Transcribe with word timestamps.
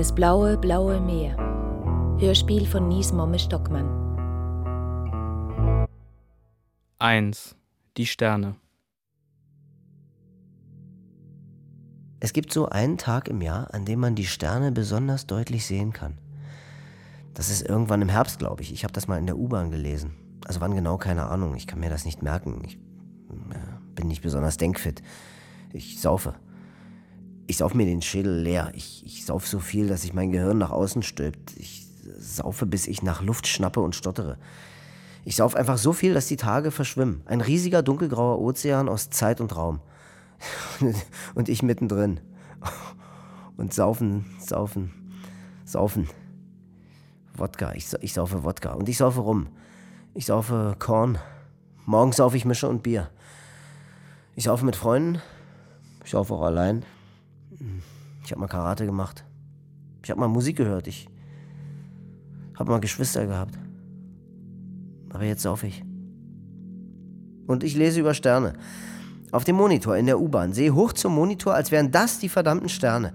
Das 0.00 0.14
blaue, 0.14 0.56
blaue 0.56 0.98
Meer. 0.98 1.36
Hörspiel 2.18 2.64
von 2.64 2.88
Nies 2.88 3.12
Momme 3.12 3.38
Stockmann. 3.38 3.86
1. 6.98 7.54
Die 7.98 8.06
Sterne. 8.06 8.56
Es 12.18 12.32
gibt 12.32 12.50
so 12.50 12.70
einen 12.70 12.96
Tag 12.96 13.28
im 13.28 13.42
Jahr, 13.42 13.74
an 13.74 13.84
dem 13.84 14.00
man 14.00 14.14
die 14.14 14.24
Sterne 14.24 14.72
besonders 14.72 15.26
deutlich 15.26 15.66
sehen 15.66 15.92
kann. 15.92 16.16
Das 17.34 17.50
ist 17.50 17.60
irgendwann 17.60 18.00
im 18.00 18.08
Herbst, 18.08 18.38
glaube 18.38 18.62
ich. 18.62 18.72
Ich 18.72 18.84
habe 18.84 18.94
das 18.94 19.06
mal 19.06 19.18
in 19.18 19.26
der 19.26 19.36
U-Bahn 19.36 19.70
gelesen. 19.70 20.14
Also 20.46 20.62
wann 20.62 20.74
genau, 20.74 20.96
keine 20.96 21.26
Ahnung. 21.26 21.56
Ich 21.56 21.66
kann 21.66 21.78
mir 21.78 21.90
das 21.90 22.06
nicht 22.06 22.22
merken. 22.22 22.62
Ich 22.64 22.76
äh, 22.76 23.58
bin 23.94 24.08
nicht 24.08 24.22
besonders 24.22 24.56
denkfit. 24.56 25.02
Ich 25.74 26.00
saufe. 26.00 26.36
Ich 27.50 27.56
sauf 27.56 27.74
mir 27.74 27.84
den 27.84 28.00
Schädel 28.00 28.42
leer. 28.42 28.70
Ich, 28.76 29.04
ich 29.04 29.24
sauf 29.26 29.44
so 29.48 29.58
viel, 29.58 29.88
dass 29.88 30.02
sich 30.02 30.14
mein 30.14 30.30
Gehirn 30.30 30.58
nach 30.58 30.70
außen 30.70 31.02
stülpt. 31.02 31.56
Ich 31.56 31.84
saufe, 32.16 32.64
bis 32.64 32.86
ich 32.86 33.02
nach 33.02 33.22
Luft 33.22 33.48
schnappe 33.48 33.80
und 33.80 33.96
stottere. 33.96 34.38
Ich 35.24 35.34
sauf 35.34 35.56
einfach 35.56 35.76
so 35.76 35.92
viel, 35.92 36.14
dass 36.14 36.28
die 36.28 36.36
Tage 36.36 36.70
verschwimmen. 36.70 37.22
Ein 37.26 37.40
riesiger 37.40 37.82
dunkelgrauer 37.82 38.38
Ozean 38.38 38.88
aus 38.88 39.10
Zeit 39.10 39.40
und 39.40 39.56
Raum. 39.56 39.80
und 41.34 41.48
ich 41.48 41.64
mittendrin. 41.64 42.20
Und 43.56 43.74
saufen, 43.74 44.26
saufen, 44.38 44.92
saufen. 45.64 46.08
Wodka. 47.34 47.72
Ich, 47.72 47.92
ich 48.00 48.12
saufe 48.12 48.44
Wodka. 48.44 48.74
Und 48.74 48.88
ich 48.88 48.96
saufe 48.96 49.22
rum. 49.22 49.48
Ich 50.14 50.26
saufe 50.26 50.76
Korn. 50.78 51.18
Morgens 51.84 52.18
saufe 52.18 52.36
ich 52.36 52.44
Mische 52.44 52.68
und 52.68 52.84
Bier. 52.84 53.10
Ich 54.36 54.44
saufe 54.44 54.64
mit 54.64 54.76
Freunden. 54.76 55.20
Ich 56.04 56.12
saufe 56.12 56.32
auch 56.32 56.42
allein. 56.42 56.84
Ich 58.24 58.30
habe 58.30 58.40
mal 58.40 58.48
Karate 58.48 58.86
gemacht. 58.86 59.24
Ich 60.02 60.10
habe 60.10 60.20
mal 60.20 60.28
Musik 60.28 60.56
gehört. 60.56 60.86
Ich 60.86 61.08
habe 62.58 62.70
mal 62.70 62.80
Geschwister 62.80 63.26
gehabt. 63.26 63.58
Aber 65.10 65.24
jetzt 65.24 65.42
saufe 65.42 65.66
ich. 65.66 65.84
Und 67.46 67.64
ich 67.64 67.74
lese 67.74 68.00
über 68.00 68.14
Sterne. 68.14 68.52
Auf 69.32 69.44
dem 69.44 69.56
Monitor 69.56 69.96
in 69.96 70.06
der 70.06 70.20
U-Bahn. 70.20 70.52
Sehe 70.52 70.74
hoch 70.74 70.92
zum 70.92 71.14
Monitor, 71.14 71.54
als 71.54 71.70
wären 71.70 71.90
das 71.90 72.18
die 72.18 72.28
verdammten 72.28 72.68
Sterne. 72.68 73.14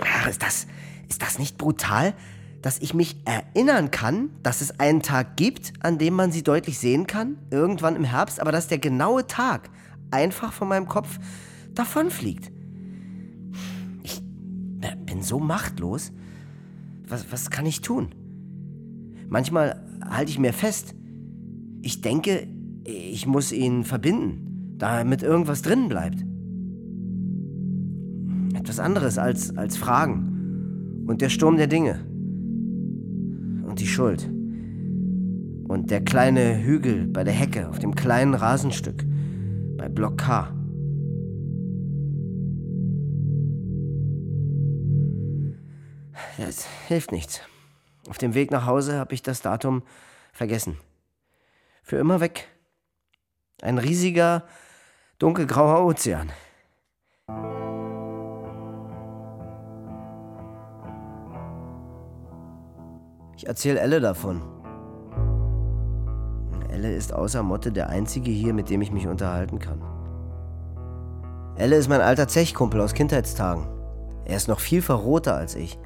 Ach, 0.00 0.28
ist 0.28 0.42
das, 0.42 0.66
ist 1.08 1.22
das 1.22 1.38
nicht 1.38 1.58
brutal, 1.58 2.14
dass 2.62 2.80
ich 2.80 2.94
mich 2.94 3.16
erinnern 3.24 3.90
kann, 3.90 4.30
dass 4.42 4.60
es 4.60 4.78
einen 4.80 5.02
Tag 5.02 5.36
gibt, 5.36 5.72
an 5.80 5.98
dem 5.98 6.14
man 6.14 6.32
sie 6.32 6.42
deutlich 6.42 6.78
sehen 6.78 7.06
kann, 7.06 7.38
irgendwann 7.50 7.96
im 7.96 8.04
Herbst, 8.04 8.40
aber 8.40 8.52
dass 8.52 8.68
der 8.68 8.78
genaue 8.78 9.26
Tag 9.26 9.70
einfach 10.10 10.52
von 10.52 10.68
meinem 10.68 10.86
Kopf 10.86 11.18
davonfliegt. 11.74 12.50
Bin 15.08 15.22
so 15.22 15.38
machtlos. 15.38 16.12
Was, 17.08 17.32
was 17.32 17.50
kann 17.50 17.64
ich 17.66 17.80
tun? 17.80 18.08
Manchmal 19.28 19.82
halte 20.04 20.30
ich 20.30 20.38
mir 20.38 20.52
fest. 20.52 20.94
Ich 21.80 22.02
denke, 22.02 22.46
ich 22.84 23.26
muss 23.26 23.52
ihn 23.52 23.84
verbinden, 23.84 24.74
damit 24.76 25.22
irgendwas 25.22 25.62
drin 25.62 25.88
bleibt. 25.88 26.24
Etwas 28.54 28.78
anderes 28.80 29.18
als, 29.18 29.56
als 29.56 29.76
Fragen. 29.76 31.04
Und 31.06 31.22
der 31.22 31.30
Sturm 31.30 31.56
der 31.56 31.68
Dinge. 31.68 32.00
Und 33.66 33.80
die 33.80 33.86
Schuld. 33.86 34.30
Und 35.68 35.90
der 35.90 36.02
kleine 36.02 36.62
Hügel 36.62 37.06
bei 37.06 37.24
der 37.24 37.32
Hecke 37.32 37.68
auf 37.68 37.78
dem 37.78 37.94
kleinen 37.94 38.34
Rasenstück. 38.34 39.06
Bei 39.78 39.88
Block 39.88 40.18
K. 40.18 40.52
Es 46.38 46.66
hilft 46.86 47.10
nichts. 47.10 47.40
Auf 48.08 48.16
dem 48.16 48.32
Weg 48.34 48.52
nach 48.52 48.64
Hause 48.64 48.98
habe 48.98 49.12
ich 49.12 49.22
das 49.22 49.42
Datum 49.42 49.82
vergessen. 50.32 50.78
Für 51.82 51.96
immer 51.96 52.20
weg. 52.20 52.46
Ein 53.60 53.78
riesiger, 53.78 54.44
dunkelgrauer 55.18 55.84
Ozean. 55.84 56.30
Ich 63.36 63.46
erzähle 63.46 63.80
Elle 63.80 64.00
davon. 64.00 64.42
Elle 66.70 66.94
ist 66.94 67.12
außer 67.12 67.42
Motte 67.42 67.72
der 67.72 67.88
einzige 67.88 68.30
hier, 68.30 68.54
mit 68.54 68.70
dem 68.70 68.80
ich 68.80 68.92
mich 68.92 69.08
unterhalten 69.08 69.58
kann. 69.58 69.82
Elle 71.56 71.74
ist 71.74 71.88
mein 71.88 72.00
alter 72.00 72.28
Zechkumpel 72.28 72.80
aus 72.80 72.94
Kindheitstagen. 72.94 73.66
Er 74.24 74.36
ist 74.36 74.46
noch 74.46 74.60
viel 74.60 74.82
verroter 74.82 75.34
als 75.34 75.56
ich. 75.56 75.78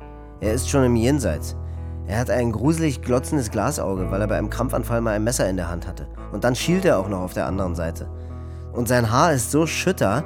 Er 0.42 0.54
ist 0.54 0.69
schon 0.69 0.82
im 0.82 0.97
Jenseits. 0.97 1.54
Er 2.08 2.19
hat 2.19 2.28
ein 2.28 2.50
gruselig 2.50 3.00
glotzendes 3.00 3.53
Glasauge, 3.53 4.10
weil 4.10 4.20
er 4.20 4.26
bei 4.26 4.36
einem 4.36 4.50
Krampfanfall 4.50 5.00
mal 5.00 5.14
ein 5.14 5.22
Messer 5.22 5.48
in 5.48 5.56
der 5.56 5.70
Hand 5.70 5.86
hatte. 5.86 6.08
Und 6.32 6.42
dann 6.42 6.56
schielt 6.56 6.84
er 6.84 6.98
auch 6.98 7.08
noch 7.08 7.20
auf 7.20 7.32
der 7.32 7.47
anderen 7.47 7.76
Seite. 7.76 8.08
Und 8.72 8.88
sein 8.88 9.12
Haar 9.12 9.32
ist 9.32 9.53
so 9.53 9.66
schütter, 9.69 10.25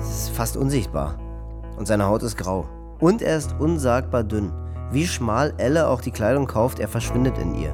es 0.00 0.08
ist 0.08 0.30
fast 0.30 0.56
unsichtbar. 0.56 1.14
Und 1.78 1.86
seine 1.86 2.06
Haut 2.06 2.24
ist 2.24 2.38
grau. 2.38 2.66
Und 2.98 3.22
er 3.22 3.36
ist 3.36 3.54
unsagbar 3.60 4.24
dünn. 4.24 4.50
Wie 4.90 5.06
schmal 5.06 5.54
Elle 5.58 5.86
auch 5.86 6.00
die 6.00 6.10
Kleidung 6.10 6.48
kauft, 6.48 6.80
er 6.80 6.88
verschwindet 6.88 7.38
in 7.38 7.54
ihr. 7.54 7.72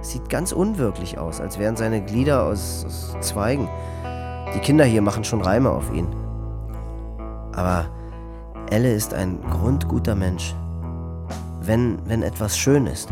Sieht 0.00 0.28
ganz 0.28 0.50
unwirklich 0.50 1.16
aus, 1.16 1.40
als 1.40 1.60
wären 1.60 1.76
seine 1.76 2.02
Glieder 2.04 2.42
aus, 2.42 2.84
aus 2.84 3.16
Zweigen. 3.20 3.68
Die 4.52 4.58
Kinder 4.58 4.84
hier 4.84 5.00
machen 5.00 5.22
schon 5.22 5.42
Reime 5.42 5.70
auf 5.70 5.94
ihn. 5.94 6.08
Aber 7.52 7.86
Elle 8.68 8.92
ist 8.92 9.14
ein 9.14 9.40
grundguter 9.48 10.16
Mensch 10.16 10.56
wenn, 11.66 11.98
wenn 12.06 12.22
etwas 12.22 12.58
schön 12.58 12.86
ist, 12.86 13.08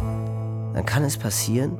dann 0.74 0.84
kann 0.86 1.04
es 1.04 1.16
passieren, 1.16 1.78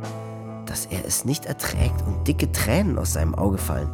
dass 0.66 0.86
er 0.86 1.04
es 1.06 1.24
nicht 1.24 1.46
erträgt 1.46 2.02
und 2.06 2.26
dicke 2.26 2.50
Tränen 2.52 2.98
aus 2.98 3.12
seinem 3.14 3.34
Auge 3.34 3.58
fallen. 3.58 3.88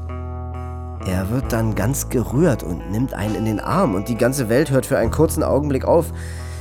Er 1.06 1.30
wird 1.30 1.52
dann 1.52 1.74
ganz 1.74 2.08
gerührt 2.08 2.62
und 2.62 2.90
nimmt 2.90 3.14
einen 3.14 3.34
in 3.34 3.44
den 3.44 3.60
Arm 3.60 3.94
und 3.94 4.08
die 4.08 4.16
ganze 4.16 4.48
Welt 4.48 4.70
hört 4.70 4.86
für 4.86 4.98
einen 4.98 5.10
kurzen 5.10 5.42
Augenblick 5.42 5.84
auf 5.84 6.12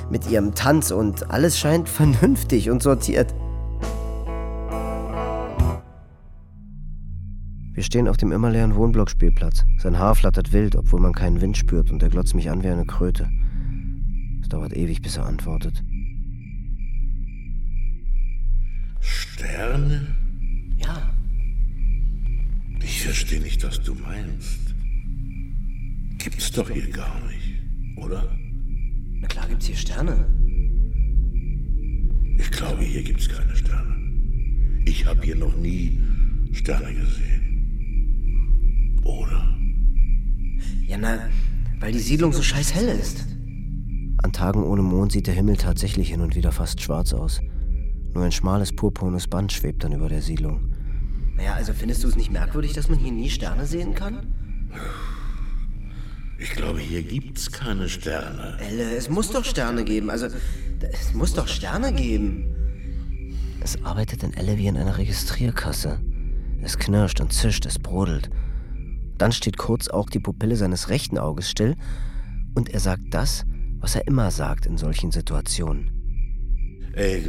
mit 0.10 0.30
ihrem 0.30 0.54
Tanz 0.54 0.92
und 0.92 1.32
alles 1.32 1.58
scheint 1.58 1.90
vernünftig 1.90 2.70
und 2.70 2.84
sortiert. 2.84 3.34
Wir 7.74 7.84
stehen 7.84 8.08
auf 8.08 8.16
dem 8.16 8.32
immer 8.32 8.52
leeren 8.52 8.76
Wohnblockspielplatz. 8.76 9.66
Sein 9.80 10.00
Haar 10.00 10.16
flattert 10.16 10.54
wild, 10.54 10.78
obwohl 10.78 11.02
man 11.02 11.14
keinen 11.14 11.42
Wind 11.42 11.58
spürt 11.58 11.92
und 11.92 12.02
er 12.04 12.10
glotzt 12.10 12.36
mich 12.36 12.50
an 12.50 12.64
wie 12.64 12.70
eine 12.70 12.86
Kröte. 12.86 13.28
Es 14.42 14.48
dauert 14.48 14.78
ewig, 14.78 15.02
bis 15.02 15.18
er 15.18 15.26
antwortet. 15.26 15.84
Sterne? 19.36 20.16
Ja. 20.78 21.12
Ich 22.82 23.04
verstehe 23.04 23.42
nicht, 23.42 23.62
was 23.66 23.84
du 23.84 23.94
meinst. 23.94 24.74
Gibt's 26.20 26.54
doch 26.54 26.70
hier 26.70 26.90
gar 26.90 27.20
nicht, 27.28 27.60
oder? 27.98 28.34
Na 29.20 29.28
klar 29.28 29.46
gibt's 29.50 29.66
hier 29.66 29.76
Sterne. 29.76 30.26
Ich 32.38 32.50
glaube, 32.50 32.84
hier 32.84 33.04
gibt's 33.04 33.28
keine 33.28 33.54
Sterne. 33.58 33.98
Ich 34.86 35.06
habe 35.06 35.22
hier 35.22 35.36
noch 35.36 35.58
nie 35.58 36.00
Sterne 36.54 36.94
gesehen. 36.94 39.02
Oder? 39.04 39.54
Ja, 40.88 40.98
na, 40.98 41.28
weil 41.82 41.92
die 41.92 42.00
Siedlung 42.00 42.32
so 42.32 42.42
scheiß 42.42 42.74
hell 42.74 42.88
ist. 42.88 43.28
An 44.24 44.32
Tagen 44.32 44.64
ohne 44.64 44.82
Mond 44.82 45.12
sieht 45.12 45.28
der 45.28 45.34
Himmel 45.34 45.58
tatsächlich 45.58 46.12
hin 46.12 46.22
und 46.22 46.38
wieder 46.38 46.54
fast 46.54 46.82
schwarz 46.82 47.12
aus. 47.12 47.42
Nur 48.16 48.24
ein 48.24 48.32
schmales 48.32 48.74
purpurnes 48.74 49.28
Band 49.28 49.52
schwebt 49.52 49.84
dann 49.84 49.92
über 49.92 50.08
der 50.08 50.22
Siedlung. 50.22 50.72
Naja, 51.36 51.54
also 51.54 51.74
findest 51.74 52.02
du 52.04 52.08
es 52.08 52.16
nicht 52.16 52.32
merkwürdig, 52.32 52.72
dass 52.72 52.88
man 52.88 52.98
hier 52.98 53.12
nie 53.12 53.30
Sterne 53.30 53.66
sehen 53.66 53.94
kann? 53.94 54.26
Ich 56.40 56.52
glaube, 56.52 56.80
hier 56.80 57.04
gibt's 57.04 57.52
keine 57.52 57.90
Sterne. 57.90 58.58
Elle, 58.60 58.96
es 58.96 59.10
muss 59.10 59.32
doch 59.32 59.44
Sterne 59.44 59.84
geben. 59.84 60.10
Also, 60.10 60.28
es 60.28 61.14
muss 61.14 61.34
doch 61.34 61.50
Sterne 61.50 61.92
geben. 61.92 62.46
Es 63.60 63.84
arbeitet 63.84 64.24
in 64.24 64.34
Elle 64.34 64.58
wie 64.58 64.68
in 64.68 64.78
einer 64.78 64.98
Registrierkasse. 64.98 66.00
Es 66.62 66.78
knirscht 66.78 67.20
und 67.20 67.34
zischt, 67.34 67.66
es 67.66 67.80
brodelt. 67.80 68.30
Dann 69.18 69.34
steht 69.34 69.58
kurz 69.58 69.90
auch 69.90 70.10
die 70.10 70.20
Pupille 70.20 70.56
seines 70.56 70.88
rechten 70.88 71.18
Auges 71.18 71.50
still 71.50 71.76
und 72.54 72.70
er 72.70 72.80
sagt 72.80 73.04
das, 73.14 73.44
was 73.80 73.96
er 73.96 74.08
immer 74.08 74.32
sagt 74.32 74.66
in 74.66 74.78
solchen 74.78 75.12
Situationen. 75.12 75.92
Ey, 76.94 77.26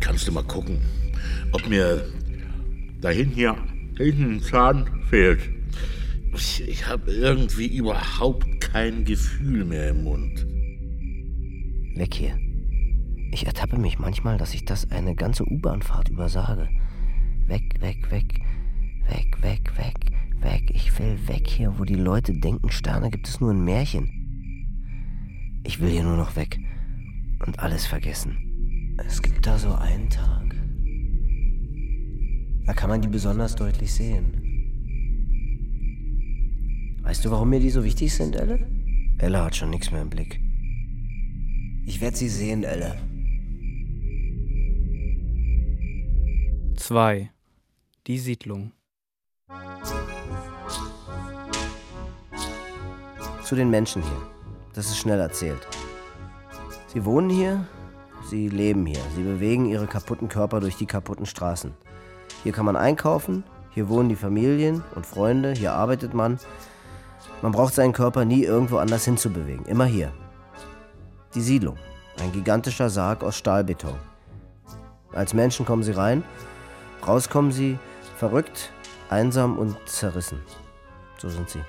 Kannst 0.00 0.28
du 0.28 0.32
mal 0.32 0.44
gucken, 0.44 0.78
ob 1.52 1.66
mir 1.68 2.04
da 3.00 3.10
hinten 3.10 3.34
hier 3.34 3.56
hinten 3.96 4.36
ein 4.36 4.40
Zahn 4.40 4.86
fehlt? 5.08 5.40
Ich, 6.34 6.66
ich 6.66 6.88
habe 6.88 7.12
irgendwie 7.12 7.66
überhaupt 7.66 8.60
kein 8.60 9.04
Gefühl 9.04 9.64
mehr 9.64 9.90
im 9.90 10.04
Mund. 10.04 10.46
Weg 11.96 12.14
hier. 12.14 12.38
Ich 13.32 13.46
ertappe 13.46 13.78
mich 13.78 13.98
manchmal, 13.98 14.36
dass 14.36 14.54
ich 14.54 14.64
das 14.64 14.90
eine 14.90 15.14
ganze 15.14 15.44
U-Bahnfahrt 15.44 16.08
übersage. 16.08 16.68
Weg, 17.46 17.80
weg, 17.80 18.10
weg, 18.10 18.40
weg, 19.08 19.42
weg, 19.42 19.76
weg, 19.76 19.94
weg. 20.40 20.70
Ich 20.72 20.98
will 20.98 21.18
weg 21.26 21.48
hier, 21.48 21.78
wo 21.78 21.84
die 21.84 21.94
Leute 21.94 22.32
denken, 22.32 22.70
Sterne 22.70 23.10
gibt 23.10 23.28
es 23.28 23.40
nur 23.40 23.50
in 23.50 23.64
Märchen. 23.64 24.24
Ich 25.64 25.80
will 25.80 25.90
hier 25.90 26.04
nur 26.04 26.16
noch 26.16 26.36
weg 26.36 26.58
und 27.46 27.58
alles 27.58 27.86
vergessen. 27.86 28.94
Es 29.04 29.20
gibt 29.20 29.33
da 29.46 29.58
so 29.58 29.74
einen 29.74 30.08
Tag. 30.08 30.54
Da 32.66 32.72
kann 32.72 32.88
man 32.88 33.02
die 33.02 33.08
besonders 33.08 33.54
deutlich 33.54 33.92
sehen. 33.92 34.40
Weißt 37.02 37.24
du, 37.24 37.30
warum 37.30 37.50
mir 37.50 37.60
die 37.60 37.70
so 37.70 37.84
wichtig 37.84 38.14
sind, 38.14 38.36
Elle? 38.36 38.66
Elle 39.18 39.44
hat 39.44 39.54
schon 39.54 39.70
nichts 39.70 39.90
mehr 39.90 40.00
im 40.00 40.08
Blick. 40.08 40.40
Ich 41.86 42.00
werde 42.00 42.16
sie 42.16 42.30
sehen, 42.30 42.64
Elle. 42.64 42.96
2. 46.76 47.30
Die 48.06 48.18
Siedlung. 48.18 48.72
Zu 53.44 53.54
den 53.56 53.68
Menschen 53.68 54.02
hier. 54.02 54.22
Das 54.72 54.86
ist 54.86 54.96
schnell 54.96 55.20
erzählt. 55.20 55.68
Sie 56.88 57.04
wohnen 57.04 57.28
hier, 57.28 57.66
sie 58.28 58.48
leben 58.48 58.86
hier. 58.86 59.00
Sie 59.14 59.22
bewegen 59.22 59.66
ihre 59.66 59.86
kaputten 59.86 60.28
Körper 60.28 60.60
durch 60.60 60.76
die 60.76 60.86
kaputten 60.86 61.26
Straßen. 61.26 61.72
Hier 62.42 62.52
kann 62.52 62.64
man 62.64 62.76
einkaufen, 62.76 63.44
hier 63.70 63.88
wohnen 63.88 64.08
die 64.08 64.16
Familien 64.16 64.82
und 64.94 65.06
Freunde, 65.06 65.52
hier 65.52 65.72
arbeitet 65.72 66.14
man. 66.14 66.38
Man 67.42 67.52
braucht 67.52 67.74
seinen 67.74 67.92
Körper 67.92 68.24
nie 68.24 68.44
irgendwo 68.44 68.78
anders 68.78 69.04
hinzubewegen, 69.04 69.66
immer 69.66 69.86
hier. 69.86 70.12
Die 71.34 71.40
Siedlung, 71.40 71.76
ein 72.20 72.32
gigantischer 72.32 72.90
Sarg 72.90 73.22
aus 73.22 73.36
Stahlbeton. 73.36 73.96
Als 75.12 75.34
Menschen 75.34 75.66
kommen 75.66 75.82
sie 75.82 75.92
rein, 75.92 76.22
raus 77.06 77.28
kommen 77.28 77.52
sie 77.52 77.78
verrückt, 78.16 78.72
einsam 79.10 79.58
und 79.58 79.76
zerrissen. 79.86 80.40
So 81.18 81.28
sind 81.28 81.48
sie. 81.48 81.62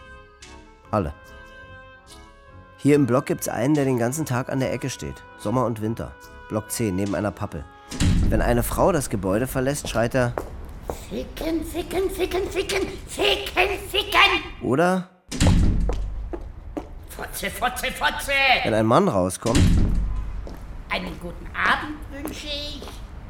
Alle. 0.91 1.13
Hier 2.77 2.95
im 2.95 3.07
Block 3.07 3.25
gibt's 3.25 3.47
einen, 3.47 3.73
der 3.73 3.85
den 3.85 3.97
ganzen 3.97 4.25
Tag 4.25 4.49
an 4.49 4.59
der 4.59 4.71
Ecke 4.71 4.89
steht. 4.89 5.23
Sommer 5.39 5.65
und 5.65 5.81
Winter. 5.81 6.13
Block 6.49 6.69
10, 6.69 6.95
neben 6.95 7.15
einer 7.15 7.31
Pappel. 7.31 7.65
Wenn 8.29 8.41
eine 8.41 8.63
Frau 8.63 8.91
das 8.91 9.09
Gebäude 9.09 9.47
verlässt, 9.47 9.89
schreit 9.89 10.13
er. 10.15 10.33
Ficken, 11.09 11.65
ficken, 11.65 12.09
ficken, 12.09 12.49
ficken, 12.49 12.87
ficken, 13.07 13.79
ficken! 13.89 14.61
Oder 14.61 15.09
Fotze, 17.09 17.49
Fotze, 17.49 17.91
Fotze! 17.91 18.31
wenn 18.63 18.73
ein 18.73 18.85
Mann 18.85 19.07
rauskommt. 19.07 19.59
Einen 20.89 21.19
guten 21.19 21.47
Abend 21.55 21.97
wünsche 22.11 22.47
ich. 22.47 22.83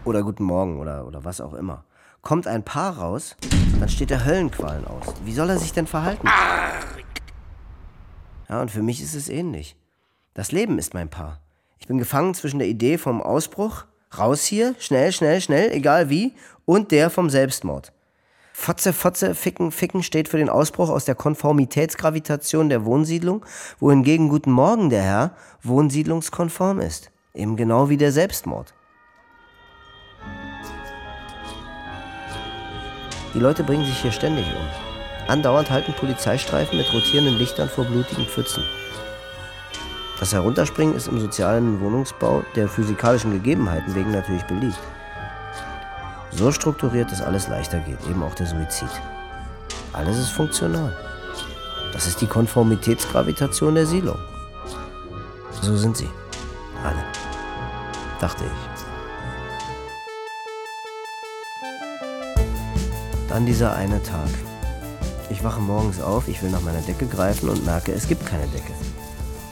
Oder 0.04 0.22
guten 0.22 0.44
Morgen 0.44 0.80
oder, 0.80 1.08
oder 1.08 1.24
was 1.24 1.40
auch 1.40 1.54
immer. 1.54 1.86
Kommt 2.22 2.48
ein 2.48 2.64
Paar 2.64 2.98
raus, 2.98 3.38
dann 3.80 3.88
steht 3.88 4.12
er 4.12 4.26
Höllenqualen 4.26 4.86
aus. 4.86 5.14
Wie 5.24 5.34
soll 5.34 5.50
er 5.50 5.60
sich 5.60 5.72
denn 5.72 5.88
verhalten? 5.88 6.28
Ja, 8.50 8.62
und 8.62 8.72
für 8.72 8.82
mich 8.82 9.02
ist 9.02 9.16
es 9.16 9.30
ähnlich. 9.30 9.78
Das 10.34 10.52
Leben 10.52 10.78
ist 10.80 10.94
mein 10.94 11.10
Paar. 11.10 11.40
Ich 11.80 11.88
bin 11.88 11.98
gefangen 11.98 12.34
zwischen 12.34 12.60
der 12.60 12.68
Idee 12.68 12.98
vom 12.98 13.22
Ausbruch, 13.22 13.86
raus 14.18 14.46
hier, 14.46 14.76
schnell, 14.80 15.12
schnell, 15.12 15.42
schnell, 15.42 15.72
egal 15.72 16.10
wie, 16.10 16.34
und 16.66 16.92
der 16.92 17.10
vom 17.10 17.30
Selbstmord. 17.30 17.92
Fotze, 18.54 18.94
Fotze, 18.94 19.36
Ficken, 19.36 19.72
Ficken 19.72 20.02
steht 20.02 20.30
für 20.30 20.38
den 20.38 20.50
Ausbruch 20.50 20.90
aus 20.90 21.04
der 21.04 21.14
Konformitätsgravitation 21.14 22.70
der 22.70 22.86
Wohnsiedlung, 22.86 23.46
wohingegen 23.80 24.30
Guten 24.30 24.52
Morgen, 24.52 24.90
der 24.90 25.04
Herr, 25.04 25.36
wohnsiedlungskonform 25.62 26.80
ist. 26.80 27.12
Eben 27.34 27.58
genau 27.58 27.90
wie 27.90 27.98
der 27.98 28.14
Selbstmord. 28.14 28.74
Die 33.34 33.40
Leute 33.40 33.66
bringen 33.66 33.86
sich 33.86 34.02
hier 34.02 34.14
ständig 34.14 34.46
um. 34.46 35.28
Andauernd 35.28 35.70
halten 35.70 35.94
Polizeistreifen 35.94 36.78
mit 36.78 36.92
rotierenden 36.94 37.36
Lichtern 37.36 37.68
vor 37.68 37.84
blutigen 37.84 38.26
Pfützen. 38.26 38.64
Das 40.20 40.32
Herunterspringen 40.32 40.96
ist 40.96 41.08
im 41.08 41.20
sozialen 41.20 41.82
Wohnungsbau 41.82 42.44
der 42.56 42.70
physikalischen 42.70 43.32
Gegebenheiten 43.32 43.94
wegen 43.96 44.12
natürlich 44.12 44.44
beliebt. 44.44 44.80
So 46.32 46.52
strukturiert, 46.52 47.12
dass 47.12 47.22
alles 47.22 47.48
leichter 47.50 47.80
geht, 47.80 48.00
eben 48.10 48.24
auch 48.24 48.34
der 48.34 48.48
Suizid. 48.48 48.90
Alles 49.92 50.18
ist 50.18 50.30
funktional. 50.30 50.96
Das 51.94 52.08
ist 52.08 52.22
die 52.22 52.28
Konformitätsgravitation 52.28 53.76
der 53.76 53.86
Siedlung. 53.86 54.18
So 55.62 55.76
sind 55.76 55.98
sie. 55.98 56.10
Alle. 56.84 57.04
Dachte 58.20 58.44
ich. 58.44 58.52
Dann 63.30 63.46
dieser 63.46 63.76
eine 63.76 64.02
Tag. 64.04 64.30
Ich 65.30 65.44
wache 65.44 65.60
morgens 65.60 66.00
auf, 66.02 66.28
ich 66.28 66.42
will 66.42 66.52
nach 66.52 66.62
meiner 66.62 66.82
Decke 66.82 67.06
greifen 67.06 67.50
und 67.50 67.66
merke, 67.66 67.92
es 67.92 68.08
gibt 68.08 68.26
keine 68.26 68.48
Decke. 68.48 68.72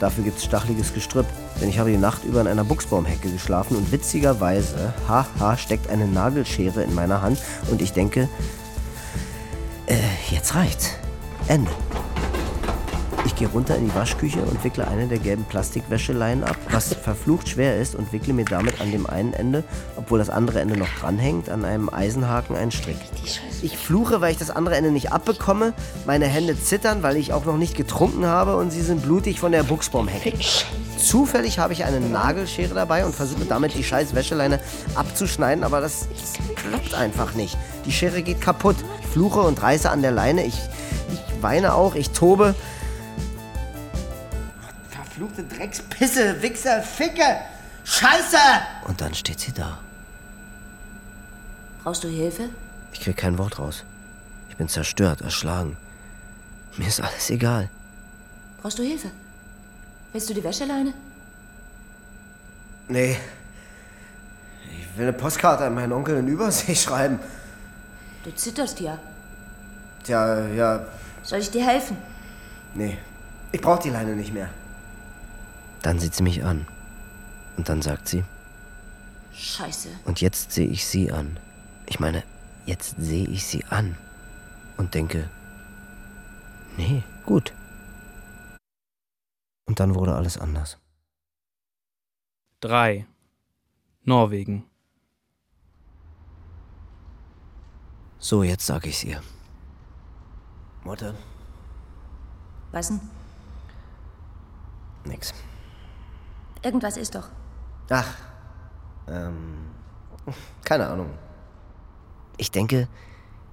Dafür 0.00 0.24
gibt's 0.24 0.44
stacheliges 0.44 0.92
Gestrüpp, 0.92 1.26
denn 1.60 1.68
ich 1.68 1.78
habe 1.78 1.90
die 1.90 1.96
Nacht 1.96 2.24
über 2.24 2.40
in 2.40 2.46
einer 2.46 2.64
Buchsbaumhecke 2.64 3.30
geschlafen 3.30 3.76
und 3.76 3.92
witzigerweise, 3.92 4.92
haha, 5.08 5.56
steckt 5.56 5.88
eine 5.88 6.06
Nagelschere 6.06 6.82
in 6.82 6.94
meiner 6.94 7.22
Hand 7.22 7.38
und 7.70 7.80
ich 7.80 7.92
denke, 7.92 8.28
äh, 9.86 9.96
jetzt 10.30 10.54
reicht's. 10.54 10.90
Ende. 11.46 11.70
Ich 13.34 13.40
gehe 13.40 13.48
runter 13.48 13.74
in 13.74 13.86
die 13.86 13.94
Waschküche 13.96 14.42
und 14.42 14.62
wickle 14.62 14.86
eine 14.86 15.08
der 15.08 15.18
gelben 15.18 15.44
Plastikwäscheleien 15.46 16.44
ab, 16.44 16.56
was 16.70 16.94
verflucht 17.02 17.48
schwer 17.48 17.80
ist 17.80 17.96
und 17.96 18.12
wickle 18.12 18.32
mir 18.32 18.44
damit 18.44 18.80
an 18.80 18.92
dem 18.92 19.08
einen 19.08 19.32
Ende, 19.32 19.64
obwohl 19.96 20.20
das 20.20 20.30
andere 20.30 20.60
Ende 20.60 20.78
noch 20.78 20.88
dranhängt, 21.00 21.48
an 21.48 21.64
einem 21.64 21.88
Eisenhaken 21.88 22.54
einen 22.54 22.70
Strick. 22.70 22.96
Ich 23.60 23.76
fluche, 23.76 24.20
weil 24.20 24.30
ich 24.30 24.38
das 24.38 24.50
andere 24.50 24.76
Ende 24.76 24.92
nicht 24.92 25.10
abbekomme, 25.10 25.72
meine 26.06 26.26
Hände 26.26 26.56
zittern, 26.56 27.02
weil 27.02 27.16
ich 27.16 27.32
auch 27.32 27.44
noch 27.44 27.56
nicht 27.56 27.76
getrunken 27.76 28.24
habe 28.24 28.56
und 28.56 28.70
sie 28.70 28.82
sind 28.82 29.02
blutig 29.02 29.40
von 29.40 29.50
der 29.50 29.64
Buchsbaumhecke. 29.64 30.32
Zufällig 30.96 31.58
habe 31.58 31.72
ich 31.72 31.84
eine 31.84 31.98
Nagelschere 31.98 32.72
dabei 32.72 33.04
und 33.04 33.16
versuche 33.16 33.46
damit 33.46 33.74
die 33.74 33.82
scheiß 33.82 34.14
Wäscheleine 34.14 34.60
abzuschneiden, 34.94 35.64
aber 35.64 35.80
das 35.80 36.06
klappt 36.54 36.94
einfach 36.94 37.34
nicht. 37.34 37.58
Die 37.84 37.90
Schere 37.90 38.22
geht 38.22 38.40
kaputt. 38.40 38.76
Ich 39.00 39.08
fluche 39.08 39.40
und 39.40 39.60
reiße 39.60 39.90
an 39.90 40.02
der 40.02 40.12
Leine, 40.12 40.46
ich, 40.46 40.54
ich 41.12 41.42
weine 41.42 41.74
auch, 41.74 41.96
ich 41.96 42.10
tobe. 42.10 42.54
Verfluchte 45.14 45.44
Dreckspisse, 45.44 46.42
Wichser, 46.42 46.82
Ficke! 46.82 47.22
Scheiße! 47.84 48.36
Und 48.88 49.00
dann 49.00 49.14
steht 49.14 49.38
sie 49.38 49.52
da. 49.52 49.78
Brauchst 51.84 52.02
du 52.02 52.08
Hilfe? 52.08 52.48
Ich 52.92 53.00
krieg 53.00 53.16
kein 53.16 53.38
Wort 53.38 53.60
raus. 53.60 53.84
Ich 54.48 54.56
bin 54.56 54.68
zerstört, 54.68 55.20
erschlagen. 55.20 55.76
Mir 56.76 56.88
ist 56.88 57.00
alles 57.00 57.30
egal. 57.30 57.70
Brauchst 58.60 58.80
du 58.80 58.82
Hilfe? 58.82 59.12
Willst 60.12 60.28
du 60.30 60.34
die 60.34 60.42
Wäscheleine? 60.42 60.92
Nee. 62.88 63.16
Ich 64.76 64.98
will 64.98 65.06
eine 65.06 65.12
Postkarte 65.12 65.64
an 65.64 65.74
meinen 65.76 65.92
Onkel 65.92 66.16
in 66.16 66.26
Übersee 66.26 66.74
schreiben. 66.84 67.20
Du 68.24 68.34
zitterst 68.34 68.80
ja. 68.80 68.98
Tja, 70.02 70.48
ja, 70.48 70.84
Soll 71.22 71.38
ich 71.38 71.52
dir 71.52 71.64
helfen? 71.64 71.96
nee. 72.74 72.98
Ich 73.52 73.60
brauch 73.60 73.78
die 73.78 73.90
Leine 73.90 74.16
nicht 74.16 74.34
mehr. 74.34 74.48
Dann 75.84 75.98
sieht 75.98 76.14
sie 76.14 76.22
mich 76.22 76.42
an. 76.42 76.66
Und 77.58 77.68
dann 77.68 77.82
sagt 77.82 78.08
sie, 78.08 78.24
Scheiße. 79.34 79.90
und 80.06 80.22
jetzt 80.22 80.50
sehe 80.50 80.66
ich 80.66 80.86
sie 80.86 81.12
an. 81.12 81.38
Ich 81.86 82.00
meine, 82.00 82.24
jetzt 82.64 82.96
sehe 82.98 83.26
ich 83.28 83.44
sie 83.46 83.66
an. 83.66 83.98
Und 84.78 84.94
denke, 84.94 85.28
nee, 86.78 87.02
gut. 87.26 87.52
Und 89.66 89.78
dann 89.78 89.94
wurde 89.94 90.14
alles 90.14 90.38
anders. 90.38 90.78
3. 92.60 93.06
Norwegen. 94.04 94.64
So, 98.18 98.42
jetzt 98.42 98.64
sag 98.64 98.86
ich's 98.86 99.04
ihr. 99.04 99.22
Mutter, 100.82 101.14
Was 102.72 102.88
denn? 102.88 103.00
nix. 105.04 105.34
Irgendwas 106.64 106.96
ist 106.96 107.14
doch. 107.14 107.28
Ach, 107.90 108.16
ähm, 109.06 109.70
keine 110.64 110.88
Ahnung. 110.88 111.10
Ich 112.38 112.50
denke, 112.50 112.88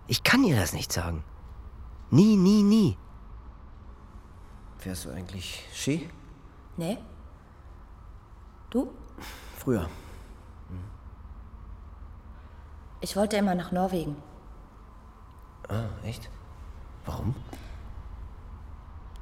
ich 0.08 0.24
kann 0.24 0.44
ihr 0.44 0.56
das 0.56 0.72
nicht 0.74 0.92
sagen. 0.92 1.24
Nie, 2.10 2.38
nie, 2.38 2.64
nie. 2.64 2.98
Fährst 4.78 5.06
du 5.06 5.12
eigentlich 5.12 5.68
Ski? 5.74 6.10
Nee? 6.78 6.98
Du? 8.70 8.92
Früher. 9.58 9.88
Ich 13.02 13.16
wollte 13.16 13.36
immer 13.36 13.56
nach 13.56 13.72
Norwegen. 13.72 14.16
Ah, 15.68 15.90
echt? 16.04 16.30
Warum? 17.06 17.36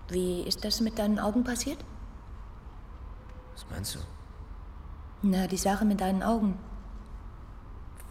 Wie 0.10 0.42
ist 0.42 0.64
das 0.64 0.80
mit 0.82 1.00
deinen 1.00 1.18
Augen 1.18 1.44
passiert? 1.44 1.84
Was 3.60 3.70
meinst 3.70 3.96
du? 3.96 4.00
Na, 5.22 5.46
die 5.46 5.58
Sache 5.58 5.84
mit 5.84 6.00
deinen 6.00 6.24
Augen. 6.24 6.58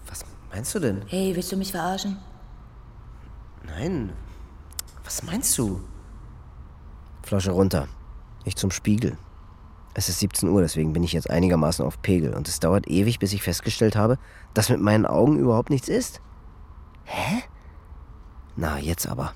Was 0.07 0.23
meinst 0.51 0.75
du 0.75 0.79
denn? 0.79 1.03
Hey, 1.07 1.35
willst 1.35 1.51
du 1.51 1.57
mich 1.57 1.71
verarschen? 1.71 2.19
Nein. 3.65 4.13
Was 5.05 5.23
meinst 5.23 5.57
du? 5.57 5.81
Flasche 7.23 7.53
runter. 7.53 7.89
Ich 8.45 8.57
zum 8.57 8.71
Spiegel. 8.71 9.17
Es 9.95 10.11
ist 10.11 10.19
17 10.19 10.51
Uhr, 10.51 10.61
deswegen 10.61 10.93
bin 10.93 11.03
ich 11.03 11.15
jetzt 11.15 11.31
einigermaßen 11.31 11.83
auf 11.83 12.03
Pegel. 12.03 12.35
Und 12.35 12.47
es 12.47 12.61
dauert 12.61 12.87
ewig, 12.87 13.19
bis 13.19 13.33
ich 13.33 13.43
festgestellt 13.43 13.97
habe, 13.97 14.19
dass 14.53 14.69
mit 14.69 14.81
meinen 14.81 15.07
Augen 15.07 15.39
überhaupt 15.39 15.71
nichts 15.71 15.89
ist. 15.89 16.21
Hä? 17.05 17.43
Na, 18.55 18.79
jetzt 18.79 19.09
aber. 19.09 19.33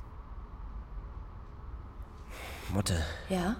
Mutte. 2.74 3.02
Ja? 3.30 3.56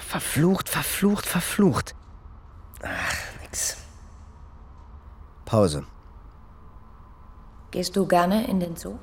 Verflucht, 0.00 0.68
verflucht, 0.68 1.26
verflucht. 1.26 1.94
Ach, 2.82 3.40
nix. 3.42 3.76
Pause. 5.44 5.84
Gehst 7.70 7.96
du 7.96 8.06
gerne 8.06 8.46
in 8.46 8.60
den 8.60 8.76
Zoo? 8.76 8.98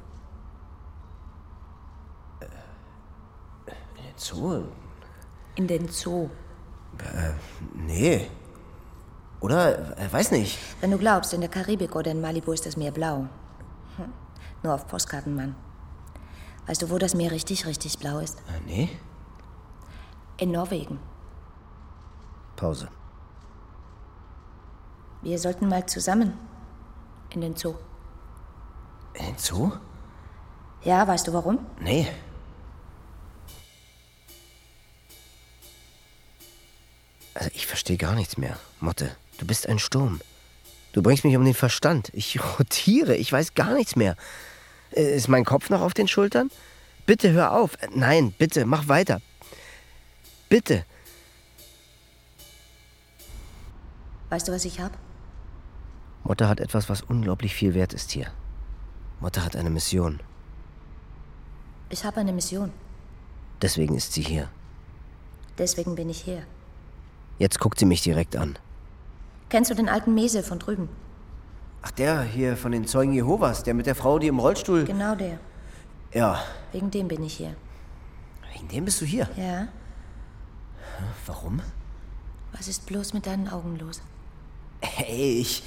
Zoo? 4.15 4.63
In 5.55 5.67
den 5.67 5.89
Zoo. 5.89 6.29
Nee. 7.75 8.29
Oder? 9.41 9.97
Äh, 9.97 10.11
weiß 10.11 10.31
nicht. 10.31 10.57
Wenn 10.79 10.91
du 10.91 10.97
glaubst, 10.97 11.33
in 11.33 11.41
der 11.41 11.49
Karibik 11.49 11.95
oder 11.95 12.11
in 12.11 12.21
Malibu 12.21 12.53
ist 12.53 12.65
das 12.65 12.77
Meer 12.77 12.91
blau. 12.91 13.27
Hm. 13.97 14.13
Nur 14.63 14.73
auf 14.73 14.87
Postkarten, 14.87 15.35
Mann. 15.35 15.55
Weißt 16.67 16.81
du, 16.81 16.89
wo 16.89 16.97
das 16.97 17.13
Meer 17.13 17.31
richtig, 17.31 17.65
richtig 17.65 17.99
blau 17.99 18.19
ist? 18.19 18.39
Äh, 18.39 18.61
nee. 18.65 18.89
In 20.37 20.51
Norwegen. 20.51 20.99
Pause. 22.55 22.87
Wir 25.21 25.39
sollten 25.39 25.67
mal 25.69 25.85
zusammen 25.85 26.33
in 27.29 27.41
den 27.41 27.55
Zoo. 27.55 27.75
In 29.13 29.25
den 29.27 29.37
Zoo? 29.37 29.71
Ja, 30.83 31.07
weißt 31.07 31.27
du 31.27 31.33
warum? 31.33 31.59
Nee. 31.79 32.07
Also 37.33 37.49
ich 37.53 37.65
verstehe 37.67 37.97
gar 37.97 38.15
nichts 38.15 38.37
mehr. 38.37 38.57
Motte, 38.79 39.15
du 39.37 39.45
bist 39.45 39.67
ein 39.67 39.79
Sturm. 39.79 40.19
Du 40.91 41.01
bringst 41.01 41.23
mich 41.23 41.35
um 41.35 41.45
den 41.45 41.53
Verstand. 41.55 42.09
Ich 42.13 42.39
rotiere, 42.59 43.15
ich 43.15 43.31
weiß 43.31 43.55
gar 43.55 43.73
nichts 43.73 43.95
mehr. 43.95 44.15
Äh, 44.91 45.15
Ist 45.15 45.27
mein 45.27 45.45
Kopf 45.45 45.69
noch 45.69 45.81
auf 45.81 45.93
den 45.93 46.07
Schultern? 46.07 46.51
Bitte 47.05 47.31
hör 47.31 47.53
auf. 47.53 47.75
Äh, 47.81 47.87
Nein, 47.95 48.33
bitte, 48.37 48.65
mach 48.65 48.87
weiter. 48.87 49.21
Bitte. 50.53 50.85
Weißt 54.29 54.47
du, 54.47 54.51
was 54.51 54.65
ich 54.65 54.79
hab? 54.79 54.91
Motte 56.23 56.47
hat 56.47 56.59
etwas, 56.59 56.89
was 56.89 57.01
unglaublich 57.01 57.55
viel 57.55 57.73
wert 57.73 57.91
ist 57.91 58.11
hier. 58.11 58.27
Motte 59.19 59.43
hat 59.43 59.55
eine 59.55 59.71
Mission. 59.71 60.19
Ich 61.89 62.05
habe 62.05 62.19
eine 62.19 62.33
Mission. 62.33 62.71
Deswegen 63.63 63.95
ist 63.95 64.13
sie 64.13 64.21
hier. 64.21 64.47
Deswegen 65.57 65.95
bin 65.95 66.11
ich 66.11 66.21
hier. 66.21 66.43
Jetzt 67.39 67.59
guckt 67.59 67.79
sie 67.79 67.87
mich 67.87 68.03
direkt 68.03 68.35
an. 68.35 68.59
Kennst 69.49 69.71
du 69.71 69.75
den 69.75 69.89
alten 69.89 70.13
Mese 70.13 70.43
von 70.43 70.59
drüben? 70.59 70.87
Ach, 71.81 71.89
der 71.89 72.21
hier 72.21 72.57
von 72.57 72.71
den 72.71 72.85
Zeugen 72.85 73.13
Jehovas, 73.13 73.63
der 73.63 73.73
mit 73.73 73.87
der 73.87 73.95
Frau, 73.95 74.19
die 74.19 74.27
im 74.27 74.37
Rollstuhl. 74.37 74.85
Genau 74.85 75.15
der. 75.15 75.39
Ja, 76.13 76.43
Wegen 76.73 76.91
dem 76.91 77.07
bin 77.07 77.23
ich 77.23 77.37
hier. 77.37 77.55
wegen 78.53 78.67
dem 78.67 78.85
bist 78.85 79.01
du 79.01 79.05
hier. 79.05 79.27
Ja? 79.35 79.67
Warum? 81.25 81.61
Was 82.51 82.67
ist 82.67 82.85
bloß 82.85 83.13
mit 83.13 83.25
deinen 83.25 83.49
Augen 83.49 83.77
los? 83.79 84.01
Hey, 84.81 85.39
ich. 85.39 85.63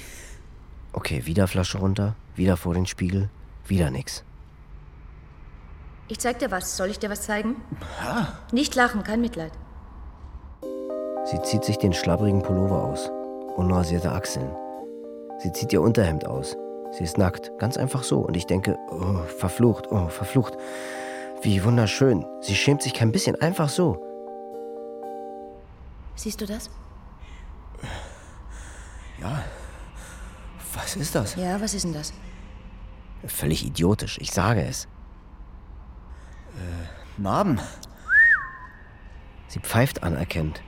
Okay, 0.93 1.25
wieder 1.25 1.47
Flasche 1.47 1.79
runter, 1.79 2.15
wieder 2.35 2.57
vor 2.57 2.73
den 2.73 2.85
Spiegel, 2.85 3.29
wieder 3.65 3.91
nix. 3.91 4.23
Ich 6.07 6.19
zeig 6.19 6.39
dir 6.39 6.51
was. 6.51 6.77
Soll 6.77 6.89
ich 6.89 6.99
dir 6.99 7.09
was 7.09 7.23
zeigen? 7.23 7.57
Nicht 8.51 8.75
lachen, 8.75 9.03
kein 9.03 9.21
Mitleid. 9.21 9.51
Sie 11.25 11.41
zieht 11.41 11.65
sich 11.65 11.77
den 11.77 11.93
schlabbrigen 11.93 12.41
Pullover 12.41 12.83
aus. 12.83 13.11
Unrasierte 13.57 14.11
Achseln. 14.11 14.49
Sie 15.39 15.51
zieht 15.51 15.73
ihr 15.73 15.81
Unterhemd 15.81 16.25
aus. 16.25 16.55
Sie 16.93 17.03
ist 17.03 17.17
nackt, 17.17 17.51
ganz 17.59 17.75
einfach 17.75 18.03
so. 18.03 18.19
Und 18.19 18.37
ich 18.37 18.45
denke, 18.45 18.77
oh, 18.89 19.23
verflucht, 19.37 19.91
oh, 19.91 20.07
verflucht. 20.07 20.55
Wie 21.41 21.63
wunderschön. 21.63 22.25
Sie 22.41 22.55
schämt 22.55 22.81
sich 22.81 22.93
kein 22.93 23.11
bisschen, 23.11 23.35
einfach 23.41 23.69
so. 23.69 24.06
Siehst 26.17 26.41
du 26.41 26.45
das? 26.45 26.69
Was 30.73 30.95
ist 30.95 31.15
das? 31.15 31.35
Ja, 31.35 31.59
was 31.61 31.73
ist 31.73 31.85
denn 31.85 31.93
das? 31.93 32.13
Völlig 33.25 33.65
idiotisch, 33.65 34.19
ich 34.19 34.31
sage 34.31 34.63
es. 34.63 34.85
Äh, 36.55 37.21
Narben. 37.21 37.59
Sie 39.47 39.59
pfeift 39.59 40.03
anerkennt. 40.03 40.61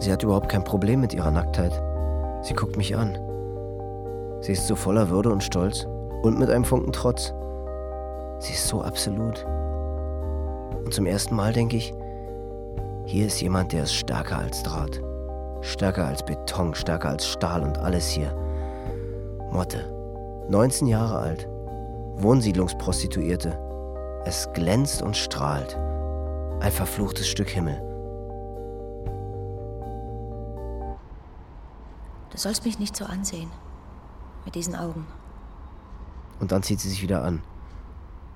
Sie 0.00 0.12
hat 0.12 0.22
überhaupt 0.22 0.48
kein 0.48 0.64
Problem 0.64 1.00
mit 1.00 1.12
ihrer 1.12 1.30
Nacktheit. 1.30 1.72
Sie 2.42 2.54
guckt 2.54 2.76
mich 2.76 2.96
an. 2.96 3.18
Sie 4.42 4.52
ist 4.52 4.66
so 4.66 4.76
voller 4.76 5.10
Würde 5.10 5.30
und 5.30 5.42
Stolz 5.42 5.86
und 6.22 6.38
mit 6.38 6.50
einem 6.50 6.64
Funken 6.64 6.92
Trotz. 6.92 7.32
Sie 8.38 8.52
ist 8.52 8.68
so 8.68 8.82
absolut. 8.82 9.44
Und 10.84 10.92
zum 10.92 11.06
ersten 11.06 11.34
Mal 11.34 11.52
denke 11.52 11.76
ich, 11.76 11.94
hier 13.06 13.26
ist 13.26 13.40
jemand, 13.40 13.72
der 13.72 13.84
ist 13.84 13.94
stärker 13.94 14.38
als 14.38 14.62
Draht. 14.62 15.00
Stärker 15.60 16.06
als 16.06 16.24
Beton, 16.24 16.74
stärker 16.74 17.10
als 17.10 17.26
Stahl 17.26 17.62
und 17.62 17.78
alles 17.78 18.08
hier. 18.08 18.34
Motte, 19.50 20.46
19 20.48 20.86
Jahre 20.86 21.18
alt, 21.18 21.48
Wohnsiedlungsprostituierte. 22.16 23.58
Es 24.24 24.48
glänzt 24.54 25.02
und 25.02 25.16
strahlt. 25.16 25.76
Ein 26.60 26.72
verfluchtes 26.72 27.28
Stück 27.28 27.50
Himmel. 27.50 27.78
Du 32.30 32.38
sollst 32.38 32.64
mich 32.64 32.78
nicht 32.78 32.96
so 32.96 33.04
ansehen. 33.04 33.50
Mit 34.44 34.54
diesen 34.54 34.74
Augen. 34.74 35.06
Und 36.40 36.52
dann 36.52 36.62
zieht 36.62 36.80
sie 36.80 36.88
sich 36.88 37.02
wieder 37.02 37.22
an. 37.22 37.42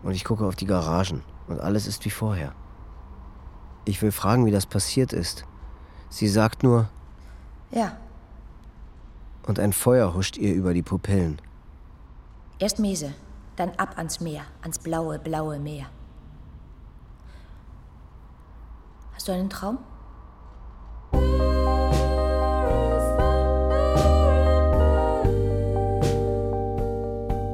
Und 0.02 0.12
ich 0.12 0.24
gucke 0.24 0.46
auf 0.46 0.56
die 0.56 0.66
Garagen 0.66 1.22
und 1.48 1.60
alles 1.60 1.86
ist 1.86 2.04
wie 2.04 2.10
vorher. 2.10 2.52
Ich 3.88 4.02
will 4.02 4.12
fragen, 4.12 4.44
wie 4.44 4.50
das 4.50 4.66
passiert 4.66 5.14
ist. 5.14 5.46
Sie 6.10 6.28
sagt 6.28 6.62
nur, 6.62 6.90
Ja, 7.70 7.96
und 9.46 9.58
ein 9.58 9.72
Feuer 9.72 10.12
huscht 10.12 10.36
ihr 10.36 10.52
über 10.52 10.74
die 10.74 10.82
Pupillen. 10.82 11.40
erst 12.58 12.78
Mese, 12.80 13.14
dann 13.56 13.70
ab 13.78 13.96
ans 13.96 14.20
Meer, 14.20 14.42
ans 14.60 14.78
blaue, 14.78 15.18
blaue 15.18 15.58
Meer. 15.58 15.86
Hast 19.14 19.26
du 19.26 19.32
einen 19.32 19.48
Traum? 19.48 19.78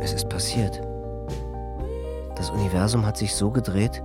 Es 0.01 0.13
ist 0.13 0.29
passiert. 0.29 0.81
Das 2.35 2.51
Universum 2.51 3.07
hat 3.07 3.17
sich 3.17 3.37
so 3.37 3.53
gedreht, 3.53 4.03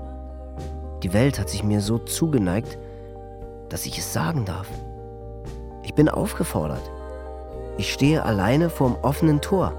die 1.03 1.13
Welt 1.13 1.39
hat 1.39 1.50
sich 1.50 1.63
mir 1.63 1.82
so 1.82 1.98
zugeneigt, 1.98 2.77
dass 3.70 3.86
ich 3.86 3.98
es 3.98 4.12
sagen 4.13 4.46
darf. 4.46 4.68
Ich 5.84 5.94
bin 5.94 6.10
aufgefordert. 6.10 6.91
Ich 7.77 7.94
stehe 7.94 8.24
alleine 8.24 8.70
vorm 8.70 8.98
offenen 9.01 9.41
Tor. 9.41 9.74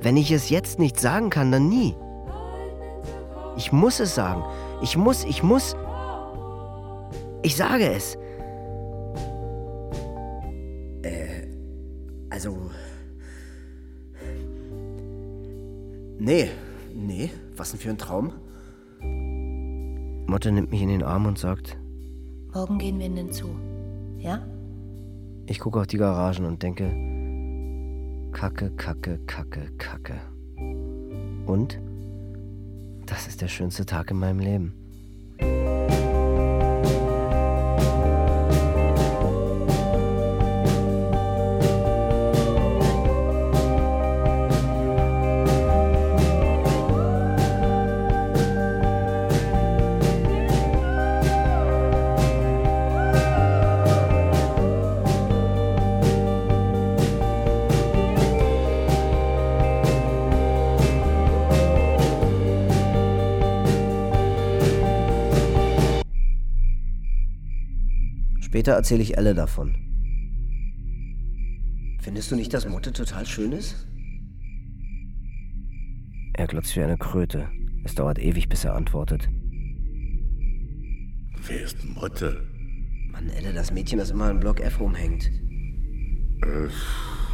Wenn 0.00 0.16
ich 0.16 0.30
es 0.30 0.48
jetzt 0.48 0.78
nicht 0.78 0.98
sagen 0.98 1.30
kann, 1.30 1.52
dann 1.52 1.68
nie. 1.68 1.94
Ich 3.56 3.72
muss 3.72 4.00
es 4.00 4.14
sagen. 4.14 4.42
Ich 4.82 4.96
muss, 4.96 5.24
ich 5.24 5.42
muss. 5.42 5.76
Ich 7.42 7.56
sage 7.56 7.90
es. 7.90 8.16
Äh, 11.02 11.46
also. 12.30 12.56
Nee, 16.18 16.50
nee, 16.94 17.30
was 17.56 17.70
denn 17.70 17.80
für 17.80 17.90
ein 17.90 17.98
Traum? 17.98 18.32
Motte 20.34 20.50
nimmt 20.50 20.72
mich 20.72 20.82
in 20.82 20.88
den 20.88 21.04
Arm 21.04 21.26
und 21.26 21.38
sagt, 21.38 21.78
Morgen 22.52 22.76
gehen 22.78 22.98
wir 22.98 23.06
in 23.06 23.14
den 23.14 23.32
Zoo. 23.32 23.54
Ja? 24.18 24.44
ich 25.46 25.60
gucke 25.60 25.78
auf 25.78 25.86
die 25.86 25.96
Garagen 25.96 26.44
und 26.44 26.60
denke, 26.60 26.90
Kacke, 28.32 28.72
Kacke, 28.72 29.20
Kacke, 29.28 29.70
Kacke. 29.78 30.20
Und 31.46 31.80
das 33.06 33.28
ist 33.28 33.42
der 33.42 33.46
schönste 33.46 33.86
Tag 33.86 34.10
in 34.10 34.18
meinem 34.18 34.40
Leben. 34.40 34.74
Später 68.64 68.76
erzähle 68.78 69.02
ich 69.02 69.18
Elle 69.18 69.34
davon. 69.34 69.74
Findest 72.00 72.30
du 72.30 72.34
nicht, 72.34 72.54
dass 72.54 72.66
Motte 72.66 72.94
total 72.94 73.26
schön 73.26 73.52
ist? 73.52 73.86
Er 76.32 76.46
glotzt 76.46 76.74
wie 76.74 76.80
eine 76.80 76.96
Kröte. 76.96 77.46
Es 77.84 77.94
dauert 77.94 78.18
ewig, 78.18 78.48
bis 78.48 78.64
er 78.64 78.74
antwortet. 78.74 79.28
Wer 81.46 81.62
ist 81.62 81.76
Motte? 81.94 82.42
Mann, 83.12 83.28
Elle, 83.36 83.52
das 83.52 83.70
Mädchen, 83.70 83.98
das 83.98 84.10
immer 84.10 84.30
im 84.30 84.40
Block 84.40 84.60
F 84.60 84.80
rumhängt. 84.80 85.30
Du 86.40 86.70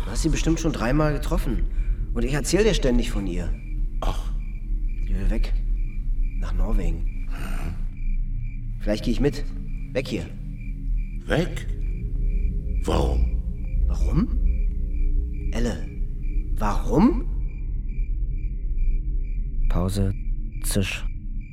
hast 0.07 0.23
sie 0.23 0.31
bestimmt 0.31 0.59
schon 0.59 0.73
dreimal 0.73 1.13
getroffen. 1.13 1.63
Und 2.13 2.25
ich 2.25 2.35
erzähle 2.35 2.65
dir 2.65 2.75
ständig 2.75 3.13
von 3.13 3.29
ihr. 3.29 3.55
Ach, 4.01 4.33
Die 5.07 5.15
will 5.15 5.31
weg. 5.31 5.55
Nach 6.41 6.53
Norwegen. 6.55 7.29
Vielleicht 8.81 9.05
gehe 9.05 9.13
ich 9.13 9.21
mit. 9.21 9.45
Weg 9.93 10.09
hier. 10.09 10.27
Weg? 11.31 11.67
Warum? 12.85 13.87
Warum? 13.87 14.29
Elle. 15.53 15.89
Warum? 16.59 17.27
Pause. 19.69 20.13
Zisch. 20.65 21.05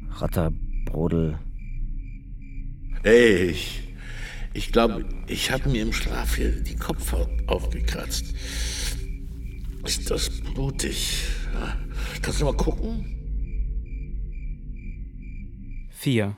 Ratter. 0.09 0.51
Brodel. 0.85 1.37
Ey, 3.03 3.51
ich, 3.51 3.93
ich 4.53 4.71
glaube, 4.71 5.05
ich 5.27 5.51
habe 5.51 5.69
mir 5.69 5.83
im 5.83 5.93
Schlaf 5.93 6.35
hier 6.35 6.63
die 6.63 6.75
Kopfhaut 6.75 7.29
aufgekratzt. 7.47 8.33
Ist 9.85 10.09
das 10.09 10.41
blutig? 10.41 11.25
Kannst 12.21 12.41
du 12.41 12.45
mal 12.45 12.57
gucken? 12.57 13.05
4. 15.91 16.37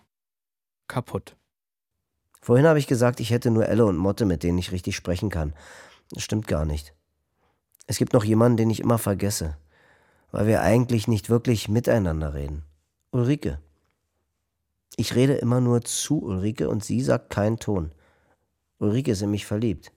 Kaputt. 0.87 1.38
Vorhin 2.41 2.67
habe 2.67 2.79
ich 2.79 2.87
gesagt, 2.87 3.19
ich 3.19 3.31
hätte 3.31 3.51
nur 3.51 3.67
Elle 3.67 3.85
und 3.85 3.97
Motte, 3.97 4.25
mit 4.25 4.43
denen 4.43 4.57
ich 4.57 4.71
richtig 4.71 4.95
sprechen 4.95 5.29
kann. 5.29 5.53
Das 6.11 6.23
stimmt 6.23 6.47
gar 6.47 6.65
nicht. 6.65 6.93
Es 7.87 7.97
gibt 7.97 8.13
noch 8.13 8.23
jemanden, 8.23 8.57
den 8.57 8.69
ich 8.69 8.79
immer 8.79 8.97
vergesse, 8.97 9.57
weil 10.31 10.47
wir 10.47 10.61
eigentlich 10.61 11.07
nicht 11.07 11.29
wirklich 11.29 11.69
miteinander 11.69 12.33
reden. 12.33 12.63
Ulrike. 13.11 13.59
Ich 14.95 15.15
rede 15.15 15.35
immer 15.35 15.61
nur 15.61 15.81
zu 15.81 16.21
Ulrike 16.21 16.69
und 16.69 16.83
sie 16.83 17.01
sagt 17.01 17.29
keinen 17.29 17.57
Ton. 17.57 17.91
Ulrike 18.79 19.11
ist 19.11 19.21
in 19.21 19.31
mich 19.31 19.45
verliebt. 19.45 19.91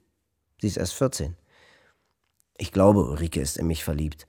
Sie 0.61 0.67
ist 0.67 0.77
erst 0.77 0.95
14. 0.95 1.37
Ich 2.57 2.73
glaube, 2.73 3.05
Ulrike 3.05 3.41
ist 3.41 3.59
in 3.59 3.67
mich 3.67 3.85
verliebt. 3.85 4.27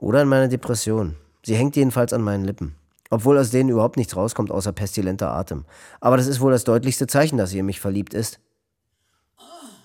Oder 0.00 0.22
in 0.22 0.28
meine 0.28 0.48
Depression. 0.48 1.16
Sie 1.44 1.56
hängt 1.56 1.76
jedenfalls 1.76 2.12
an 2.12 2.22
meinen 2.22 2.44
Lippen. 2.44 2.74
Obwohl 3.10 3.38
aus 3.38 3.50
denen 3.50 3.70
überhaupt 3.70 3.96
nichts 3.96 4.16
rauskommt 4.16 4.50
außer 4.50 4.72
pestilenter 4.72 5.32
Atem. 5.32 5.64
Aber 6.00 6.16
das 6.16 6.26
ist 6.26 6.40
wohl 6.40 6.52
das 6.52 6.64
deutlichste 6.64 7.06
Zeichen, 7.06 7.38
dass 7.38 7.50
sie 7.50 7.58
in 7.58 7.66
mich 7.66 7.80
verliebt 7.80 8.12
ist. 8.12 8.40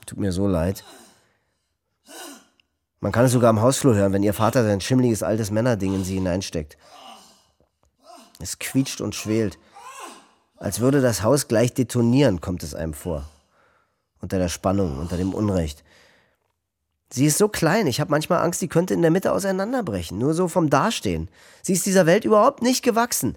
Tut 0.05 0.19
mir 0.19 0.31
so 0.31 0.47
leid. 0.47 0.83
Man 2.99 3.11
kann 3.11 3.25
es 3.25 3.31
sogar 3.31 3.49
am 3.49 3.61
Hausflur 3.61 3.95
hören, 3.95 4.13
wenn 4.13 4.23
ihr 4.23 4.33
Vater 4.33 4.63
sein 4.63 4.81
schimmliges 4.81 5.23
altes 5.23 5.51
Männerding 5.51 5.93
in 5.93 6.03
sie 6.03 6.15
hineinsteckt. 6.15 6.77
Es 8.39 8.59
quietscht 8.59 9.01
und 9.01 9.15
schwelt. 9.15 9.57
Als 10.57 10.79
würde 10.79 11.01
das 11.01 11.23
Haus 11.23 11.47
gleich 11.47 11.73
detonieren, 11.73 12.41
kommt 12.41 12.63
es 12.63 12.75
einem 12.75 12.93
vor. 12.93 13.25
Unter 14.21 14.37
der 14.37 14.49
Spannung, 14.49 14.99
unter 14.99 15.17
dem 15.17 15.33
Unrecht. 15.33 15.83
Sie 17.15 17.27
ist 17.27 17.37
so 17.37 17.47
klein, 17.47 17.85
ich 17.85 18.01
habe 18.01 18.09
manchmal 18.09 18.39
Angst, 18.39 18.59
sie 18.59 18.67
könnte 18.67 18.95
in 18.95 19.03
der 19.03 19.11
Mitte 19.11 19.33
auseinanderbrechen, 19.33 20.17
nur 20.17 20.33
so 20.33 20.47
vom 20.47 20.71
Dastehen. 20.71 21.29
Sie 21.61 21.73
ist 21.73 21.85
dieser 21.85 22.07
Welt 22.07 22.25
überhaupt 22.25 22.63
nicht 22.63 22.83
gewachsen. 22.83 23.35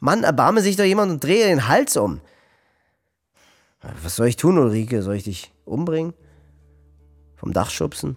Mann, 0.00 0.24
erbarme 0.24 0.60
sich 0.60 0.74
doch 0.74 0.82
jemand 0.82 1.12
und 1.12 1.22
drehe 1.22 1.46
den 1.46 1.68
Hals 1.68 1.96
um. 1.96 2.20
Was 4.02 4.16
soll 4.16 4.26
ich 4.26 4.34
tun, 4.34 4.58
Ulrike? 4.58 5.04
Soll 5.04 5.14
ich 5.14 5.22
dich 5.22 5.52
umbringen? 5.64 6.14
Vom 7.36 7.52
Dach 7.52 7.70
schubsen? 7.70 8.16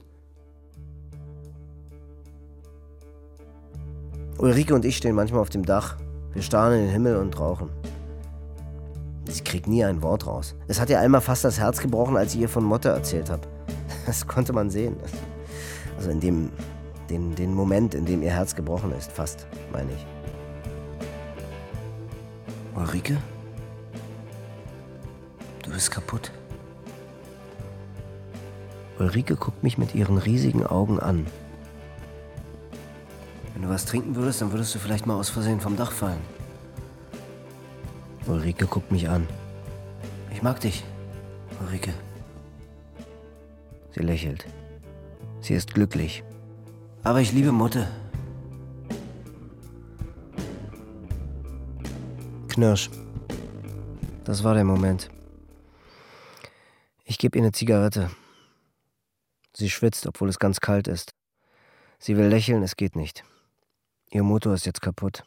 Ulrike 4.40 4.74
und 4.74 4.86
ich 4.86 4.98
stehen 4.98 5.14
manchmal 5.14 5.42
auf 5.42 5.52
dem 5.52 5.68
Dach. 5.68 5.98
Wir 6.34 6.42
starren 6.42 6.80
in 6.80 6.86
den 6.86 6.90
Himmel 6.92 7.18
und 7.18 7.40
rauchen. 7.40 7.70
Sie 9.30 9.44
kriegt 9.44 9.68
nie 9.68 9.86
ein 9.86 10.02
Wort 10.02 10.26
raus. 10.26 10.56
Es 10.68 10.80
hat 10.80 10.90
ihr 10.90 11.00
einmal 11.00 11.22
fast 11.22 11.44
das 11.44 11.60
Herz 11.60 11.80
gebrochen, 11.80 12.18
als 12.18 12.34
ich 12.34 12.42
ihr 12.42 12.50
von 12.50 12.64
Motte 12.64 12.90
erzählt 12.90 13.30
habe. 13.30 13.55
Das 14.06 14.28
konnte 14.28 14.54
man 14.54 14.70
sehen. 14.70 14.96
Also 15.98 16.10
in 16.10 16.20
dem, 16.20 16.52
den, 17.10 17.36
den 17.36 17.54
Moment, 17.54 17.96
in 17.96 18.06
dem 18.06 18.22
ihr 18.22 18.32
Herz 18.32 18.56
gebrochen 18.56 18.92
ist, 18.92 19.12
fast, 19.12 19.48
meine 19.72 19.92
ich. 19.92 20.06
Ulrike? 22.76 23.18
Du 25.64 25.72
bist 25.72 25.90
kaputt. 25.90 26.32
Ulrike 29.00 29.36
guckt 29.36 29.64
mich 29.64 29.78
mit 29.78 29.96
ihren 29.96 30.18
riesigen 30.18 30.66
Augen 30.66 31.00
an. 31.00 31.26
Wenn 33.54 33.64
du 33.64 33.70
was 33.70 33.86
trinken 33.86 34.16
würdest, 34.16 34.42
dann 34.42 34.52
würdest 34.52 34.76
du 34.76 34.80
vielleicht 34.80 35.06
mal 35.06 35.16
aus 35.16 35.30
Versehen 35.30 35.60
vom 35.60 35.76
Dach 35.76 35.92
fallen. 35.92 36.22
Ulrike 38.28 38.68
guckt 38.68 38.92
mich 38.92 39.10
an. 39.10 39.28
Ich 40.32 40.44
mag 40.44 40.60
dich, 40.60 40.84
Ulrike. 41.62 41.94
Sie 43.96 44.02
lächelt. 44.02 44.46
Sie 45.40 45.54
ist 45.54 45.74
glücklich. 45.74 46.26
Aber 47.04 47.22
ich 47.22 47.32
liebe 47.32 47.54
Mutte. 47.54 47.88
Knirsch. 52.50 52.90
Das 54.26 54.44
war 54.44 54.54
der 54.54 54.66
Moment. 54.66 55.10
Ich 57.06 57.18
gebe 57.18 57.38
ihr 57.38 57.44
eine 57.44 57.54
Zigarette. 57.54 58.12
Sie 59.54 59.70
schwitzt, 59.70 60.08
obwohl 60.08 60.28
es 60.28 60.40
ganz 60.40 60.60
kalt 60.60 60.90
ist. 60.90 61.16
Sie 61.98 62.18
will 62.18 62.28
lächeln, 62.28 62.64
es 62.64 62.76
geht 62.76 62.98
nicht. 62.98 63.24
Ihr 64.12 64.24
Motor 64.24 64.56
ist 64.56 64.66
jetzt 64.66 64.82
kaputt. 64.82 65.24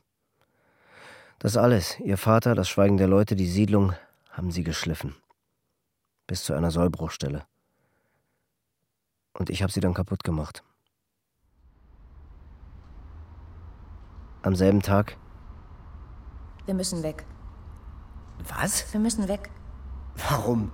Das 1.39 1.57
alles, 1.57 1.99
ihr 2.01 2.19
Vater, 2.19 2.55
das 2.55 2.69
Schweigen 2.69 2.99
der 2.99 3.09
Leute, 3.09 3.35
die 3.35 3.49
Siedlung, 3.49 3.95
haben 4.31 4.51
sie 4.51 4.63
geschliffen. 4.63 5.15
Bis 6.27 6.45
zu 6.45 6.53
einer 6.53 6.71
Sollbruchstelle. 6.71 7.47
Und 9.38 9.51
ich 9.51 9.62
habe 9.62 9.72
sie 9.72 9.81
dann 9.81 9.94
kaputt 9.94 10.24
gemacht. 10.24 10.64
Am 14.42 14.57
selben 14.57 14.83
Tag. 14.83 15.16
Wir 16.66 16.74
müssen 16.74 17.03
weg. 17.05 17.24
Was? 18.48 18.92
Wir 18.92 19.01
müssen 19.01 19.29
weg. 19.29 19.51
Warum? 20.29 20.72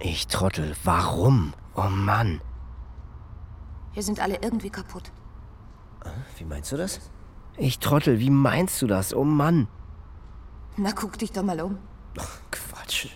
Ich 0.00 0.26
Trottel, 0.26 0.76
warum? 0.82 1.54
Oh 1.76 1.88
Mann. 1.88 2.40
Wir 3.92 4.02
sind 4.02 4.18
alle 4.18 4.42
irgendwie 4.42 4.70
kaputt. 4.70 5.12
Wie 6.36 6.44
meinst 6.44 6.72
du 6.72 6.76
das? 6.76 7.00
Ich 7.56 7.78
Trottel, 7.78 8.18
wie 8.18 8.30
meinst 8.30 8.82
du 8.82 8.88
das? 8.88 9.14
Oh 9.14 9.24
Mann. 9.24 9.68
Na, 10.76 10.90
guck 10.90 11.16
dich 11.16 11.30
doch 11.30 11.44
mal 11.44 11.60
um. 11.60 11.78
Quatsch. 12.50 13.08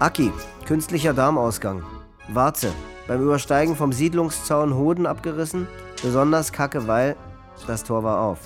Aki, 0.00 0.32
künstlicher 0.64 1.12
Darmausgang. 1.12 1.82
Warze, 2.28 2.72
beim 3.06 3.20
Übersteigen 3.22 3.76
vom 3.76 3.92
Siedlungszaun 3.92 4.74
Hoden 4.74 5.04
abgerissen. 5.04 5.68
Besonders 6.02 6.52
kacke, 6.52 6.88
weil 6.88 7.16
das 7.66 7.84
Tor 7.84 8.02
war 8.02 8.18
auf. 8.22 8.38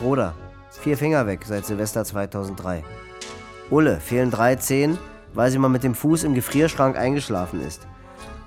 Bruder, 0.00 0.34
vier 0.72 0.98
Finger 0.98 1.24
weg 1.28 1.44
seit 1.46 1.66
Silvester 1.66 2.04
2003. 2.04 2.82
Ulle, 3.70 4.00
fehlen 4.00 4.32
drei 4.32 4.56
Zehen, 4.56 4.98
weil 5.34 5.52
sie 5.52 5.58
mal 5.58 5.68
mit 5.68 5.84
dem 5.84 5.94
Fuß 5.94 6.24
im 6.24 6.34
Gefrierschrank 6.34 6.96
eingeschlafen 6.96 7.60
ist. 7.60 7.86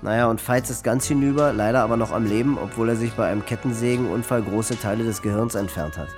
Naja, 0.02 0.26
und 0.26 0.42
Feitz 0.42 0.68
ist 0.68 0.84
ganz 0.84 1.06
hinüber, 1.06 1.54
leider 1.54 1.82
aber 1.82 1.96
noch 1.96 2.12
am 2.12 2.26
Leben, 2.26 2.58
obwohl 2.62 2.90
er 2.90 2.96
sich 2.96 3.14
bei 3.14 3.30
einem 3.30 3.46
Kettensägenunfall 3.46 4.42
große 4.42 4.78
Teile 4.78 5.04
des 5.04 5.22
Gehirns 5.22 5.54
entfernt 5.54 5.96
hat. 5.96 6.08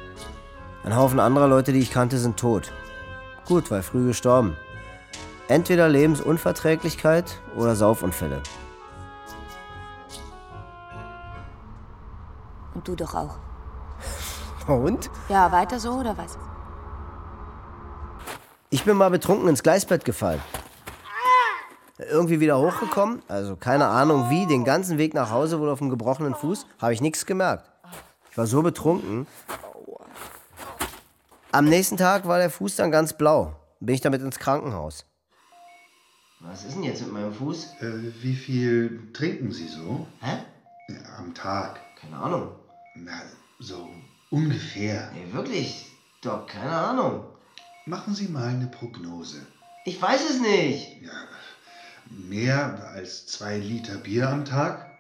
Ein 0.83 0.97
Haufen 0.97 1.21
anderer 1.21 1.47
Leute, 1.47 1.73
die 1.73 1.79
ich 1.79 1.93
kannte, 1.93 2.19
sind 2.19 2.37
tot. 2.37 2.73
Gut, 3.47 3.71
weil 3.71 3.85
früh 3.85 4.09
gestorben. 4.09 4.57
Entweder 5.53 5.87
Lebensunverträglichkeit 5.87 7.43
oder 7.55 7.77
Saufunfälle. 7.77 8.43
Und 12.73 12.88
du 12.88 12.97
doch 12.97 13.15
auch. 13.15 13.37
Und? 14.67 15.11
Ja, 15.29 15.53
weiter 15.53 15.79
so 15.79 15.91
oder 15.91 16.17
was? 16.17 16.38
Ich 18.71 18.87
bin 18.87 18.97
mal 18.97 19.11
betrunken 19.11 19.47
ins 19.47 19.62
Gleisbett 19.62 20.07
gefallen. 20.07 20.41
Irgendwie 21.99 22.41
wieder 22.41 22.59
hochgekommen, 22.59 23.23
also 23.29 23.55
keine 23.55 23.88
Ahnung 23.88 24.31
wie, 24.31 24.47
den 24.47 24.65
ganzen 24.65 24.97
Weg 24.97 25.12
nach 25.12 25.31
Hause 25.31 25.61
wohl 25.61 25.69
auf 25.69 25.81
dem 25.81 25.91
gebrochenen 25.91 26.35
Fuß, 26.35 26.65
habe 26.81 26.95
ich 26.95 27.03
nichts 27.03 27.27
gemerkt. 27.27 27.71
Ich 28.31 28.38
war 28.38 28.47
so 28.47 28.62
betrunken. 28.62 29.27
Am 31.51 31.67
nächsten 31.67 31.99
Tag 31.99 32.27
war 32.27 32.38
der 32.38 32.49
Fuß 32.49 32.77
dann 32.77 32.91
ganz 32.91 33.12
blau. 33.12 33.53
Bin 33.81 33.95
ich 33.95 34.01
damit 34.01 34.23
ins 34.23 34.38
Krankenhaus. 34.38 35.05
Was 36.44 36.64
ist 36.64 36.74
denn 36.74 36.83
jetzt 36.83 37.02
mit 37.02 37.12
meinem 37.12 37.33
Fuß? 37.33 37.81
Äh, 37.81 38.22
wie 38.22 38.35
viel 38.35 39.12
trinken 39.12 39.52
Sie 39.52 39.68
so? 39.68 40.07
Hä? 40.20 40.38
Am 41.16 41.33
Tag? 41.35 41.81
Keine 42.00 42.16
Ahnung. 42.16 42.50
Na, 42.96 43.22
so 43.61 43.88
ungefähr. 44.31 45.12
Nee, 45.12 45.33
wirklich, 45.33 45.87
Doc, 46.20 46.48
keine 46.48 46.72
Ahnung. 46.72 47.24
Machen 47.87 48.14
Sie 48.14 48.28
mal 48.28 48.48
eine 48.48 48.66
Prognose. 48.66 49.46
Ich 49.85 50.02
weiß 50.02 50.31
es 50.31 50.40
nicht. 50.40 51.02
Ja, 51.02 51.12
mehr 52.11 52.88
als 52.88 53.26
zwei 53.26 53.59
Liter 53.59 53.98
Bier 53.98 54.28
am 54.28 54.44
Tag? 54.44 54.90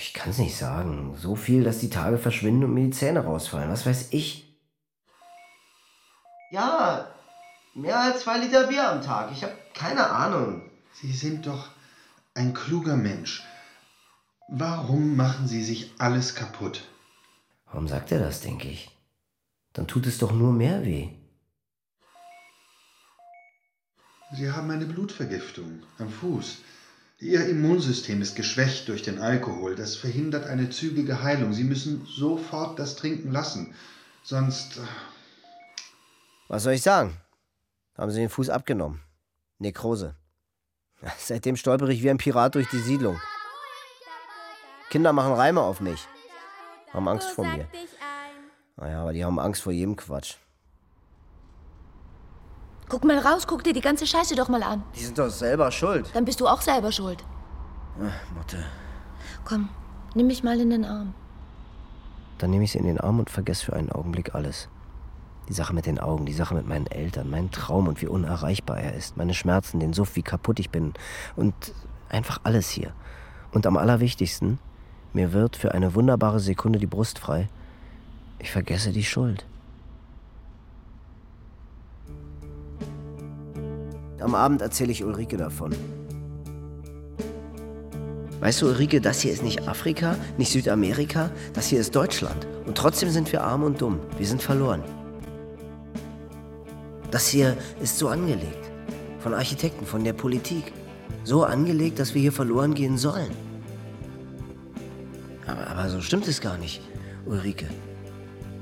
Ich 0.00 0.14
kann 0.14 0.30
es 0.30 0.38
nicht 0.38 0.56
sagen. 0.56 1.16
So 1.18 1.34
viel, 1.34 1.64
dass 1.64 1.80
die 1.80 1.90
Tage 1.90 2.18
verschwinden 2.18 2.64
und 2.64 2.74
mir 2.74 2.84
die 2.84 2.90
Zähne 2.90 3.24
rausfallen. 3.24 3.70
Was 3.70 3.86
weiß 3.86 4.08
ich? 4.12 4.56
Ja, 6.50 7.08
mehr 7.78 8.00
als 8.00 8.22
zwei 8.22 8.38
Liter 8.38 8.66
Bier 8.66 8.88
am 8.90 9.02
Tag. 9.02 9.30
Ich 9.32 9.42
habe 9.44 9.56
keine 9.74 10.10
Ahnung. 10.10 10.62
Sie 10.92 11.12
sind 11.12 11.46
doch 11.46 11.68
ein 12.34 12.52
kluger 12.54 12.96
Mensch. 12.96 13.44
Warum 14.48 15.16
machen 15.16 15.46
Sie 15.46 15.62
sich 15.62 15.92
alles 15.98 16.34
kaputt? 16.34 16.84
Warum 17.66 17.86
sagt 17.86 18.10
er 18.12 18.18
das, 18.18 18.40
denke 18.40 18.68
ich? 18.68 18.90
Dann 19.74 19.86
tut 19.86 20.06
es 20.06 20.18
doch 20.18 20.32
nur 20.32 20.52
mehr 20.52 20.84
weh. 20.84 21.10
Sie 24.32 24.50
haben 24.50 24.70
eine 24.70 24.86
Blutvergiftung 24.86 25.82
am 25.98 26.10
Fuß. 26.10 26.58
Ihr 27.20 27.46
Immunsystem 27.48 28.22
ist 28.22 28.36
geschwächt 28.36 28.88
durch 28.88 29.02
den 29.02 29.18
Alkohol. 29.20 29.74
Das 29.74 29.96
verhindert 29.96 30.46
eine 30.46 30.70
zügige 30.70 31.22
Heilung. 31.22 31.52
Sie 31.52 31.64
müssen 31.64 32.06
sofort 32.06 32.78
das 32.78 32.96
Trinken 32.96 33.32
lassen. 33.32 33.74
Sonst. 34.22 34.78
äh, 34.78 34.80
Was 36.48 36.62
soll 36.64 36.74
ich 36.74 36.82
sagen? 36.82 37.16
Haben 37.98 38.10
sie 38.12 38.20
den 38.20 38.28
Fuß 38.28 38.48
abgenommen. 38.48 39.02
Nekrose. 39.58 40.14
Seitdem 41.18 41.56
stolpere 41.56 41.92
ich 41.92 42.02
wie 42.02 42.10
ein 42.10 42.18
Pirat 42.18 42.54
durch 42.54 42.68
die 42.68 42.78
Siedlung. 42.78 43.20
Kinder 44.90 45.12
machen 45.12 45.32
Reime 45.32 45.60
auf 45.60 45.80
mich. 45.80 46.06
Haben 46.92 47.08
Angst 47.08 47.30
vor 47.30 47.44
mir. 47.44 47.66
Naja, 48.76 49.02
aber 49.02 49.12
die 49.12 49.24
haben 49.24 49.38
Angst 49.38 49.62
vor 49.62 49.72
jedem 49.72 49.96
Quatsch. 49.96 50.36
Guck 52.88 53.04
mal 53.04 53.18
raus, 53.18 53.46
guck 53.46 53.64
dir 53.64 53.74
die 53.74 53.82
ganze 53.82 54.06
Scheiße 54.06 54.34
doch 54.34 54.48
mal 54.48 54.62
an. 54.62 54.82
Die 54.94 55.04
sind 55.04 55.18
doch 55.18 55.28
selber 55.28 55.70
schuld. 55.70 56.08
Dann 56.14 56.24
bist 56.24 56.40
du 56.40 56.46
auch 56.46 56.62
selber 56.62 56.90
schuld. 56.90 57.22
Ach, 58.00 58.32
Mutter. 58.34 58.64
Komm, 59.44 59.68
nimm 60.14 60.28
mich 60.28 60.42
mal 60.42 60.58
in 60.58 60.70
den 60.70 60.84
Arm. 60.86 61.12
Dann 62.38 62.50
nehme 62.50 62.64
ich 62.64 62.72
sie 62.72 62.78
in 62.78 62.86
den 62.86 62.98
Arm 62.98 63.18
und 63.18 63.28
vergesse 63.28 63.66
für 63.66 63.74
einen 63.74 63.92
Augenblick 63.92 64.34
alles. 64.34 64.68
Die 65.48 65.54
Sache 65.54 65.74
mit 65.74 65.86
den 65.86 65.98
Augen, 65.98 66.26
die 66.26 66.34
Sache 66.34 66.54
mit 66.54 66.68
meinen 66.68 66.86
Eltern, 66.86 67.30
meinen 67.30 67.50
Traum 67.50 67.88
und 67.88 68.02
wie 68.02 68.06
unerreichbar 68.06 68.78
er 68.78 68.94
ist, 68.94 69.16
meine 69.16 69.34
Schmerzen, 69.34 69.80
den 69.80 69.94
Suff, 69.94 70.14
wie 70.14 70.22
kaputt 70.22 70.60
ich 70.60 70.70
bin 70.70 70.92
und 71.36 71.54
einfach 72.10 72.40
alles 72.44 72.68
hier. 72.68 72.92
Und 73.52 73.66
am 73.66 73.76
allerwichtigsten, 73.76 74.58
mir 75.14 75.32
wird 75.32 75.56
für 75.56 75.72
eine 75.72 75.94
wunderbare 75.94 76.38
Sekunde 76.38 76.78
die 76.78 76.86
Brust 76.86 77.18
frei. 77.18 77.48
Ich 78.38 78.50
vergesse 78.50 78.92
die 78.92 79.04
Schuld. 79.04 79.46
Am 84.20 84.34
Abend 84.34 84.60
erzähle 84.60 84.92
ich 84.92 85.04
Ulrike 85.04 85.36
davon. 85.36 85.74
Weißt 88.40 88.62
du, 88.62 88.66
Ulrike, 88.66 89.00
das 89.00 89.20
hier 89.20 89.32
ist 89.32 89.42
nicht 89.42 89.66
Afrika, 89.66 90.16
nicht 90.36 90.52
Südamerika, 90.52 91.30
das 91.54 91.66
hier 91.66 91.80
ist 91.80 91.96
Deutschland. 91.96 92.46
Und 92.66 92.76
trotzdem 92.76 93.10
sind 93.10 93.32
wir 93.32 93.42
arm 93.42 93.62
und 93.62 93.80
dumm. 93.80 93.98
Wir 94.16 94.26
sind 94.26 94.42
verloren. 94.42 94.82
Das 97.10 97.28
hier 97.28 97.56
ist 97.80 97.98
so 97.98 98.08
angelegt. 98.08 98.70
Von 99.20 99.34
Architekten, 99.34 99.86
von 99.86 100.04
der 100.04 100.12
Politik. 100.12 100.72
So 101.24 101.44
angelegt, 101.44 101.98
dass 101.98 102.14
wir 102.14 102.22
hier 102.22 102.32
verloren 102.32 102.74
gehen 102.74 102.98
sollen. 102.98 103.30
Aber, 105.46 105.66
aber 105.66 105.88
so 105.88 106.00
stimmt 106.00 106.28
es 106.28 106.40
gar 106.40 106.58
nicht, 106.58 106.82
Ulrike. 107.26 107.66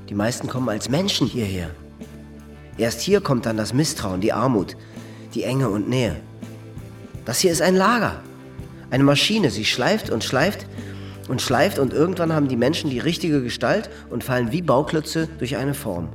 Die 0.09 0.15
meisten 0.15 0.47
kommen 0.47 0.69
als 0.69 0.89
Menschen 0.89 1.27
hierher. 1.27 1.69
Erst 2.77 3.01
hier 3.01 3.21
kommt 3.21 3.45
dann 3.45 3.57
das 3.57 3.73
Misstrauen, 3.73 4.21
die 4.21 4.31
Armut, 4.31 4.77
die 5.33 5.43
Enge 5.43 5.69
und 5.69 5.89
Nähe. 5.89 6.15
Das 7.25 7.39
hier 7.39 7.51
ist 7.51 7.61
ein 7.61 7.75
Lager. 7.75 8.21
Eine 8.89 9.03
Maschine. 9.03 9.51
Sie 9.51 9.65
schleift 9.65 10.09
und 10.09 10.23
schleift 10.23 10.65
und 11.27 11.41
schleift 11.41 11.77
und 11.79 11.91
irgendwann 11.91 12.31
haben 12.31 12.47
die 12.47 12.55
Menschen 12.55 12.89
die 12.89 12.99
richtige 12.99 13.43
Gestalt 13.43 13.89
und 14.09 14.23
fallen 14.23 14.53
wie 14.53 14.61
Bauklötze 14.61 15.27
durch 15.39 15.57
eine 15.57 15.73
Form. 15.73 16.09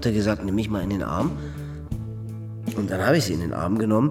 Und 0.00 0.06
dann 0.06 0.12
hat 0.12 0.16
Motte 0.16 0.18
gesagt, 0.18 0.44
nimm 0.46 0.54
mich 0.54 0.70
mal 0.70 0.82
in 0.82 0.88
den 0.88 1.02
Arm. 1.02 1.36
Und 2.74 2.90
dann 2.90 3.02
habe 3.02 3.18
ich 3.18 3.24
sie 3.26 3.34
in 3.34 3.40
den 3.40 3.52
Arm 3.52 3.78
genommen. 3.78 4.10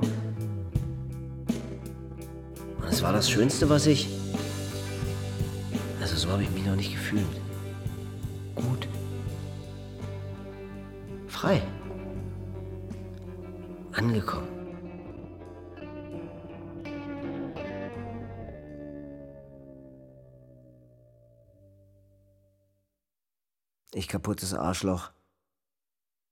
Und 2.77 2.87
es 2.87 3.01
war 3.01 3.11
das 3.11 3.27
Schönste, 3.27 3.69
was 3.71 3.87
ich. 3.87 4.07
Also 5.99 6.15
so 6.15 6.29
habe 6.29 6.43
ich 6.43 6.51
mich 6.51 6.63
noch 6.63 6.75
nicht 6.75 6.91
gefühlt. 6.91 7.25
Gut. 8.53 8.87
Frei. 11.27 11.63
Angekommen. 13.93 14.47
Ich 23.95 24.07
kaputtes 24.07 24.53
Arschloch. 24.53 25.09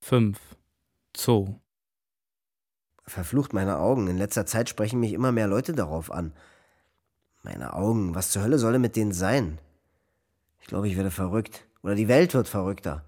5. 0.02 0.40
Zoo. 1.16 1.60
Verflucht 3.06 3.54
meine 3.54 3.78
Augen. 3.78 4.08
In 4.08 4.18
letzter 4.18 4.46
Zeit 4.46 4.70
sprechen 4.70 5.00
mich 5.00 5.14
immer 5.14 5.32
mehr 5.32 5.48
Leute 5.48 5.74
darauf 5.74 6.12
an. 6.12 6.34
Meine 7.44 7.74
Augen, 7.74 8.16
was 8.16 8.32
zur 8.32 8.44
Hölle 8.44 8.60
soll 8.60 8.80
mit 8.80 8.96
denen 8.96 9.14
sein? 9.14 9.60
Ich 10.60 10.68
glaube, 10.68 10.88
ich 10.88 10.98
werde 10.98 11.12
verrückt. 11.12 11.66
Oder 11.82 11.96
die 11.96 12.08
Welt 12.08 12.34
wird 12.34 12.48
verrückter. 12.48 13.04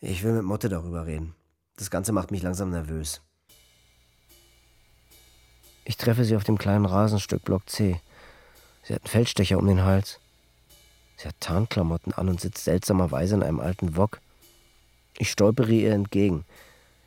Ich 0.00 0.22
will 0.22 0.32
mit 0.32 0.44
Motte 0.44 0.68
darüber 0.68 1.06
reden. 1.06 1.34
Das 1.76 1.90
Ganze 1.90 2.12
macht 2.12 2.30
mich 2.30 2.42
langsam 2.42 2.70
nervös. 2.70 3.20
Ich 5.84 5.96
treffe 5.96 6.24
sie 6.24 6.36
auf 6.36 6.44
dem 6.44 6.58
kleinen 6.58 6.84
Rasenstück 6.84 7.44
Block 7.44 7.68
C. 7.68 8.00
Sie 8.82 8.94
hat 8.94 9.02
einen 9.02 9.10
Feldstecher 9.10 9.58
um 9.58 9.66
den 9.66 9.84
Hals. 9.84 10.20
Sie 11.16 11.26
hat 11.26 11.40
Tarnklamotten 11.40 12.12
an 12.12 12.28
und 12.28 12.40
sitzt 12.40 12.64
seltsamerweise 12.64 13.34
in 13.34 13.42
einem 13.42 13.58
alten 13.58 13.96
Wok. 13.96 14.20
Ich 15.18 15.30
stolpere 15.30 15.70
ihr 15.72 15.92
entgegen, 15.92 16.44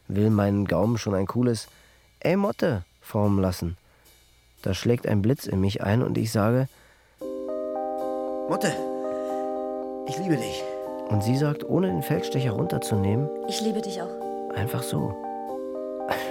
will 0.08 0.30
meinen 0.30 0.65
Gaumen 0.65 0.97
schon 0.97 1.15
ein 1.15 1.28
cooles 1.28 1.67
Ey 2.19 2.36
Motte 2.36 2.84
formen 3.02 3.39
lassen. 3.41 3.78
Da 4.62 4.74
schlägt 4.74 5.08
ein 5.08 5.21
Blitz 5.21 5.45
in 5.47 5.60
mich 5.62 5.82
ein 5.82 6.04
und 6.04 6.17
ich 6.17 6.32
sage 6.32 6.67
Motte, 8.50 8.71
ich 10.08 10.17
liebe 10.17 10.36
dich. 10.38 10.63
Und 11.10 11.24
sie 11.24 11.36
sagt, 11.38 11.63
ohne 11.67 11.88
den 11.88 12.04
Feldstecher 12.04 12.52
runterzunehmen, 12.52 13.30
Ich 13.47 13.62
liebe 13.62 13.82
dich 13.82 14.02
auch. 14.02 14.10
einfach 14.56 14.84
so. 14.84 15.13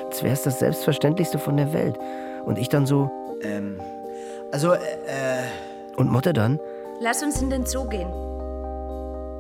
Als 0.07 0.23
wäre 0.23 0.33
es 0.35 0.43
das 0.43 0.59
Selbstverständlichste 0.59 1.39
von 1.39 1.57
der 1.57 1.73
Welt. 1.73 1.97
Und 2.45 2.59
ich 2.59 2.69
dann 2.69 2.87
so, 2.87 3.11
ähm, 3.43 3.81
also, 4.53 4.73
äh, 4.75 4.79
und 5.97 6.11
Motte 6.11 6.33
dann, 6.33 6.59
Lass 7.01 7.23
uns 7.23 7.41
in 7.41 7.49
den 7.51 7.65
Zoo 7.67 7.85
gehen. 7.89 8.09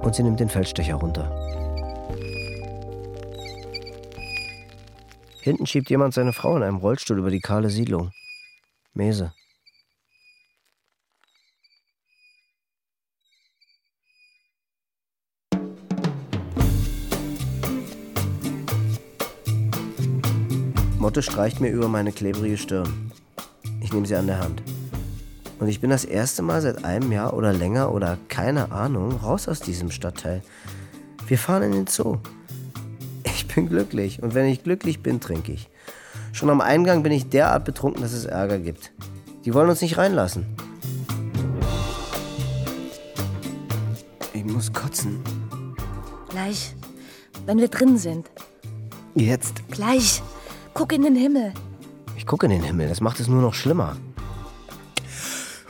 und 0.02 0.14
sie 0.14 0.22
nimmt 0.22 0.40
den 0.40 0.48
Feldstecher 0.48 0.94
runter. 0.96 1.30
Hinten 5.42 5.66
schiebt 5.66 5.88
jemand 5.88 6.12
seine 6.12 6.32
Frau 6.32 6.56
in 6.56 6.62
einem 6.62 6.76
Rollstuhl 6.76 7.18
über 7.18 7.30
die 7.30 7.40
kahle 7.40 7.70
Siedlung. 7.70 8.10
Mese. 8.92 9.32
Motte 20.98 21.22
streicht 21.22 21.60
mir 21.60 21.70
über 21.70 21.88
meine 21.88 22.12
klebrige 22.12 22.58
Stirn. 22.58 23.10
Ich 23.80 23.92
nehme 23.92 24.06
sie 24.06 24.16
an 24.16 24.26
der 24.26 24.38
Hand. 24.38 24.62
Und 25.58 25.68
ich 25.68 25.80
bin 25.80 25.88
das 25.88 26.04
erste 26.04 26.42
Mal 26.42 26.60
seit 26.60 26.84
einem 26.84 27.10
Jahr 27.10 27.32
oder 27.32 27.54
länger 27.54 27.92
oder 27.94 28.18
keine 28.28 28.70
Ahnung 28.72 29.12
raus 29.16 29.48
aus 29.48 29.60
diesem 29.60 29.90
Stadtteil. 29.90 30.42
Wir 31.26 31.38
fahren 31.38 31.62
in 31.62 31.72
den 31.72 31.86
Zoo. 31.86 32.18
Ich 33.50 33.56
bin 33.56 33.68
glücklich 33.68 34.22
und 34.22 34.34
wenn 34.34 34.46
ich 34.46 34.62
glücklich 34.62 35.02
bin, 35.02 35.18
trinke 35.18 35.50
ich. 35.50 35.68
Schon 36.32 36.50
am 36.50 36.60
Eingang 36.60 37.02
bin 37.02 37.10
ich 37.10 37.30
derart 37.30 37.64
betrunken, 37.64 38.00
dass 38.00 38.12
es 38.12 38.24
Ärger 38.24 38.60
gibt. 38.60 38.92
Die 39.44 39.52
wollen 39.52 39.68
uns 39.68 39.80
nicht 39.80 39.98
reinlassen. 39.98 40.46
Ich 44.32 44.44
muss 44.44 44.72
kotzen. 44.72 45.18
Gleich, 46.28 46.76
wenn 47.44 47.58
wir 47.58 47.66
drin 47.66 47.98
sind. 47.98 48.30
Jetzt. 49.16 49.68
Gleich. 49.68 50.22
Guck 50.72 50.92
in 50.92 51.02
den 51.02 51.16
Himmel. 51.16 51.52
Ich 52.16 52.26
gucke 52.26 52.46
in 52.46 52.52
den 52.52 52.62
Himmel, 52.62 52.88
das 52.88 53.00
macht 53.00 53.18
es 53.18 53.26
nur 53.26 53.42
noch 53.42 53.54
schlimmer. 53.54 53.96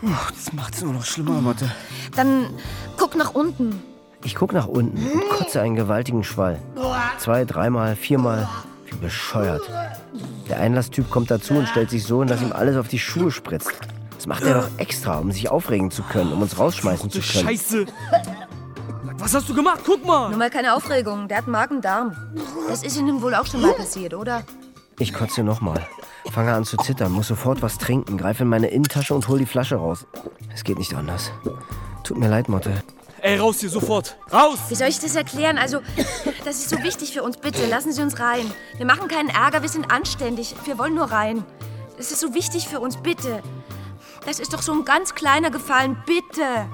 Oh, 0.02 0.08
das 0.28 0.52
macht 0.52 0.74
es 0.74 0.82
nur 0.82 0.92
noch 0.92 1.06
schlimmer, 1.06 1.40
Motte. 1.40 1.72
Dann 2.14 2.48
guck 2.98 3.16
nach 3.16 3.32
unten. 3.32 3.82
Ich 4.22 4.34
gucke 4.34 4.54
nach 4.54 4.66
unten 4.66 4.98
und 4.98 5.30
kotze 5.30 5.62
einen 5.62 5.76
gewaltigen 5.76 6.24
Schwall. 6.24 6.60
Zwei, 7.20 7.44
dreimal, 7.44 7.96
viermal. 7.96 8.48
Wie 8.86 8.96
Bescheuert. 8.96 9.60
Der 10.48 10.58
Einlasstyp 10.58 11.10
kommt 11.10 11.30
dazu 11.30 11.52
und 11.52 11.68
stellt 11.68 11.90
sich 11.90 12.04
so 12.04 12.20
hin, 12.20 12.28
dass 12.28 12.40
ihm 12.40 12.52
alles 12.52 12.78
auf 12.78 12.88
die 12.88 12.98
Schuhe 12.98 13.30
spritzt. 13.30 13.72
Das 14.16 14.26
macht 14.26 14.42
er 14.42 14.54
doch 14.54 14.68
extra, 14.78 15.18
um 15.18 15.30
sich 15.30 15.50
aufregen 15.50 15.90
zu 15.90 16.02
können, 16.02 16.32
um 16.32 16.40
uns 16.40 16.58
rausschmeißen 16.58 17.10
zu 17.10 17.20
können. 17.20 17.46
Scheiße! 17.46 17.84
Was 19.18 19.34
hast 19.34 19.50
du 19.50 19.54
gemacht? 19.54 19.80
Guck 19.84 20.06
mal! 20.06 20.30
Nur 20.30 20.38
mal 20.38 20.48
keine 20.48 20.74
Aufregung. 20.74 21.28
Der 21.28 21.36
hat 21.36 21.46
Magen-Darm. 21.46 22.16
Das 22.70 22.82
ist 22.82 22.96
Ihnen 22.96 23.20
wohl 23.20 23.34
auch 23.34 23.44
schon 23.44 23.60
mal 23.60 23.74
passiert, 23.74 24.14
oder? 24.14 24.42
Ich 24.98 25.12
kotze 25.12 25.42
nochmal. 25.42 25.86
Fange 26.32 26.54
an 26.54 26.64
zu 26.64 26.78
zittern, 26.78 27.12
muss 27.12 27.28
sofort 27.28 27.60
was 27.60 27.76
trinken, 27.76 28.16
greife 28.16 28.44
in 28.44 28.48
meine 28.48 28.68
Innentasche 28.68 29.14
und 29.14 29.28
hol 29.28 29.38
die 29.38 29.46
Flasche 29.46 29.76
raus. 29.76 30.06
Es 30.54 30.64
geht 30.64 30.78
nicht 30.78 30.94
anders. 30.94 31.32
Tut 32.02 32.16
mir 32.16 32.28
leid, 32.28 32.48
Motte. 32.48 32.82
Ey, 33.22 33.36
raus 33.38 33.60
hier, 33.60 33.68
sofort! 33.68 34.16
Raus! 34.32 34.58
Wie 34.68 34.74
soll 34.74 34.88
ich 34.88 34.98
das 34.98 35.14
erklären? 35.14 35.58
Also, 35.58 35.80
das 36.44 36.56
ist 36.56 36.70
so 36.70 36.82
wichtig 36.82 37.12
für 37.12 37.22
uns. 37.22 37.36
Bitte, 37.36 37.66
lassen 37.66 37.92
Sie 37.92 38.02
uns 38.02 38.18
rein. 38.18 38.50
Wir 38.76 38.86
machen 38.86 39.08
keinen 39.08 39.28
Ärger, 39.28 39.62
wir 39.62 39.68
sind 39.68 39.90
anständig. 39.90 40.54
Wir 40.64 40.78
wollen 40.78 40.94
nur 40.94 41.10
rein. 41.10 41.44
Das 41.96 42.12
ist 42.12 42.20
so 42.20 42.34
wichtig 42.34 42.68
für 42.68 42.80
uns. 42.80 42.96
Bitte. 42.96 43.42
Das 44.24 44.38
ist 44.40 44.52
doch 44.52 44.62
so 44.62 44.72
ein 44.72 44.84
ganz 44.84 45.14
kleiner 45.14 45.50
Gefallen. 45.50 45.96
Bitte. 46.06 46.68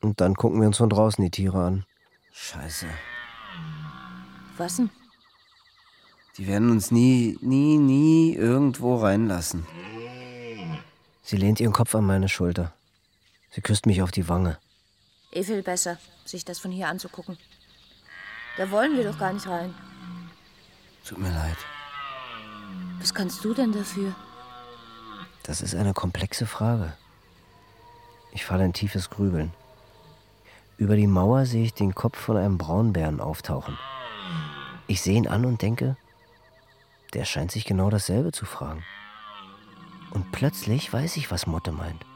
Und 0.00 0.20
dann 0.20 0.34
gucken 0.34 0.60
wir 0.60 0.66
uns 0.68 0.78
von 0.78 0.88
draußen 0.88 1.22
die 1.24 1.30
Tiere 1.30 1.62
an. 1.62 1.84
Scheiße. 2.32 2.86
Was 4.56 4.76
denn? 4.76 4.90
Die 6.36 6.46
werden 6.46 6.70
uns 6.70 6.90
nie, 6.90 7.38
nie, 7.40 7.78
nie 7.78 8.34
irgendwo 8.34 8.96
reinlassen. 8.96 9.66
Sie 11.22 11.36
lehnt 11.36 11.60
ihren 11.60 11.72
Kopf 11.72 11.94
an 11.94 12.04
meine 12.04 12.28
Schulter. 12.28 12.72
Sie 13.50 13.62
küsst 13.62 13.86
mich 13.86 14.02
auf 14.02 14.10
die 14.10 14.28
Wange. 14.28 14.58
Eh 15.36 15.44
viel 15.44 15.62
besser, 15.62 15.98
sich 16.24 16.46
das 16.46 16.58
von 16.58 16.70
hier 16.70 16.88
anzugucken. 16.88 17.36
Da 18.56 18.70
wollen 18.70 18.96
wir 18.96 19.04
doch 19.04 19.18
gar 19.18 19.34
nicht 19.34 19.46
rein. 19.46 19.74
Tut 21.04 21.18
mir 21.18 21.30
leid. 21.30 21.58
Was 23.00 23.12
kannst 23.12 23.44
du 23.44 23.52
denn 23.52 23.70
dafür? 23.70 24.14
Das 25.42 25.60
ist 25.60 25.74
eine 25.74 25.92
komplexe 25.92 26.46
Frage. 26.46 26.94
Ich 28.32 28.46
falle 28.46 28.64
in 28.64 28.72
tiefes 28.72 29.10
Grübeln. 29.10 29.52
Über 30.78 30.96
die 30.96 31.06
Mauer 31.06 31.44
sehe 31.44 31.64
ich 31.64 31.74
den 31.74 31.94
Kopf 31.94 32.18
von 32.18 32.38
einem 32.38 32.56
Braunbären 32.56 33.20
auftauchen. 33.20 33.76
Ich 34.86 35.02
sehe 35.02 35.18
ihn 35.18 35.28
an 35.28 35.44
und 35.44 35.60
denke, 35.60 35.98
der 37.12 37.26
scheint 37.26 37.52
sich 37.52 37.66
genau 37.66 37.90
dasselbe 37.90 38.32
zu 38.32 38.46
fragen. 38.46 38.82
Und 40.12 40.32
plötzlich 40.32 40.90
weiß 40.90 41.18
ich, 41.18 41.30
was 41.30 41.46
Motte 41.46 41.72
meint. 41.72 42.06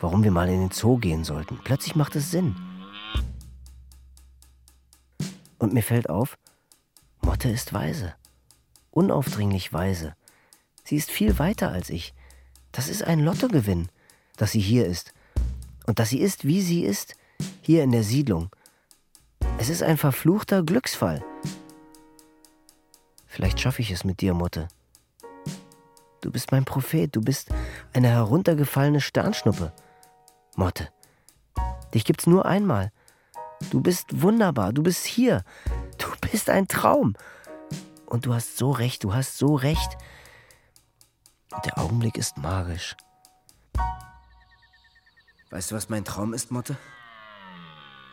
Warum 0.00 0.22
wir 0.22 0.30
mal 0.30 0.48
in 0.48 0.60
den 0.60 0.70
Zoo 0.70 0.98
gehen 0.98 1.24
sollten. 1.24 1.58
Plötzlich 1.64 1.96
macht 1.96 2.14
es 2.14 2.30
Sinn. 2.30 2.54
Und 5.58 5.72
mir 5.72 5.82
fällt 5.82 6.08
auf, 6.08 6.38
Motte 7.20 7.48
ist 7.48 7.72
weise. 7.72 8.14
Unaufdringlich 8.90 9.72
weise. 9.72 10.14
Sie 10.84 10.96
ist 10.96 11.10
viel 11.10 11.38
weiter 11.38 11.70
als 11.70 11.90
ich. 11.90 12.14
Das 12.72 12.88
ist 12.88 13.02
ein 13.02 13.20
Lottogewinn, 13.20 13.88
dass 14.36 14.52
sie 14.52 14.60
hier 14.60 14.86
ist. 14.86 15.12
Und 15.86 15.98
dass 15.98 16.10
sie 16.10 16.20
ist, 16.20 16.46
wie 16.46 16.62
sie 16.62 16.84
ist, 16.84 17.16
hier 17.60 17.82
in 17.82 17.90
der 17.90 18.04
Siedlung. 18.04 18.50
Es 19.58 19.68
ist 19.68 19.82
ein 19.82 19.96
verfluchter 19.96 20.62
Glücksfall. 20.62 21.24
Vielleicht 23.26 23.60
schaffe 23.60 23.82
ich 23.82 23.90
es 23.90 24.04
mit 24.04 24.20
dir, 24.20 24.32
Motte. 24.32 24.68
Du 26.20 26.30
bist 26.30 26.52
mein 26.52 26.64
Prophet, 26.64 27.14
du 27.14 27.20
bist 27.20 27.50
eine 27.92 28.08
heruntergefallene 28.08 29.00
Sternschnuppe. 29.00 29.72
Motte, 30.58 30.92
dich 31.94 32.04
gibt's 32.04 32.26
nur 32.26 32.44
einmal. 32.44 32.90
Du 33.70 33.80
bist 33.80 34.22
wunderbar, 34.22 34.72
du 34.72 34.82
bist 34.82 35.06
hier. 35.06 35.44
Du 35.98 36.08
bist 36.20 36.50
ein 36.50 36.66
Traum. 36.66 37.14
Und 38.06 38.26
du 38.26 38.34
hast 38.34 38.56
so 38.56 38.72
recht, 38.72 39.04
du 39.04 39.14
hast 39.14 39.38
so 39.38 39.54
recht. 39.54 39.96
Und 41.52 41.64
der 41.64 41.78
Augenblick 41.78 42.18
ist 42.18 42.38
magisch. 42.38 42.96
Weißt 45.50 45.70
du, 45.70 45.76
was 45.76 45.90
mein 45.90 46.04
Traum 46.04 46.34
ist, 46.34 46.50
Motte? 46.50 46.76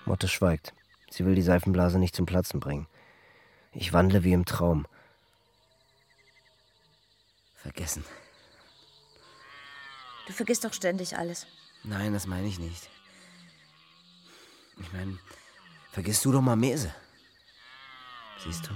Motte 0.05 0.27
schweigt. 0.27 0.75
Sie 1.09 1.25
will 1.25 1.33
die 1.33 1.41
Seifenblase 1.41 1.97
nicht 1.97 2.15
zum 2.15 2.27
Platzen 2.27 2.59
bringen. 2.59 2.87
Ich 3.71 3.91
wandle 3.91 4.23
wie 4.23 4.33
im 4.33 4.45
Traum. 4.45 4.85
Vergessen. 7.55 8.05
Du 10.27 10.33
vergisst 10.33 10.63
doch 10.63 10.73
ständig 10.73 11.17
alles. 11.17 11.47
Nein, 11.87 12.13
das 12.13 12.25
meine 12.25 12.47
ich 12.47 12.59
nicht. 12.59 12.89
Ich 14.79 14.91
meine, 14.91 15.17
vergisst 15.91 16.25
du 16.25 16.31
doch 16.31 16.41
mal 16.41 16.55
Mese. 16.55 16.93
Siehst 18.43 18.67
du? 18.67 18.71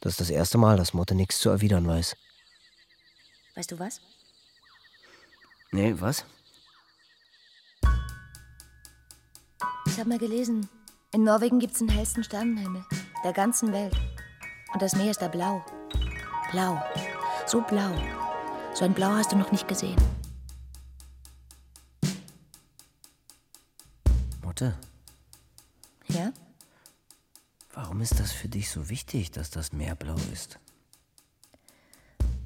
Das 0.00 0.12
ist 0.12 0.20
das 0.20 0.30
erste 0.30 0.58
Mal, 0.58 0.76
dass 0.76 0.92
Motte 0.92 1.14
nichts 1.14 1.40
zu 1.40 1.48
erwidern 1.48 1.88
weiß. 1.88 2.14
Weißt 3.54 3.72
du 3.72 3.78
was? 3.78 4.00
Nee, 5.72 5.94
was? 5.98 6.24
Ich 9.86 9.98
habe 9.98 10.08
mal 10.08 10.18
gelesen, 10.18 10.68
in 11.12 11.24
Norwegen 11.24 11.58
gibt's 11.60 11.78
den 11.78 11.88
hellsten 11.88 12.22
Sternenhimmel 12.22 12.84
der 13.24 13.32
ganzen 13.32 13.72
Welt. 13.72 13.96
Und 14.72 14.82
das 14.82 14.94
Meer 14.94 15.12
ist 15.12 15.22
da 15.22 15.28
blau. 15.28 15.64
Blau. 16.50 16.82
So 17.46 17.62
blau. 17.62 17.94
So 18.74 18.84
ein 18.84 18.92
Blau 18.92 19.10
hast 19.10 19.32
du 19.32 19.36
noch 19.36 19.52
nicht 19.52 19.68
gesehen. 19.68 19.96
Motte, 24.54 24.78
Ja? 26.06 26.32
warum 27.72 28.00
ist 28.00 28.20
das 28.20 28.30
für 28.30 28.46
dich 28.46 28.70
so 28.70 28.88
wichtig, 28.88 29.32
dass 29.32 29.50
das 29.50 29.72
Meer 29.72 29.96
blau 29.96 30.14
ist? 30.32 30.60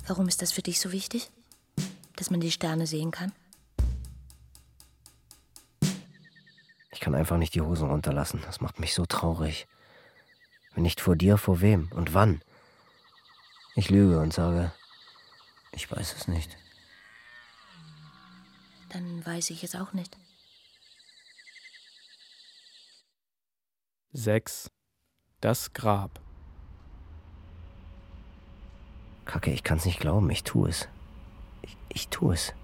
Warum 0.07 0.27
ist 0.27 0.41
das 0.41 0.51
für 0.51 0.63
dich 0.63 0.81
so 0.81 0.91
wichtig? 0.91 1.31
Dass 2.17 2.31
man 2.31 2.41
die 2.41 2.51
Sterne 2.51 2.87
sehen 2.87 3.11
kann? 3.11 3.33
Ich 6.93 7.01
kann 7.01 7.15
einfach 7.15 7.37
nicht 7.37 7.55
die 7.55 7.61
Hosen 7.61 7.91
runterlassen. 7.91 8.41
Das 8.41 8.63
macht 8.63 8.81
mich 8.81 8.95
so 8.95 9.05
traurig. 9.05 9.67
Wenn 10.73 10.85
nicht 10.85 11.03
vor 11.03 11.15
dir, 11.15 11.37
vor 11.37 11.61
wem 11.61 11.93
und 11.93 12.15
wann? 12.15 12.41
Ich 13.75 13.91
lüge 13.91 14.19
und 14.21 14.33
sage, 14.33 14.73
ich 15.73 15.91
weiß 15.91 16.15
es 16.17 16.27
nicht. 16.27 16.57
Dann 18.89 19.27
weiß 19.27 19.51
ich 19.51 19.63
es 19.63 19.75
auch 19.75 19.93
nicht. 19.93 20.17
6. 24.13 24.71
Das 25.43 25.75
Grab. 25.75 26.19
Kacke, 29.27 29.51
ich 29.51 29.63
kann's 29.63 29.85
nicht 29.85 30.01
glauben. 30.01 30.31
Ich 30.31 30.45
tue 30.45 30.71
es. 30.71 30.89
Ich, 31.61 31.77
ich 31.91 32.09
tue 32.09 32.33
es. 32.33 32.55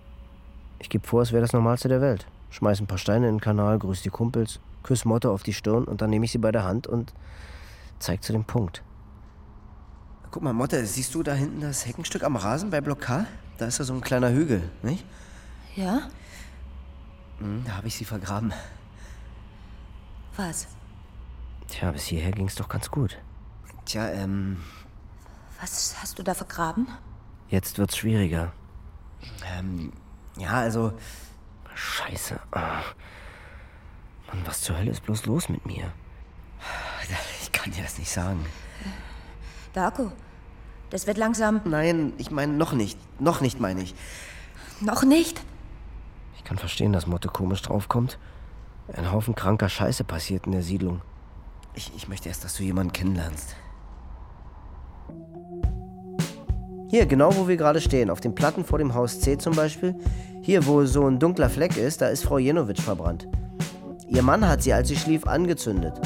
Ich 0.79 0.89
gebe 0.89 1.07
vor, 1.07 1.21
es 1.21 1.33
wäre 1.33 1.43
das 1.43 1.53
Normalste 1.53 1.89
der 1.89 2.01
Welt. 2.01 2.27
Schmeiß 2.49 2.81
ein 2.81 2.87
paar 2.87 2.97
Steine 2.97 3.29
in 3.29 3.35
den 3.35 3.41
Kanal, 3.43 3.79
grüß 3.79 4.01
die 4.01 4.09
Kumpels, 4.09 4.59
küss 4.83 5.05
Motte 5.05 5.31
auf 5.31 5.43
die 5.43 5.53
Stirn 5.53 5.85
und 5.85 6.01
dann 6.01 6.09
nehme 6.09 6.25
ich 6.25 6.33
sie 6.33 6.39
bei 6.39 6.51
der 6.51 6.65
Hand 6.65 6.87
und 6.87 7.13
zeig 7.99 8.23
zu 8.23 8.33
dem 8.33 8.45
Punkt. 8.45 8.83
Guck 10.31 10.43
mal, 10.43 10.55
Motte, 10.55 10.87
siehst 10.87 11.15
du 11.15 11.23
da 11.23 11.35
hinten 11.35 11.61
das 11.61 11.85
Heckenstück 11.85 12.25
am 12.25 12.37
Rasen 12.37 12.71
bei 12.71 12.81
Block 12.81 13.03
K? 13.03 13.27
Da 13.59 13.67
ist 13.67 13.79
ja 13.79 13.85
so 13.85 13.93
ein 13.93 14.01
kleiner 14.01 14.31
Hügel, 14.31 14.63
nicht? 14.83 15.05
Ja? 15.77 16.09
Hm, 17.39 17.65
da 17.67 17.77
habe 17.77 17.89
ich 17.89 17.97
sie 17.97 18.07
vergraben. 18.07 18.53
Was? 20.37 20.69
Tja, 21.75 21.91
bis 21.91 22.05
hierher 22.05 22.31
ging's 22.31 22.55
doch 22.55 22.69
ganz 22.69 22.89
gut. 22.89 23.19
Tja, 23.85 24.09
ähm, 24.11 24.59
Was 25.61 25.97
hast 26.01 26.19
du 26.19 26.23
da 26.23 26.33
vergraben? 26.35 26.87
jetzt 27.49 27.79
wird's 27.79 27.97
schwieriger. 27.97 28.53
Ähm, 29.59 29.93
ja, 30.37 30.53
also. 30.53 30.93
Scheiße. 31.75 32.39
Ah. 32.53 32.83
Mann, 34.29 34.43
was 34.45 34.61
zur 34.63 34.79
Hölle 34.79 34.93
ist 34.93 35.03
bloß 35.03 35.27
los 35.27 35.49
mit 35.49 35.67
mir? 35.67 35.93
Ich 37.43 37.51
kann 37.53 37.73
dir 37.73 37.83
das 37.83 37.99
nicht 37.99 38.11
sagen. 38.11 38.45
Darko, 39.73 40.13
das 40.91 41.07
wird 41.07 41.19
langsam. 41.19 41.61
Nein, 41.65 42.13
ich 42.19 42.31
meine 42.31 42.53
noch 42.53 42.73
nicht. 42.73 42.99
Noch 43.21 43.41
nicht, 43.41 43.59
meine 43.59 43.83
ich. 43.83 43.95
Noch 44.81 45.03
nicht? 45.03 45.41
Ich 46.37 46.45
kann 46.45 46.59
verstehen, 46.59 46.93
dass 46.93 47.07
Motte 47.07 47.29
komisch 47.29 47.63
draufkommt. 47.63 48.19
Ein 48.93 49.11
Haufen 49.11 49.35
kranker 49.35 49.69
Scheiße 49.69 50.05
passiert 50.05 50.47
in 50.47 50.53
der 50.53 50.63
Siedlung. 50.63 51.01
Ich, 51.77 51.93
ich 51.97 52.09
möchte 52.09 52.29
erst, 52.29 52.45
dass 52.45 52.57
du 52.57 52.63
jemanden 52.63 52.93
kennenlernst. 52.93 53.57
Hier, 56.89 57.07
genau 57.07 57.35
wo 57.37 57.49
wir 57.49 57.57
gerade 57.57 57.81
stehen, 57.81 58.11
auf 58.11 58.21
den 58.21 58.35
Platten 58.35 58.65
vor 58.65 58.79
dem 58.79 58.95
Haus 58.95 59.19
C 59.19 59.37
zum 59.37 59.57
Beispiel. 59.57 59.97
Hier, 60.43 60.65
wo 60.67 60.85
so 60.85 61.09
ein 61.09 61.19
dunkler 61.19 61.51
Fleck 61.51 61.77
ist, 61.77 62.01
da 62.01 62.09
ist 62.09 62.25
Frau 62.25 62.39
Jenowitsch 62.39 62.83
verbrannt. 62.83 63.27
Ihr 64.07 64.23
Mann 64.23 64.47
hat 64.47 64.63
sie, 64.63 64.73
als 64.73 64.89
sie 64.89 64.97
schlief, 64.97 65.27
angezündet. 65.27 66.01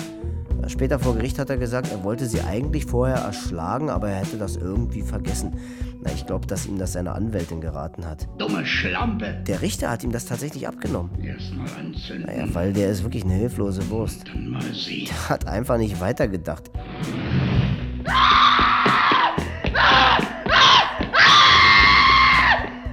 Später 0.66 0.98
vor 0.98 1.14
Gericht 1.14 1.38
hat 1.38 1.48
er 1.50 1.56
gesagt, 1.56 1.90
er 1.90 2.02
wollte 2.04 2.26
sie 2.26 2.40
eigentlich 2.42 2.84
vorher 2.86 3.16
erschlagen, 3.18 3.88
aber 3.90 4.10
er 4.10 4.16
hätte 4.20 4.36
das 4.36 4.56
irgendwie 4.56 5.02
vergessen. 5.02 5.56
Na, 6.02 6.10
ich 6.12 6.26
glaube, 6.26 6.46
dass 6.46 6.66
ihm 6.66 6.78
das 6.78 6.92
seine 6.92 7.12
Anwältin 7.12 7.60
geraten 7.60 8.04
hat. 8.06 8.28
Dumme 8.38 8.66
Schlampe. 8.66 9.42
Der 9.46 9.62
Richter 9.62 9.90
hat 9.90 10.04
ihm 10.04 10.12
das 10.12 10.26
tatsächlich 10.26 10.68
abgenommen. 10.68 11.10
Erst 11.22 11.54
mal 11.54 11.66
anzünden, 11.78 12.26
Naja, 12.26 12.44
weil 12.54 12.72
der 12.72 12.90
ist 12.90 13.02
wirklich 13.02 13.24
eine 13.24 13.34
hilflose 13.34 13.88
Wurst. 13.90 14.28
dann 14.28 14.48
mal 14.50 14.62
sehen. 14.74 15.06
Der 15.08 15.28
hat 15.30 15.46
einfach 15.46 15.78
nicht 15.78 16.00
weitergedacht. 16.00 16.70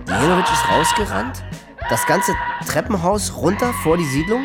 Jenovic 0.07 0.45
ist 0.51 0.69
rausgerannt, 0.69 1.43
das 1.89 2.05
ganze 2.05 2.33
Treppenhaus 2.67 3.35
runter 3.37 3.73
vor 3.83 3.97
die 3.97 4.05
Siedlung 4.05 4.43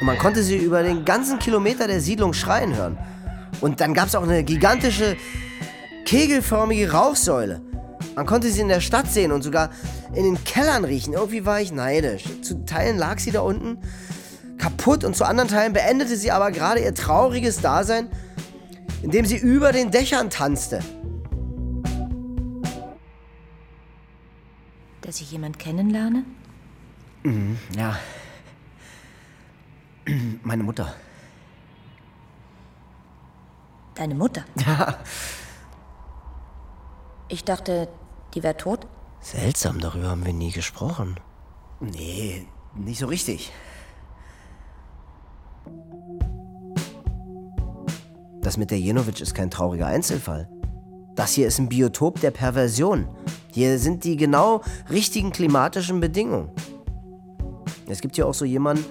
und 0.00 0.06
man 0.06 0.18
konnte 0.18 0.42
sie 0.42 0.56
über 0.56 0.82
den 0.82 1.04
ganzen 1.04 1.38
Kilometer 1.38 1.86
der 1.86 2.00
Siedlung 2.00 2.32
schreien 2.32 2.76
hören. 2.76 2.98
Und 3.60 3.80
dann 3.80 3.94
gab 3.94 4.08
es 4.08 4.14
auch 4.14 4.22
eine 4.22 4.44
gigantische, 4.44 5.16
kegelförmige 6.04 6.92
Rauchsäule. 6.92 7.62
Man 8.14 8.26
konnte 8.26 8.50
sie 8.50 8.60
in 8.60 8.68
der 8.68 8.80
Stadt 8.80 9.10
sehen 9.10 9.32
und 9.32 9.42
sogar 9.42 9.70
in 10.14 10.24
den 10.24 10.44
Kellern 10.44 10.84
riechen. 10.84 11.14
Irgendwie 11.14 11.44
war 11.46 11.60
ich 11.60 11.72
neidisch. 11.72 12.24
Zu 12.42 12.64
Teilen 12.64 12.98
lag 12.98 13.18
sie 13.18 13.30
da 13.30 13.40
unten 13.40 13.78
kaputt 14.58 15.04
und 15.04 15.14
zu 15.14 15.24
anderen 15.24 15.48
Teilen 15.48 15.72
beendete 15.72 16.16
sie 16.16 16.30
aber 16.30 16.50
gerade 16.50 16.80
ihr 16.80 16.94
trauriges 16.94 17.60
Dasein, 17.60 18.08
indem 19.02 19.24
sie 19.24 19.36
über 19.36 19.72
den 19.72 19.90
Dächern 19.90 20.30
tanzte. 20.30 20.80
Dass 25.02 25.20
ich 25.20 25.30
jemand 25.30 25.58
kennenlerne? 25.58 26.24
Ja. 27.76 27.96
Meine 30.42 30.62
Mutter. 30.62 30.94
Deine 33.94 34.14
Mutter. 34.14 34.44
Ja. 34.66 34.98
Ich 37.28 37.42
dachte, 37.44 37.88
die 38.34 38.44
wäre 38.44 38.56
tot. 38.56 38.86
Seltsam, 39.20 39.80
darüber 39.80 40.10
haben 40.10 40.24
wir 40.24 40.32
nie 40.32 40.52
gesprochen. 40.52 41.18
Nee, 41.80 42.46
nicht 42.76 43.00
so 43.00 43.06
richtig. 43.06 43.52
Das 48.42 48.56
mit 48.56 48.70
der 48.70 48.78
Jenovic 48.78 49.20
ist 49.20 49.34
kein 49.34 49.50
trauriger 49.50 49.88
Einzelfall. 49.88 50.48
Das 51.16 51.32
hier 51.32 51.48
ist 51.48 51.58
ein 51.58 51.68
Biotop 51.68 52.20
der 52.20 52.30
Perversion. 52.30 53.08
Hier 53.52 53.80
sind 53.80 54.04
die 54.04 54.16
genau 54.16 54.62
richtigen 54.88 55.32
klimatischen 55.32 55.98
Bedingungen. 55.98 56.50
Es 57.88 58.00
gibt 58.00 58.14
hier 58.14 58.28
auch 58.28 58.34
so 58.34 58.44
jemanden, 58.44 58.84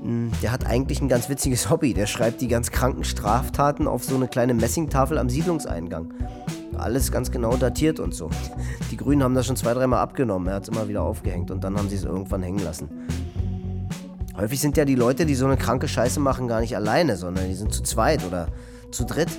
der 0.00 0.52
hat 0.52 0.66
eigentlich 0.66 1.00
ein 1.00 1.08
ganz 1.08 1.28
witziges 1.28 1.70
Hobby. 1.70 1.94
Der 1.94 2.06
schreibt 2.06 2.40
die 2.40 2.48
ganz 2.48 2.70
kranken 2.70 3.04
Straftaten 3.04 3.86
auf 3.86 4.04
so 4.04 4.14
eine 4.14 4.28
kleine 4.28 4.54
Messingtafel 4.54 5.18
am 5.18 5.28
Siedlungseingang. 5.28 6.14
Alles 6.76 7.10
ganz 7.10 7.32
genau 7.32 7.56
datiert 7.56 7.98
und 7.98 8.14
so. 8.14 8.30
Die 8.90 8.96
Grünen 8.96 9.22
haben 9.24 9.34
das 9.34 9.46
schon 9.46 9.56
zwei, 9.56 9.74
dreimal 9.74 9.98
abgenommen. 9.98 10.48
Er 10.48 10.54
hat 10.54 10.62
es 10.62 10.68
immer 10.68 10.88
wieder 10.88 11.02
aufgehängt 11.02 11.50
und 11.50 11.64
dann 11.64 11.76
haben 11.76 11.88
sie 11.88 11.96
es 11.96 12.04
irgendwann 12.04 12.42
hängen 12.42 12.60
lassen. 12.60 12.88
Häufig 14.36 14.60
sind 14.60 14.76
ja 14.76 14.84
die 14.84 14.94
Leute, 14.94 15.26
die 15.26 15.34
so 15.34 15.46
eine 15.46 15.56
kranke 15.56 15.88
Scheiße 15.88 16.20
machen, 16.20 16.46
gar 16.46 16.60
nicht 16.60 16.76
alleine, 16.76 17.16
sondern 17.16 17.48
die 17.48 17.54
sind 17.54 17.72
zu 17.72 17.82
zweit 17.82 18.24
oder 18.24 18.46
zu 18.92 19.04
dritt. 19.04 19.30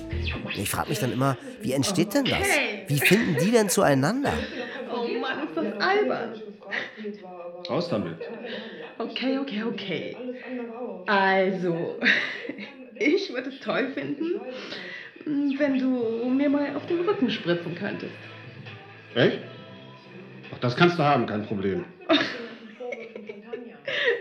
Ich 0.54 0.68
frage 0.68 0.90
mich 0.90 0.98
dann 0.98 1.12
immer, 1.12 1.38
wie 1.62 1.72
entsteht 1.72 2.12
denn 2.12 2.26
das? 2.26 2.46
Wie 2.86 2.98
finden 2.98 3.36
die 3.42 3.50
denn 3.50 3.70
zueinander? 3.70 4.32
Oh 4.92 5.06
Mann, 5.20 5.48
ist 5.48 5.56
das 5.56 5.80
albern. 5.80 6.34
Raus 7.68 7.88
damit. 7.88 8.16
Okay, 9.00 9.38
okay, 9.38 9.62
okay. 9.62 10.16
Also, 11.06 11.98
ich 12.98 13.32
würde 13.32 13.48
es 13.48 13.58
toll 13.60 13.92
finden, 13.94 14.40
wenn 15.24 15.78
du 15.78 16.28
mir 16.28 16.50
mal 16.50 16.76
auf 16.76 16.84
den 16.86 17.00
Rücken 17.08 17.30
spritzen 17.30 17.74
könntest. 17.74 18.12
Echt? 19.14 19.38
Ach, 20.52 20.58
das 20.58 20.76
kannst 20.76 20.98
du 20.98 21.02
haben, 21.02 21.24
kein 21.24 21.46
Problem. 21.46 21.86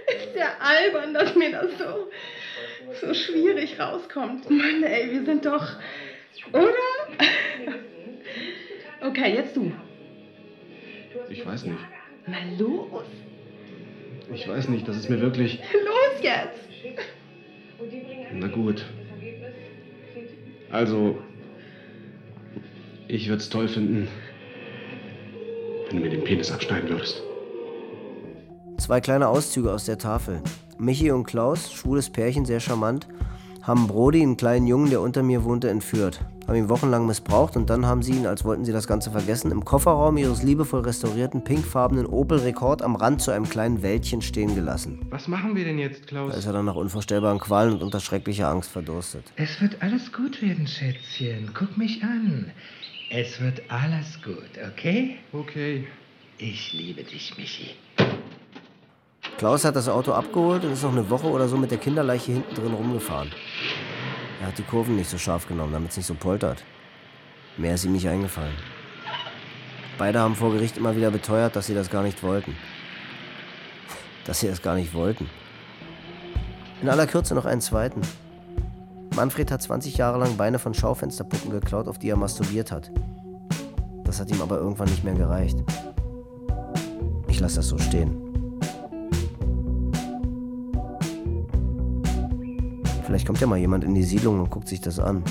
Ist 0.07 0.35
ja 0.35 0.53
albern, 0.59 1.13
dass 1.13 1.35
mir 1.35 1.51
das 1.51 1.77
so, 1.77 2.09
so 3.05 3.13
schwierig 3.13 3.77
rauskommt. 3.81 4.49
Mann, 4.49 4.83
ey, 4.83 5.11
wir 5.11 5.25
sind 5.25 5.45
doch. 5.45 5.73
Oder? 6.53 6.71
Okay, 9.01 9.33
jetzt 9.33 9.57
du. 9.57 9.73
Ich 11.29 11.45
weiß 11.45 11.65
nicht. 11.65 11.79
Na 12.27 12.37
los, 12.57 13.03
Ich 14.33 14.47
weiß 14.47 14.69
nicht, 14.69 14.87
das 14.87 14.97
ist 14.97 15.09
mir 15.09 15.19
wirklich. 15.19 15.59
los 15.73 16.21
jetzt. 16.21 16.59
Na 18.33 18.47
gut. 18.47 18.85
Also, 20.71 21.17
ich 23.07 23.27
würde 23.27 23.41
es 23.41 23.49
toll 23.49 23.67
finden, 23.67 24.07
wenn 25.87 25.97
du 25.97 26.03
mir 26.03 26.11
den 26.11 26.23
Penis 26.23 26.51
abschneiden 26.51 26.89
würdest. 26.89 27.23
Zwei 28.77 29.01
kleine 29.01 29.27
Auszüge 29.27 29.71
aus 29.71 29.85
der 29.85 29.97
Tafel. 29.97 30.41
Michi 30.77 31.11
und 31.11 31.23
Klaus, 31.25 31.73
schwules 31.73 32.09
Pärchen, 32.09 32.45
sehr 32.45 32.59
charmant, 32.59 33.07
haben 33.63 33.87
Brody, 33.87 34.21
einen 34.21 34.37
kleinen 34.37 34.67
Jungen, 34.67 34.89
der 34.89 35.01
unter 35.01 35.23
mir 35.23 35.43
wohnte, 35.43 35.69
entführt. 35.69 36.21
Haben 36.49 36.57
ihn 36.57 36.69
wochenlang 36.69 37.05
missbraucht 37.05 37.55
und 37.57 37.69
dann 37.69 37.85
haben 37.85 38.01
sie 38.01 38.13
ihn, 38.13 38.25
als 38.25 38.43
wollten 38.43 38.65
sie 38.65 38.71
das 38.71 38.87
Ganze 38.87 39.11
vergessen, 39.11 39.51
im 39.51 39.63
Kofferraum 39.63 40.17
ihres 40.17 40.41
liebevoll 40.41 40.81
restaurierten 40.81 41.43
pinkfarbenen 41.43 42.07
Opel 42.07 42.39
Rekord 42.39 42.81
am 42.81 42.95
Rand 42.95 43.21
zu 43.21 43.29
einem 43.29 43.47
kleinen 43.47 43.83
Wäldchen 43.83 44.23
stehen 44.23 44.55
gelassen. 44.55 45.05
Was 45.11 45.27
machen 45.27 45.55
wir 45.55 45.63
denn 45.63 45.77
jetzt, 45.77 46.05
Da 46.05 46.07
Klaus? 46.07 46.35
ist 46.35 46.47
er 46.47 46.53
dann 46.53 46.65
nach 46.65 46.73
unvorstellbaren 46.73 47.37
Qualen 47.37 47.73
und 47.73 47.83
unter 47.83 47.99
schrecklicher 47.99 48.47
Angst 48.47 48.71
verdurstet. 48.71 49.25
Es 49.35 49.61
wird 49.61 49.83
alles 49.83 50.11
gut 50.11 50.41
werden, 50.41 50.65
Schätzchen. 50.65 51.51
Guck 51.53 51.77
mich 51.77 52.01
an. 52.01 52.49
Es 53.11 53.39
wird 53.39 53.61
alles 53.69 54.19
gut, 54.23 54.49
okay? 54.73 55.17
Okay. 55.31 55.85
Ich 56.39 56.73
liebe 56.73 57.03
dich, 57.03 57.37
Michi. 57.37 57.75
Klaus 59.37 59.63
hat 59.65 59.75
das 59.75 59.87
Auto 59.87 60.13
abgeholt 60.13 60.65
und 60.65 60.73
ist 60.73 60.81
noch 60.81 60.93
eine 60.93 61.07
Woche 61.11 61.27
oder 61.27 61.47
so 61.47 61.57
mit 61.57 61.69
der 61.69 61.77
Kinderleiche 61.77 62.31
hinten 62.31 62.55
drin 62.55 62.73
rumgefahren. 62.73 63.29
Er 64.39 64.47
hat 64.47 64.57
die 64.57 64.63
Kurven 64.63 64.95
nicht 64.95 65.09
so 65.09 65.17
scharf 65.17 65.47
genommen, 65.47 65.73
damit 65.73 65.91
es 65.91 65.97
nicht 65.97 66.05
so 66.05 66.13
poltert. 66.13 66.63
Mehr 67.57 67.75
ist 67.75 67.83
ihm 67.83 67.91
nicht 67.91 68.07
eingefallen. 68.07 68.55
Beide 69.97 70.19
haben 70.19 70.35
vor 70.35 70.53
Gericht 70.53 70.77
immer 70.77 70.95
wieder 70.95 71.11
beteuert, 71.11 71.57
dass 71.57 71.67
sie 71.67 71.73
das 71.73 71.89
gar 71.89 72.03
nicht 72.03 72.23
wollten. 72.23 72.55
Dass 74.25 74.39
sie 74.39 74.47
das 74.47 74.61
gar 74.61 74.75
nicht 74.75 74.93
wollten. 74.93 75.29
In 76.81 76.87
aller 76.87 77.05
Kürze 77.05 77.35
noch 77.35 77.45
einen 77.45 77.59
zweiten. 77.59 78.01
Manfred 79.13 79.51
hat 79.51 79.61
20 79.61 79.97
Jahre 79.97 80.19
lang 80.19 80.37
Beine 80.37 80.59
von 80.59 80.73
Schaufensterpuppen 80.73 81.51
geklaut, 81.51 81.89
auf 81.89 81.99
die 81.99 82.09
er 82.09 82.15
masturbiert 82.15 82.71
hat. 82.71 82.89
Das 84.05 84.21
hat 84.21 84.31
ihm 84.31 84.41
aber 84.41 84.57
irgendwann 84.57 84.87
nicht 84.87 85.03
mehr 85.03 85.15
gereicht. 85.15 85.57
Ich 87.27 87.41
lasse 87.41 87.57
das 87.57 87.67
so 87.67 87.77
stehen. 87.77 88.28
Vielleicht 93.09 93.25
kommt 93.25 93.41
ja 93.41 93.47
mal 93.47 93.57
jemand 93.57 93.83
in 93.83 93.95
die 93.95 94.03
Siedlung 94.03 94.39
und 94.39 94.51
guckt 94.51 94.67
sich 94.67 94.81
das 94.81 94.99
an. 94.99 95.23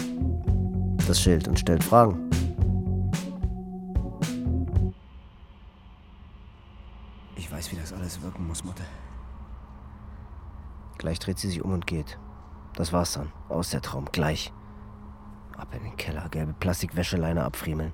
Das 1.07 1.21
Schild 1.21 1.47
und 1.47 1.61
stellt 1.61 1.85
Fragen. 1.85 2.29
Ich 7.37 7.53
weiß, 7.53 7.71
wie 7.71 7.77
das 7.77 7.93
alles 7.93 8.21
wirken 8.21 8.49
muss, 8.49 8.65
Mutter. 8.65 8.83
Gleich 10.99 11.21
dreht 11.21 11.39
sie 11.39 11.47
sich 11.47 11.63
um 11.63 11.73
und 11.73 11.87
geht. 11.87 12.19
Das 12.75 12.93
war's 12.93 13.13
dann. 13.13 13.31
Aus 13.49 13.71
der 13.71 13.81
Traum. 13.81 14.07
Gleich. 14.11 14.53
Ab 15.57 15.69
in 15.73 15.85
den 15.85 15.97
Keller. 15.97 16.29
Gelbe 16.33 16.57
Plastikwäscheleine 16.59 17.45
abfriemeln. 17.45 17.93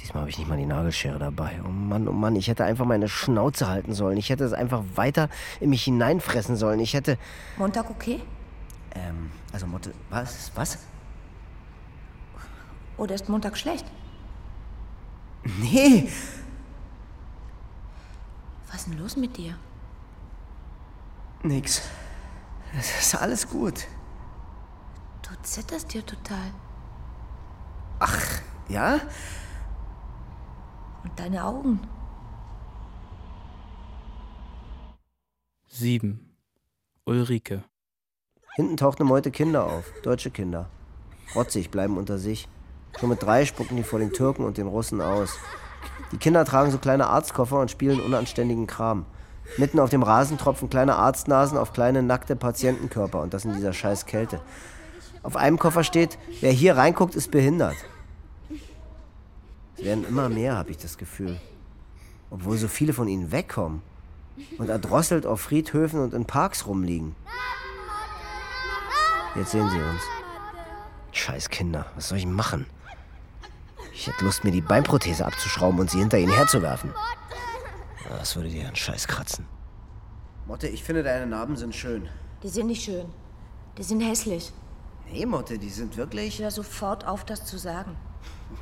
Diesmal 0.00 0.22
habe 0.22 0.30
ich 0.30 0.38
nicht 0.38 0.48
mal 0.48 0.56
die 0.56 0.64
Nagelschere 0.64 1.18
dabei. 1.18 1.60
Oh 1.62 1.68
Mann, 1.68 2.08
oh 2.08 2.12
Mann, 2.12 2.36
ich 2.36 2.48
hätte 2.48 2.64
einfach 2.64 2.86
meine 2.86 3.10
Schnauze 3.10 3.68
halten 3.68 3.92
sollen. 3.92 4.16
Ich 4.16 4.30
hätte 4.30 4.44
es 4.44 4.54
einfach 4.54 4.82
weiter 4.94 5.28
in 5.60 5.68
mich 5.68 5.84
hineinfressen 5.84 6.56
sollen. 6.56 6.80
Ich 6.80 6.94
hätte. 6.94 7.18
Montag 7.58 7.90
okay? 7.90 8.22
Ähm, 8.98 9.30
also 9.52 9.66
Motte. 9.66 9.94
Was? 10.10 10.50
Was? 10.54 10.78
Oder 12.96 13.14
ist 13.14 13.28
Montag 13.28 13.56
schlecht? 13.56 13.86
Nee! 15.60 16.10
Was 18.66 18.76
ist 18.76 18.88
denn 18.88 18.98
los 18.98 19.16
mit 19.16 19.36
dir? 19.36 19.56
Nix. 21.42 21.82
Es 22.76 23.00
ist 23.00 23.14
alles 23.14 23.48
gut. 23.48 23.86
Du 25.22 25.30
zitterst 25.42 25.94
dir 25.94 26.04
total. 26.04 26.50
Ach, 28.00 28.40
ja? 28.68 29.00
Und 31.04 31.18
deine 31.18 31.44
Augen. 31.44 31.80
7. 35.68 36.36
Ulrike. 37.04 37.64
Hinten 38.58 38.76
taucht 38.76 38.98
eine 38.98 39.08
Meute 39.08 39.30
Kinder 39.30 39.66
auf. 39.66 39.84
Deutsche 40.02 40.32
Kinder. 40.32 40.68
Rotzig, 41.36 41.70
bleiben 41.70 41.96
unter 41.96 42.18
sich. 42.18 42.48
Schon 42.98 43.08
mit 43.08 43.22
drei 43.22 43.44
spucken 43.44 43.76
die 43.76 43.84
vor 43.84 44.00
den 44.00 44.12
Türken 44.12 44.44
und 44.44 44.58
den 44.58 44.66
Russen 44.66 45.00
aus. 45.00 45.38
Die 46.10 46.16
Kinder 46.16 46.44
tragen 46.44 46.72
so 46.72 46.78
kleine 46.78 47.06
Arztkoffer 47.06 47.60
und 47.60 47.70
spielen 47.70 48.00
unanständigen 48.00 48.66
Kram. 48.66 49.06
Mitten 49.58 49.78
auf 49.78 49.90
dem 49.90 50.02
Rasen 50.02 50.38
tropfen 50.38 50.68
kleine 50.68 50.96
Arztnasen 50.96 51.56
auf 51.56 51.72
kleine 51.72 52.02
nackte 52.02 52.34
Patientenkörper 52.34 53.22
und 53.22 53.32
das 53.32 53.44
in 53.44 53.54
dieser 53.54 53.72
scheiß 53.72 54.06
Kälte. 54.06 54.40
Auf 55.22 55.36
einem 55.36 55.60
Koffer 55.60 55.84
steht, 55.84 56.18
wer 56.40 56.50
hier 56.50 56.76
reinguckt, 56.76 57.14
ist 57.14 57.30
behindert. 57.30 57.76
Es 59.76 59.84
werden 59.84 60.04
immer 60.04 60.28
mehr, 60.28 60.56
habe 60.56 60.72
ich 60.72 60.78
das 60.78 60.98
Gefühl. 60.98 61.40
Obwohl 62.28 62.56
so 62.56 62.66
viele 62.66 62.92
von 62.92 63.06
ihnen 63.06 63.30
wegkommen 63.30 63.82
und 64.58 64.68
erdrosselt 64.68 65.26
auf 65.26 65.42
Friedhöfen 65.42 66.00
und 66.00 66.12
in 66.12 66.24
Parks 66.24 66.66
rumliegen. 66.66 67.14
Jetzt 69.38 69.52
sehen 69.52 69.70
sie 69.70 69.78
uns. 69.78 70.02
Scheiß 71.12 71.48
Kinder, 71.48 71.86
was 71.94 72.08
soll 72.08 72.18
ich 72.18 72.26
machen? 72.26 72.66
Ich 73.92 74.08
hätte 74.08 74.24
Lust, 74.24 74.42
mir 74.42 74.50
die 74.50 74.60
Beinprothese 74.60 75.24
abzuschrauben 75.24 75.78
und 75.78 75.90
sie 75.90 76.00
hinter 76.00 76.18
ihnen 76.18 76.34
herzuwerfen. 76.34 76.92
Das 78.08 78.34
würde 78.34 78.48
dir 78.48 78.66
einen 78.66 78.74
Scheiß 78.74 79.06
kratzen. 79.06 79.46
Motte, 80.46 80.66
ich 80.66 80.82
finde, 80.82 81.04
deine 81.04 81.26
Narben 81.26 81.56
sind 81.56 81.74
schön. 81.74 82.08
Die 82.42 82.48
sind 82.48 82.66
nicht 82.66 82.82
schön. 82.82 83.06
Die 83.76 83.84
sind 83.84 84.00
hässlich. 84.00 84.52
Nee, 85.08 85.24
Motte, 85.24 85.58
die 85.58 85.70
sind 85.70 85.96
wirklich. 85.96 86.40
Hör 86.40 86.50
sofort 86.50 87.06
auf, 87.06 87.24
das 87.24 87.44
zu 87.44 87.58
sagen. 87.58 87.96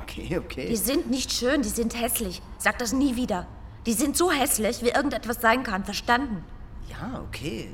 Okay, 0.03 0.37
okay. 0.37 0.67
Die 0.67 0.75
sind 0.75 1.09
nicht 1.09 1.31
schön, 1.31 1.63
die 1.63 1.69
sind 1.69 1.99
hässlich. 1.99 2.41
Sag 2.59 2.77
das 2.77 2.93
nie 2.93 3.15
wieder. 3.15 3.47
Die 3.87 3.93
sind 3.93 4.15
so 4.15 4.31
hässlich, 4.31 4.83
wie 4.83 4.89
irgendetwas 4.89 5.41
sein 5.41 5.63
kann. 5.63 5.85
Verstanden? 5.85 6.43
Ja, 6.87 7.23
okay. 7.27 7.71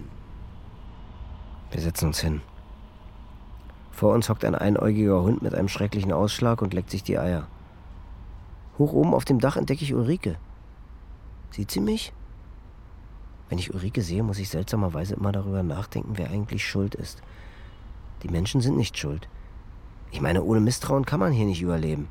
Wir 1.72 1.82
setzen 1.82 2.08
uns 2.08 2.22
hin. 2.22 2.42
Vor 3.94 4.12
uns 4.14 4.28
hockt 4.28 4.44
ein 4.44 4.56
einäugiger 4.56 5.22
Hund 5.22 5.44
mit 5.44 5.54
einem 5.54 5.70
schrecklichen 5.70 6.12
Ausschlag 6.12 6.62
und 6.62 6.74
leckt 6.74 6.90
sich 6.90 7.04
die 7.04 7.20
Eier. 7.20 7.48
Hoch 8.80 8.92
oben 8.92 9.14
auf 9.14 9.24
dem 9.24 9.40
Dach 9.40 9.56
entdecke 9.56 9.84
ich 9.84 9.94
Ulrike. 9.94 10.36
Sieht 11.52 11.70
sie 11.70 11.80
mich? 11.80 12.12
Wenn 13.50 13.60
ich 13.60 13.72
Ulrike 13.72 14.02
sehe, 14.02 14.24
muss 14.24 14.40
ich 14.40 14.50
seltsamerweise 14.50 15.14
immer 15.14 15.32
darüber 15.32 15.62
nachdenken, 15.62 16.14
wer 16.16 16.32
eigentlich 16.32 16.68
schuld 16.68 16.96
ist. 16.96 17.22
Die 18.24 18.30
Menschen 18.30 18.62
sind 18.62 18.78
nicht 18.78 18.98
schuld. 18.98 19.30
Ich 20.10 20.22
meine, 20.22 20.44
ohne 20.44 20.60
Misstrauen 20.60 21.06
kann 21.06 21.20
man 21.20 21.32
hier 21.32 21.46
nicht 21.46 21.62
überleben. 21.62 22.08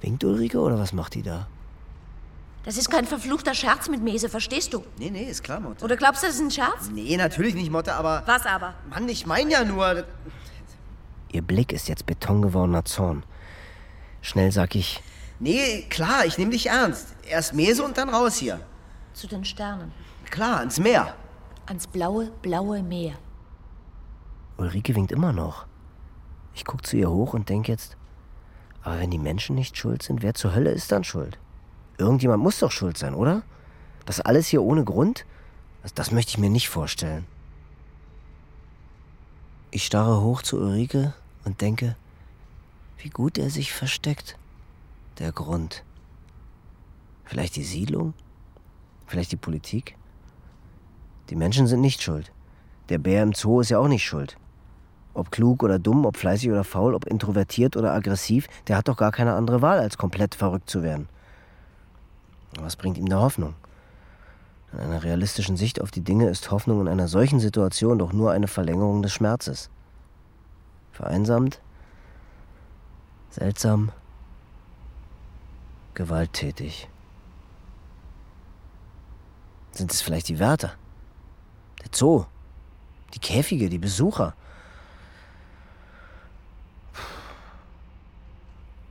Winkt 0.00 0.22
Ulrike 0.22 0.60
oder 0.60 0.78
was 0.78 0.92
macht 0.92 1.14
die 1.14 1.22
da? 1.22 1.48
Das 2.64 2.76
ist 2.76 2.90
kein 2.90 3.06
verfluchter 3.06 3.54
Scherz 3.54 3.88
mit 3.88 4.02
Mese, 4.02 4.28
verstehst 4.28 4.74
du? 4.74 4.84
Nee, 4.98 5.10
nee, 5.10 5.24
ist 5.24 5.42
klar, 5.42 5.60
Motte. 5.60 5.84
Oder 5.84 5.96
glaubst 5.96 6.22
du, 6.22 6.26
das 6.26 6.36
ist 6.36 6.42
ein 6.42 6.50
Scherz? 6.50 6.90
Nee, 6.92 7.16
natürlich 7.16 7.54
nicht, 7.54 7.70
Motte, 7.70 7.94
aber. 7.94 8.22
Was 8.26 8.44
aber? 8.46 8.74
Mann, 8.90 9.08
ich 9.08 9.26
mein 9.26 9.48
ja 9.48 9.64
nur. 9.64 10.04
Ihr 11.30 11.42
Blick 11.42 11.72
ist 11.72 11.88
jetzt 11.88 12.06
betongewordener 12.06 12.84
Zorn. 12.84 13.22
Schnell 14.20 14.52
sag 14.52 14.74
ich. 14.74 15.02
Nee, 15.40 15.86
klar, 15.88 16.26
ich 16.26 16.36
nehme 16.36 16.50
dich 16.50 16.66
ernst. 16.66 17.14
Erst 17.28 17.54
Mese 17.54 17.84
und 17.84 17.96
dann 17.96 18.08
raus 18.08 18.36
hier. 18.36 18.60
Zu 19.14 19.28
den 19.28 19.44
Sternen. 19.44 19.92
Klar, 20.30 20.58
ans 20.58 20.78
Meer. 20.78 21.14
Ans 21.66 21.86
blaue, 21.86 22.30
blaue 22.42 22.82
Meer. 22.82 23.14
Ulrike 24.56 24.94
winkt 24.94 25.12
immer 25.12 25.32
noch. 25.32 25.66
Ich 26.54 26.64
guck 26.64 26.84
zu 26.84 26.96
ihr 26.96 27.10
hoch 27.10 27.34
und 27.34 27.48
denk 27.48 27.68
jetzt, 27.68 27.96
aber 28.82 28.98
wenn 28.98 29.10
die 29.10 29.18
Menschen 29.18 29.54
nicht 29.54 29.76
schuld 29.76 30.02
sind, 30.02 30.22
wer 30.22 30.34
zur 30.34 30.54
Hölle 30.54 30.70
ist 30.70 30.90
dann 30.90 31.04
schuld? 31.04 31.38
Irgendjemand 31.98 32.42
muss 32.42 32.60
doch 32.60 32.70
schuld 32.70 32.96
sein, 32.96 33.14
oder? 33.14 33.42
Das 34.06 34.20
alles 34.20 34.46
hier 34.46 34.62
ohne 34.62 34.84
Grund? 34.84 35.26
Das, 35.82 35.92
das 35.92 36.12
möchte 36.12 36.30
ich 36.30 36.38
mir 36.38 36.48
nicht 36.48 36.68
vorstellen. 36.68 37.26
Ich 39.70 39.84
starre 39.84 40.22
hoch 40.22 40.42
zu 40.42 40.56
Ulrike 40.58 41.12
und 41.44 41.60
denke, 41.60 41.96
wie 42.98 43.10
gut 43.10 43.36
er 43.36 43.50
sich 43.50 43.72
versteckt. 43.72 44.38
Der 45.18 45.32
Grund. 45.32 45.84
Vielleicht 47.24 47.56
die 47.56 47.64
Siedlung? 47.64 48.14
Vielleicht 49.06 49.32
die 49.32 49.36
Politik? 49.36 49.96
Die 51.28 51.36
Menschen 51.36 51.66
sind 51.66 51.80
nicht 51.80 52.00
schuld. 52.00 52.32
Der 52.88 52.98
Bär 52.98 53.22
im 53.22 53.34
Zoo 53.34 53.60
ist 53.60 53.68
ja 53.68 53.78
auch 53.78 53.88
nicht 53.88 54.04
schuld. 54.04 54.36
Ob 55.14 55.30
klug 55.30 55.62
oder 55.62 55.78
dumm, 55.78 56.06
ob 56.06 56.16
fleißig 56.16 56.50
oder 56.50 56.64
faul, 56.64 56.94
ob 56.94 57.04
introvertiert 57.04 57.76
oder 57.76 57.92
aggressiv, 57.92 58.46
der 58.68 58.76
hat 58.76 58.88
doch 58.88 58.96
gar 58.96 59.12
keine 59.12 59.34
andere 59.34 59.60
Wahl, 59.60 59.80
als 59.80 59.98
komplett 59.98 60.34
verrückt 60.34 60.70
zu 60.70 60.82
werden. 60.82 61.08
Was 62.56 62.76
bringt 62.76 62.98
ihm 62.98 63.08
da 63.08 63.20
Hoffnung? 63.20 63.54
In 64.72 64.80
einer 64.80 65.02
realistischen 65.02 65.56
Sicht 65.56 65.80
auf 65.80 65.90
die 65.90 66.02
Dinge 66.02 66.28
ist 66.28 66.50
Hoffnung 66.50 66.80
in 66.82 66.88
einer 66.88 67.08
solchen 67.08 67.40
Situation 67.40 67.98
doch 67.98 68.12
nur 68.12 68.32
eine 68.32 68.48
Verlängerung 68.48 69.02
des 69.02 69.12
Schmerzes. 69.12 69.70
Vereinsamt, 70.92 71.60
seltsam, 73.30 73.92
gewalttätig. 75.94 76.88
Sind 79.72 79.92
es 79.92 80.02
vielleicht 80.02 80.28
die 80.28 80.38
Wärter? 80.38 80.74
Der 81.82 81.90
Zoo? 81.92 82.26
Die 83.14 83.20
Käfige, 83.20 83.68
die 83.68 83.78
Besucher? 83.78 84.34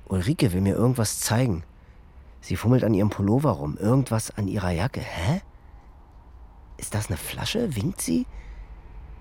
Ulrike 0.05 0.53
will 0.53 0.61
mir 0.61 0.75
irgendwas 0.75 1.19
zeigen. 1.19 1.63
Sie 2.41 2.55
fummelt 2.55 2.83
an 2.83 2.93
ihrem 2.93 3.09
Pullover 3.09 3.51
rum, 3.51 3.77
irgendwas 3.77 4.31
an 4.31 4.47
ihrer 4.47 4.71
Jacke. 4.71 5.01
Hä? 5.01 5.41
Ist 6.77 6.93
das 6.93 7.07
eine 7.07 7.17
Flasche? 7.17 7.75
Winkt 7.75 8.01
sie? 8.01 8.25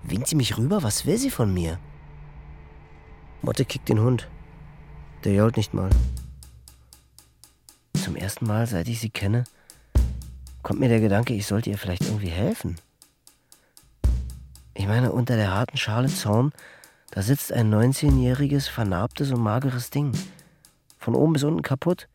Winkt 0.03 0.27
sie 0.27 0.35
mich 0.35 0.57
rüber? 0.57 0.83
Was 0.83 1.05
will 1.05 1.17
sie 1.17 1.31
von 1.31 1.53
mir? 1.53 1.79
Motte 3.41 3.65
kickt 3.65 3.89
den 3.89 3.99
Hund. 3.99 4.29
Der 5.23 5.33
jault 5.33 5.57
nicht 5.57 5.73
mal. 5.73 5.89
Zum 7.93 8.15
ersten 8.15 8.45
Mal, 8.45 8.67
seit 8.67 8.87
ich 8.87 8.99
sie 8.99 9.09
kenne, 9.09 9.43
kommt 10.63 10.79
mir 10.79 10.89
der 10.89 10.99
Gedanke, 10.99 11.33
ich 11.33 11.47
sollte 11.47 11.69
ihr 11.69 11.77
vielleicht 11.77 12.03
irgendwie 12.03 12.29
helfen. 12.29 12.77
Ich 14.73 14.87
meine, 14.87 15.11
unter 15.11 15.35
der 15.35 15.53
harten 15.53 15.77
Schale 15.77 16.07
Zorn, 16.07 16.51
da 17.11 17.21
sitzt 17.21 17.51
ein 17.51 17.73
19-jähriges, 17.73 18.69
vernarbtes 18.69 19.31
und 19.31 19.41
mageres 19.41 19.89
Ding. 19.89 20.11
Von 20.99 21.15
oben 21.15 21.33
bis 21.33 21.43
unten 21.43 21.63
kaputt. 21.63 22.07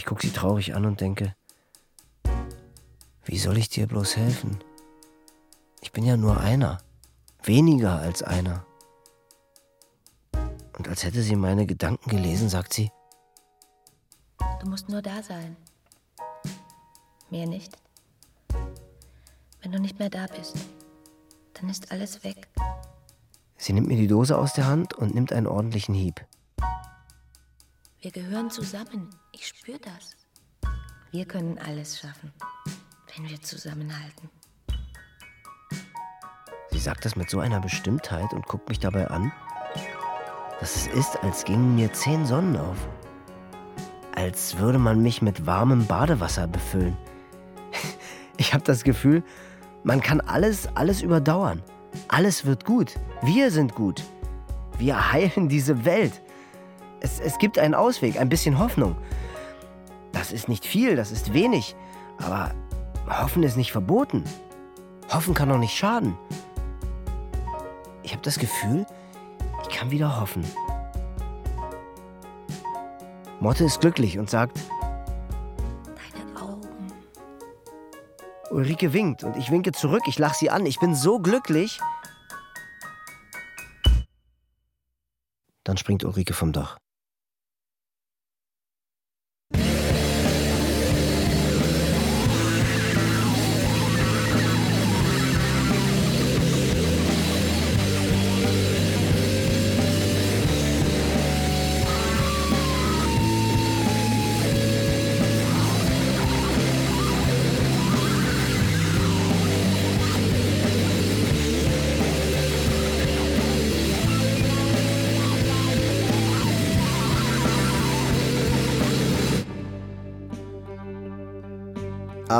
Ich 0.00 0.06
gucke 0.06 0.26
sie 0.26 0.32
traurig 0.32 0.74
an 0.74 0.86
und 0.86 1.02
denke, 1.02 1.36
wie 3.26 3.36
soll 3.36 3.58
ich 3.58 3.68
dir 3.68 3.86
bloß 3.86 4.16
helfen? 4.16 4.58
Ich 5.82 5.92
bin 5.92 6.06
ja 6.06 6.16
nur 6.16 6.40
einer, 6.40 6.78
weniger 7.42 7.98
als 7.98 8.22
einer. 8.22 8.64
Und 10.78 10.88
als 10.88 11.04
hätte 11.04 11.20
sie 11.20 11.36
meine 11.36 11.66
Gedanken 11.66 12.08
gelesen, 12.08 12.48
sagt 12.48 12.72
sie, 12.72 12.90
Du 14.62 14.70
musst 14.70 14.88
nur 14.88 15.02
da 15.02 15.22
sein. 15.22 15.54
Mehr 17.28 17.46
nicht. 17.46 17.76
Wenn 19.60 19.72
du 19.72 19.78
nicht 19.78 19.98
mehr 19.98 20.08
da 20.08 20.28
bist, 20.34 20.56
dann 21.52 21.68
ist 21.68 21.92
alles 21.92 22.24
weg. 22.24 22.48
sie 23.58 23.74
nimmt 23.74 23.88
mir 23.88 23.98
die 23.98 24.08
Dose 24.08 24.38
aus 24.38 24.54
der 24.54 24.66
Hand 24.66 24.94
und 24.94 25.14
nimmt 25.14 25.30
einen 25.30 25.46
ordentlichen 25.46 25.94
Hieb. 25.94 26.24
Wir 28.02 28.12
gehören 28.12 28.50
zusammen. 28.50 29.10
Ich 29.30 29.46
spüre 29.46 29.78
das. 29.78 30.16
Wir 31.10 31.26
können 31.26 31.58
alles 31.58 31.98
schaffen, 31.98 32.32
wenn 33.14 33.28
wir 33.28 33.42
zusammenhalten. 33.42 34.30
Sie 36.70 36.78
sagt 36.78 37.04
das 37.04 37.14
mit 37.14 37.28
so 37.28 37.40
einer 37.40 37.60
Bestimmtheit 37.60 38.32
und 38.32 38.46
guckt 38.46 38.70
mich 38.70 38.78
dabei 38.78 39.08
an, 39.08 39.30
dass 40.60 40.76
es 40.76 40.86
ist, 40.86 41.22
als 41.22 41.44
gingen 41.44 41.74
mir 41.74 41.92
zehn 41.92 42.24
Sonnen 42.24 42.56
auf. 42.56 42.88
Als 44.14 44.56
würde 44.56 44.78
man 44.78 45.02
mich 45.02 45.20
mit 45.20 45.44
warmem 45.44 45.86
Badewasser 45.86 46.46
befüllen. 46.46 46.96
Ich 48.38 48.54
habe 48.54 48.64
das 48.64 48.84
Gefühl, 48.84 49.22
man 49.84 50.00
kann 50.00 50.22
alles, 50.22 50.66
alles 50.74 51.02
überdauern. 51.02 51.62
Alles 52.08 52.46
wird 52.46 52.64
gut. 52.64 52.94
Wir 53.20 53.50
sind 53.50 53.74
gut. 53.74 54.02
Wir 54.78 55.12
heilen 55.12 55.50
diese 55.50 55.84
Welt. 55.84 56.22
Es, 57.00 57.20
es 57.20 57.38
gibt 57.38 57.58
einen 57.58 57.74
Ausweg, 57.74 58.20
ein 58.20 58.28
bisschen 58.28 58.58
Hoffnung. 58.58 58.96
Das 60.12 60.32
ist 60.32 60.48
nicht 60.48 60.64
viel, 60.66 60.96
das 60.96 61.10
ist 61.10 61.32
wenig. 61.32 61.74
Aber 62.18 62.52
hoffen 63.08 63.42
ist 63.42 63.56
nicht 63.56 63.72
verboten. 63.72 64.24
Hoffen 65.12 65.34
kann 65.34 65.50
auch 65.50 65.58
nicht 65.58 65.76
schaden. 65.76 66.16
Ich 68.02 68.12
habe 68.12 68.22
das 68.22 68.38
Gefühl, 68.38 68.86
ich 69.62 69.76
kann 69.76 69.90
wieder 69.90 70.20
hoffen. 70.20 70.44
Motte 73.40 73.64
ist 73.64 73.80
glücklich 73.80 74.18
und 74.18 74.28
sagt, 74.28 74.58
Deine 76.14 76.40
Augen. 76.40 76.92
Ulrike 78.50 78.92
winkt 78.92 79.24
und 79.24 79.36
ich 79.36 79.50
winke 79.50 79.72
zurück. 79.72 80.02
Ich 80.06 80.18
lache 80.18 80.36
sie 80.36 80.50
an. 80.50 80.66
Ich 80.66 80.78
bin 80.78 80.94
so 80.94 81.18
glücklich. 81.18 81.80
Dann 85.64 85.76
springt 85.76 86.04
Ulrike 86.04 86.34
vom 86.34 86.52
Dach. 86.52 86.78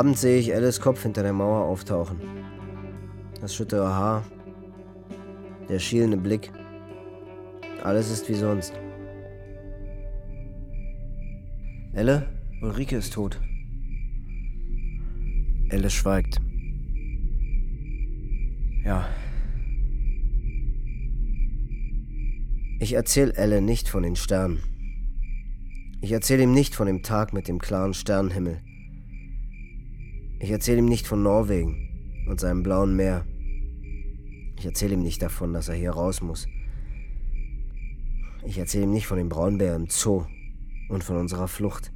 Abends 0.01 0.21
sehe 0.21 0.39
ich 0.39 0.51
Alice 0.51 0.81
Kopf 0.81 1.03
hinter 1.03 1.21
der 1.21 1.31
Mauer 1.31 1.63
auftauchen. 1.63 2.19
Das 3.39 3.53
schüttere 3.53 3.87
Haar, 3.87 4.25
der 5.69 5.77
schielende 5.77 6.17
Blick. 6.17 6.51
Alles 7.83 8.09
ist 8.09 8.27
wie 8.27 8.33
sonst. 8.33 8.73
Elle, 11.93 12.27
Ulrike 12.63 12.97
ist 12.97 13.13
tot. 13.13 13.39
Elle 15.69 15.91
schweigt. 15.91 16.41
Ja. 18.83 19.07
Ich 22.79 22.93
erzähle 22.93 23.35
Elle 23.35 23.61
nicht 23.61 23.87
von 23.87 24.01
den 24.01 24.15
Sternen. 24.15 24.63
Ich 26.01 26.11
erzähle 26.11 26.41
ihm 26.41 26.53
nicht 26.53 26.73
von 26.73 26.87
dem 26.87 27.03
Tag 27.03 27.33
mit 27.33 27.47
dem 27.47 27.59
klaren 27.59 27.93
Sternenhimmel. 27.93 28.63
Ich 30.41 30.49
erzähle 30.49 30.79
ihm 30.79 30.85
nicht 30.85 31.05
von 31.05 31.21
Norwegen 31.21 32.25
und 32.27 32.39
seinem 32.39 32.63
blauen 32.63 32.95
Meer. 32.95 33.27
Ich 34.57 34.65
erzähle 34.65 34.95
ihm 34.95 35.03
nicht 35.03 35.21
davon, 35.21 35.53
dass 35.53 35.69
er 35.69 35.75
hier 35.75 35.91
raus 35.91 36.21
muss. 36.21 36.47
Ich 38.43 38.57
erzähle 38.57 38.85
ihm 38.85 38.91
nicht 38.91 39.05
von 39.05 39.19
dem 39.19 39.29
Braunbär 39.29 39.75
im 39.75 39.87
Zoo 39.87 40.25
und 40.89 41.03
von 41.03 41.17
unserer 41.17 41.47
Flucht. 41.47 41.91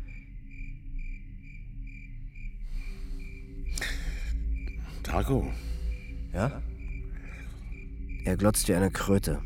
Taco. 5.02 5.52
Ja? 6.32 6.62
Er 8.26 8.38
glotzt 8.38 8.68
wie 8.68 8.76
eine 8.76 8.91
Kröte. 8.91 9.41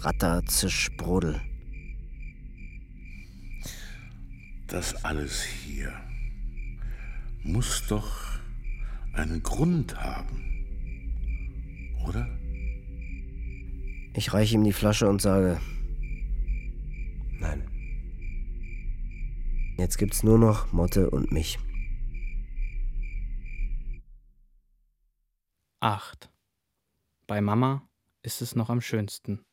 Ratter, 0.00 0.44
Zisch, 0.44 0.90
Brodel. 0.96 1.40
Das 4.66 5.04
alles 5.04 5.44
hier 5.44 5.92
muss 7.42 7.86
doch 7.86 8.38
einen 9.12 9.42
Grund 9.42 9.96
haben. 9.96 10.44
Oder? 12.06 12.26
Ich 14.14 14.32
reiche 14.32 14.54
ihm 14.54 14.64
die 14.64 14.72
Flasche 14.72 15.08
und 15.08 15.20
sage, 15.20 15.60
nein. 17.38 17.68
Jetzt 19.76 19.98
gibt's 19.98 20.22
nur 20.22 20.38
noch 20.38 20.72
Motte 20.72 21.10
und 21.10 21.30
mich. 21.30 21.58
8. 25.80 26.30
Bei 27.28 27.40
Mama 27.40 27.88
ist 28.22 28.42
es 28.42 28.56
noch 28.56 28.70
am 28.70 28.80
schönsten. 28.80 29.44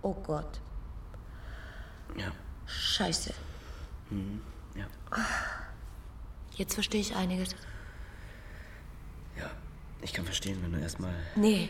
Oh 0.00 0.14
Gott. 0.14 0.62
Ja. 2.16 2.32
Scheiße. 2.66 3.34
Mhm. 4.10 4.40
Ja. 4.74 4.86
Jetzt 6.54 6.74
verstehe 6.74 7.00
ich 7.00 7.14
einiges. 7.14 7.54
Ja. 9.38 9.50
Ich 10.02 10.12
kann 10.12 10.24
verstehen, 10.24 10.58
wenn 10.62 10.72
du 10.72 10.78
erstmal. 10.78 11.14
Nee. 11.34 11.68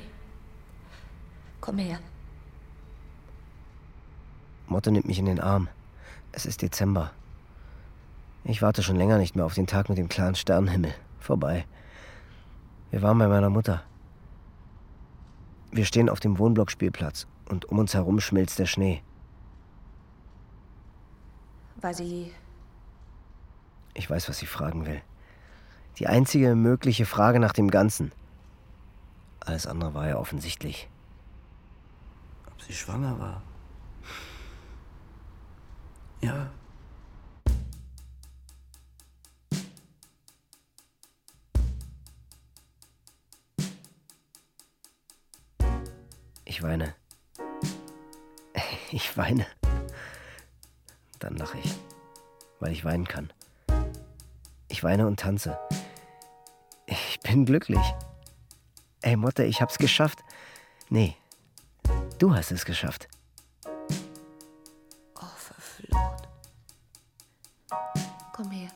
Komm 1.60 1.78
her. 1.78 1.98
Motte 4.68 4.90
nimmt 4.90 5.06
mich 5.06 5.18
in 5.18 5.26
den 5.26 5.40
Arm. 5.40 5.68
Es 6.32 6.46
ist 6.46 6.62
Dezember. 6.62 7.12
Ich 8.44 8.62
warte 8.62 8.82
schon 8.82 8.96
länger 8.96 9.18
nicht 9.18 9.34
mehr 9.34 9.44
auf 9.44 9.54
den 9.54 9.66
Tag 9.66 9.88
mit 9.88 9.98
dem 9.98 10.08
klaren 10.08 10.34
Sternenhimmel. 10.34 10.94
Vorbei. 11.18 11.66
Wir 12.90 13.02
waren 13.02 13.18
bei 13.18 13.26
meiner 13.26 13.50
Mutter. 13.50 13.82
Wir 15.72 15.84
stehen 15.84 16.08
auf 16.08 16.20
dem 16.20 16.38
Wohnblockspielplatz 16.38 17.26
und 17.48 17.64
um 17.66 17.78
uns 17.78 17.94
herum 17.94 18.20
schmilzt 18.20 18.58
der 18.58 18.66
Schnee. 18.66 19.02
War 21.80 21.94
sie. 21.94 22.32
Ich 23.94 24.08
weiß, 24.08 24.28
was 24.28 24.38
sie 24.38 24.46
fragen 24.46 24.86
will. 24.86 25.00
Die 25.98 26.06
einzige 26.06 26.54
mögliche 26.54 27.06
Frage 27.06 27.40
nach 27.40 27.52
dem 27.52 27.70
Ganzen. 27.70 28.12
Alles 29.40 29.66
andere 29.66 29.94
war 29.94 30.08
ja 30.08 30.18
offensichtlich. 30.18 30.88
Ob 32.46 32.60
sie 32.60 32.72
schwanger 32.72 33.18
war? 33.18 33.42
Ja. 36.20 36.50
Ich 46.44 46.62
weine. 46.62 46.94
Ich 48.92 49.16
weine. 49.16 49.46
Dann 51.26 51.38
lache 51.38 51.58
ich, 51.58 51.74
weil 52.60 52.70
ich 52.70 52.84
weinen 52.84 53.08
kann. 53.08 53.32
Ich 54.68 54.84
weine 54.84 55.08
und 55.08 55.18
tanze. 55.18 55.58
Ich 56.86 57.18
bin 57.18 57.44
glücklich. 57.44 57.82
Ey, 59.02 59.16
Motte, 59.16 59.42
ich 59.42 59.60
hab's 59.60 59.78
geschafft. 59.78 60.20
Nee, 60.88 61.16
du 62.20 62.32
hast 62.32 62.52
es 62.52 62.64
geschafft. 62.64 63.08
Oh, 65.16 65.36
verflucht. 65.36 66.28
Komm 68.32 68.52
her. 68.52 68.70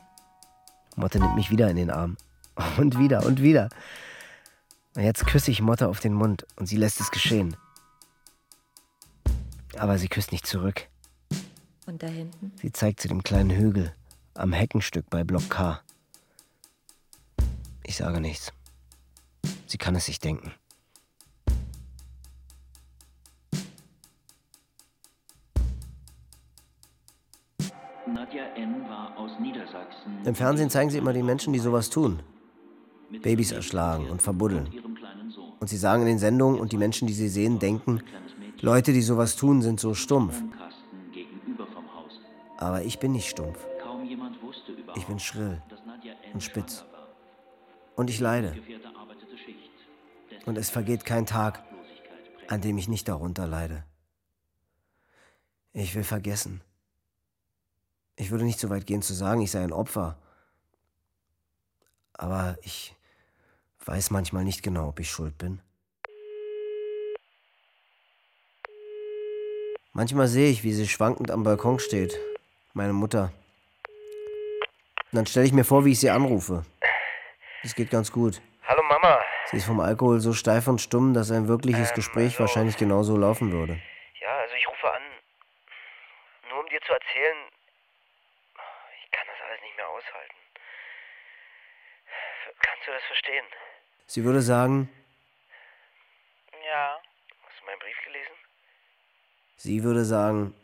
Motte 0.97 1.21
nimmt 1.21 1.37
mich 1.37 1.53
wieder 1.53 1.71
in 1.71 1.77
den 1.77 1.93
Arm. 1.93 2.17
Und 2.79 2.99
wieder 2.99 3.25
und 3.27 3.41
wieder. 3.41 3.69
Und 4.97 5.05
jetzt 5.05 5.25
küsse 5.25 5.53
ich 5.53 5.63
Motte 5.63 5.87
auf 5.87 6.01
den 6.01 6.15
Mund 6.15 6.49
und 6.57 6.67
sie 6.67 6.77
lässt 6.77 6.99
es 6.99 7.13
geschehen. 7.13 7.57
Aber 9.79 9.99
sie 9.99 10.09
küsst 10.09 10.33
nicht 10.33 10.49
zurück. 10.49 10.89
Da 12.01 12.07
hinten? 12.07 12.51
Sie 12.57 12.73
zeigt 12.73 13.01
zu 13.01 13.09
dem 13.09 13.23
kleinen 13.23 13.51
Hügel 13.51 13.95
am 14.33 14.55
Heckenstück 14.55 15.05
bei 15.11 15.23
Block 15.23 15.51
K. 15.51 15.83
Ich 17.85 17.97
sage 17.97 18.23
nichts. 18.23 18.55
Sie 19.67 19.77
kann 19.77 19.95
es 19.95 20.07
sich 20.07 20.19
denken. 20.19 20.51
Nadja 28.07 28.45
N. 28.57 28.89
war 28.89 29.15
aus 29.19 29.33
Niedersachsen. 29.39 30.25
Im 30.25 30.35
Fernsehen 30.35 30.71
zeigen 30.71 30.89
sie 30.89 30.97
immer 30.97 31.13
die 31.13 31.23
Menschen, 31.23 31.53
die 31.53 31.59
sowas 31.59 31.91
tun. 31.91 32.23
Babys 33.21 33.53
erschlagen 33.53 34.09
und 34.09 34.23
verbuddeln. 34.23 34.71
Und 35.61 35.69
sie 35.69 35.77
sagen 35.77 36.01
in 36.03 36.09
den 36.09 36.19
Sendungen, 36.19 36.61
und 36.61 36.73
die 36.73 36.79
Menschen, 36.79 37.07
die 37.07 37.13
sie 37.13 37.29
sehen, 37.29 37.59
denken, 37.59 38.03
Leute, 38.63 38.95
die 38.95 39.03
sowas 39.03 39.37
tun, 39.37 39.61
sind 39.61 39.81
so 39.81 39.93
stumpf. 39.93 40.43
Aber 42.61 42.83
ich 42.83 42.99
bin 42.99 43.13
nicht 43.13 43.29
stumpf. 43.29 43.67
Ich 44.95 45.07
bin 45.07 45.19
schrill 45.19 45.61
und 46.33 46.43
spitz. 46.43 46.85
Und 47.97 48.11
ich 48.11 48.21
leide. 48.21 48.55
Und 50.45 50.59
es 50.59 50.71
vergeht 50.71 51.05
kein 51.05 51.27
Tag, 51.27 51.65
an 52.49 52.61
dem 52.61 52.77
ich 52.79 52.87
nicht 52.87 53.09
darunter 53.09 53.47
leide. 53.47 53.85
Ich 55.73 55.95
will 55.95 56.05
vergessen. 56.05 56.61
Ich 58.17 58.31
würde 58.31 58.45
nicht 58.45 58.61
so 58.61 58.69
weit 58.69 58.87
gehen 58.87 59.03
zu 59.03 59.15
sagen, 59.15 59.41
ich 59.41 59.51
sei 59.51 59.63
ein 59.63 59.73
Opfer. 59.73 60.19
Aber 62.13 62.59
ich 62.63 62.95
weiß 63.87 64.11
manchmal 64.11 64.45
nicht 64.45 64.63
genau, 64.63 64.89
ob 64.89 65.01
ich 65.01 65.11
schuld 65.11 65.39
bin. 65.39 65.63
Manchmal 69.93 70.29
sehe 70.29 70.51
ich, 70.51 70.63
wie 70.63 70.75
sie 70.75 70.87
schwankend 70.87 71.31
am 71.31 71.43
Balkon 71.43 71.79
steht. 71.79 72.19
Meine 72.73 72.93
Mutter. 72.93 73.33
Und 75.13 75.17
dann 75.17 75.27
stelle 75.27 75.47
ich 75.47 75.53
mir 75.53 75.65
vor, 75.65 75.85
wie 75.85 75.93
ich 75.93 76.01
sie 76.01 76.11
anrufe. 76.11 76.65
Das 77.63 77.75
geht 77.75 77.91
ganz 77.91 78.13
gut. 78.13 78.41
Hallo 78.67 78.83
Mama. 78.85 79.21
Sie 79.51 79.57
ist 79.57 79.65
vom 79.67 79.81
Alkohol 79.81 80.21
so 80.21 80.33
steif 80.33 80.69
und 80.69 80.81
stumm, 80.81 81.13
dass 81.13 81.31
ein 81.33 81.49
wirkliches 81.49 81.91
Ähm, 81.91 81.95
Gespräch 81.97 82.33
also- 82.35 82.41
wahrscheinlich 82.41 82.77
genauso 82.77 83.17
laufen 83.17 83.51
würde. 83.53 83.81
Ja, 84.21 84.37
also 84.39 84.55
ich 84.55 84.69
rufe 84.69 84.91
an, 84.93 85.03
nur 86.51 86.61
um 86.61 86.69
dir 86.69 86.81
zu 86.83 86.93
erzählen, 86.93 87.37
ich 89.05 89.11
kann 89.11 89.27
das 89.27 89.49
alles 89.49 89.61
nicht 89.63 89.77
mehr 89.77 89.89
aushalten. 89.89 90.35
Kannst 92.63 92.87
du 92.87 92.93
das 92.93 93.03
verstehen? 93.05 93.45
Sie 94.07 94.25
würde 94.25 94.43
sagen, 94.43 94.89
Ja. 96.65 97.01
Hast 97.49 97.61
du 97.61 97.67
meinen 97.67 97.79
Brief 97.81 97.97
gelesen? 98.05 98.33
sie 99.57 99.83
würde 99.83 100.05
sagen, 100.05 100.55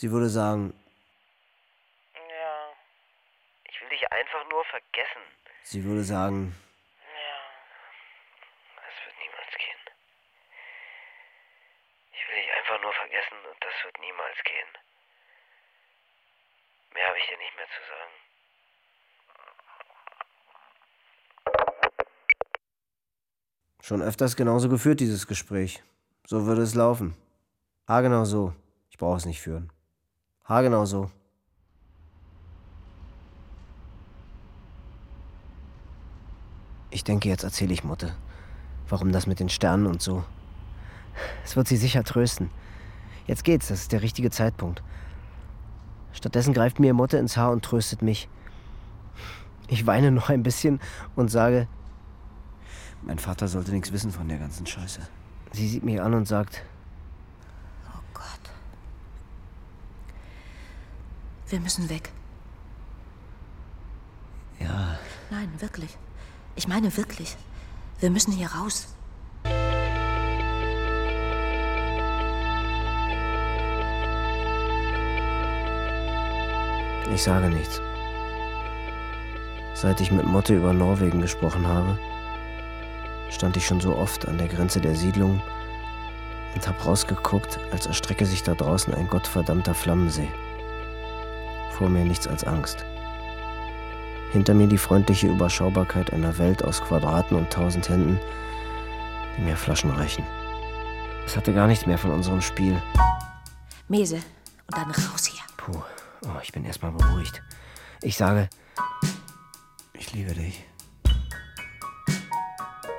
Sie 0.00 0.10
würde 0.10 0.30
sagen, 0.30 0.72
ja, 2.14 2.72
ich 3.68 3.82
will 3.82 3.90
dich 3.90 4.10
einfach 4.10 4.48
nur 4.48 4.64
vergessen. 4.64 5.20
Sie 5.62 5.84
würde 5.84 6.02
sagen, 6.04 6.56
ja, 7.04 7.36
das 8.76 8.94
wird 9.04 9.16
niemals 9.20 9.52
gehen. 9.58 9.82
Ich 12.12 12.26
will 12.26 12.34
dich 12.34 12.50
einfach 12.50 12.80
nur 12.80 12.94
vergessen 12.94 13.36
und 13.44 13.58
das 13.60 13.84
wird 13.84 13.98
niemals 14.00 14.38
gehen. 14.42 14.68
Mehr 16.94 17.06
habe 17.06 17.18
ich 17.18 17.26
dir 17.28 17.36
nicht 17.36 17.56
mehr 17.56 17.68
zu 17.76 17.82
sagen. 17.92 18.14
Schon 23.82 24.00
öfters 24.00 24.34
genauso 24.34 24.70
geführt, 24.70 25.00
dieses 25.00 25.26
Gespräch. 25.26 25.82
So 26.24 26.46
würde 26.46 26.62
es 26.62 26.74
laufen. 26.74 27.14
Ah, 27.84 28.00
genau 28.00 28.24
so. 28.24 28.54
Ich 28.88 28.96
brauche 28.96 29.18
es 29.18 29.26
nicht 29.26 29.42
führen. 29.42 29.70
Haargenau 30.50 30.84
so. 30.84 31.10
Ich 36.90 37.04
denke, 37.04 37.28
jetzt 37.28 37.44
erzähle 37.44 37.72
ich 37.72 37.84
Mutter. 37.84 38.16
Warum 38.88 39.12
das 39.12 39.28
mit 39.28 39.38
den 39.38 39.48
Sternen 39.48 39.86
und 39.86 40.02
so. 40.02 40.24
Es 41.44 41.54
wird 41.54 41.68
sie 41.68 41.76
sicher 41.76 42.02
trösten. 42.02 42.50
Jetzt 43.28 43.44
geht's, 43.44 43.68
das 43.68 43.82
ist 43.82 43.92
der 43.92 44.02
richtige 44.02 44.30
Zeitpunkt. 44.30 44.82
Stattdessen 46.12 46.52
greift 46.52 46.80
mir 46.80 46.94
Mutter 46.94 47.20
ins 47.20 47.36
Haar 47.36 47.52
und 47.52 47.64
tröstet 47.64 48.02
mich. 48.02 48.28
Ich 49.68 49.86
weine 49.86 50.10
noch 50.10 50.30
ein 50.30 50.42
bisschen 50.42 50.80
und 51.14 51.30
sage, 51.30 51.68
mein 53.02 53.20
Vater 53.20 53.46
sollte 53.46 53.70
nichts 53.70 53.92
wissen 53.92 54.10
von 54.10 54.26
der 54.26 54.38
ganzen 54.38 54.66
Scheiße. 54.66 55.00
Sie 55.52 55.68
sieht 55.68 55.84
mich 55.84 56.00
an 56.00 56.12
und 56.12 56.26
sagt, 56.26 56.64
Oh 57.86 58.02
Gott. 58.12 58.24
Wir 61.50 61.60
müssen 61.60 61.90
weg. 61.90 62.12
ja, 64.60 64.98
Nein, 65.30 65.50
wirklich. 65.58 65.98
Ich 66.54 66.68
meine 66.68 66.96
wirklich. 66.96 67.36
Wir 67.98 68.10
müssen 68.10 68.32
hier 68.32 68.48
raus. 68.52 68.86
ich 77.12 77.24
sage 77.24 77.48
nichts. 77.48 77.82
Seit 79.74 80.00
ich 80.00 80.12
mit 80.12 80.26
Motte 80.26 80.54
über 80.54 80.72
Norwegen 80.72 81.20
gesprochen 81.20 81.66
habe, 81.66 81.98
stand 83.30 83.56
ich 83.56 83.66
schon 83.66 83.80
so 83.80 83.96
oft 83.96 84.28
an 84.28 84.38
der 84.38 84.48
Grenze 84.48 84.80
der 84.80 84.94
Siedlung 84.94 85.42
und 86.54 86.68
hab 86.68 86.86
rausgeguckt, 86.86 87.58
als 87.72 87.86
erstrecke 87.86 88.24
sich 88.24 88.42
da 88.42 88.54
draußen 88.54 88.94
ein 88.94 89.08
gottverdammter 89.08 89.74
Flammensee. 89.74 90.28
Vor 91.80 91.88
mir 91.88 92.04
nichts 92.04 92.28
als 92.28 92.44
Angst. 92.44 92.84
Hinter 94.32 94.52
mir 94.52 94.66
die 94.66 94.76
freundliche 94.76 95.28
Überschaubarkeit 95.28 96.12
einer 96.12 96.36
Welt 96.36 96.62
aus 96.62 96.82
Quadraten 96.82 97.38
und 97.38 97.50
tausend 97.50 97.88
Händen, 97.88 98.20
die 99.34 99.40
mir 99.40 99.56
Flaschen 99.56 99.90
reichen. 99.90 100.22
Es 101.24 101.38
hatte 101.38 101.54
gar 101.54 101.66
nichts 101.66 101.86
mehr 101.86 101.96
von 101.96 102.10
unserem 102.10 102.42
Spiel. 102.42 102.76
Mese. 103.88 104.16
Und 104.16 104.76
dann 104.76 104.90
raus 104.90 105.24
hier. 105.24 105.42
Puh, 105.56 105.82
oh, 106.26 106.40
ich 106.42 106.52
bin 106.52 106.66
erstmal 106.66 106.92
beruhigt. 106.92 107.42
Ich 108.02 108.18
sage, 108.18 108.50
ich 109.94 110.12
liebe 110.12 110.34
dich. 110.34 110.62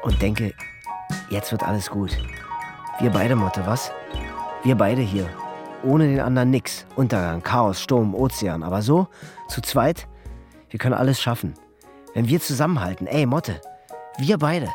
Und 0.02 0.20
denke, 0.24 0.56
jetzt 1.30 1.52
wird 1.52 1.62
alles 1.62 1.88
gut. 1.88 2.18
Wir 3.00 3.12
beide, 3.12 3.36
Motte, 3.36 3.64
was? 3.68 3.92
Wir 4.64 4.74
beide 4.74 5.04
hier. 5.04 5.30
Ohne 5.84 6.08
den 6.08 6.20
anderen 6.20 6.52
nix. 6.52 6.86
Untergang, 6.96 7.42
Chaos, 7.42 7.82
Sturm, 7.82 8.14
Ozean. 8.14 8.64
Aber 8.64 8.82
so, 8.82 9.08
zu 9.48 9.62
zweit, 9.62 10.08
wir 10.70 10.80
können 10.80 10.94
alles 10.94 11.20
schaffen. 11.20 11.54
Wenn 12.14 12.28
wir 12.28 12.40
zusammenhalten, 12.40 13.08
ey, 13.08 13.26
Motte, 13.26 13.60
wir 14.18 14.38
beide. 14.38 14.70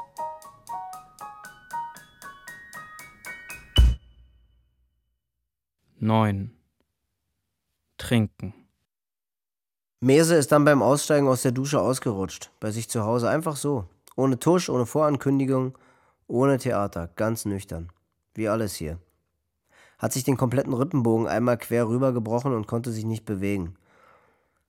Neun. 5.99 6.51
Trinken. 7.99 8.55
Mese 10.01 10.35
ist 10.37 10.53
dann 10.53 10.65
beim 10.65 10.83
Aussteigen 10.83 11.27
aus 11.27 11.43
der 11.43 11.53
Dusche 11.53 11.81
ausgerutscht. 11.81 12.51
Bei 12.61 12.71
sich 12.71 12.89
zu 12.89 13.05
Hause 13.05 13.29
einfach 13.29 13.57
so. 13.57 13.89
Ohne 14.15 14.39
Tusch, 14.39 14.69
ohne 14.69 14.87
Vorankündigung, 14.87 15.77
ohne 16.27 16.59
Theater. 16.59 17.11
Ganz 17.17 17.45
nüchtern. 17.45 17.91
Wie 18.35 18.49
alles 18.49 18.75
hier. 18.75 18.99
Hat 19.99 20.13
sich 20.13 20.25
den 20.25 20.37
kompletten 20.37 20.75
Rippenbogen 20.75 21.27
einmal 21.27 21.57
quer 21.57 21.89
rübergebrochen 21.89 22.55
und 22.55 22.67
konnte 22.67 22.93
sich 22.93 23.05
nicht 23.05 23.25
bewegen. 23.25 23.77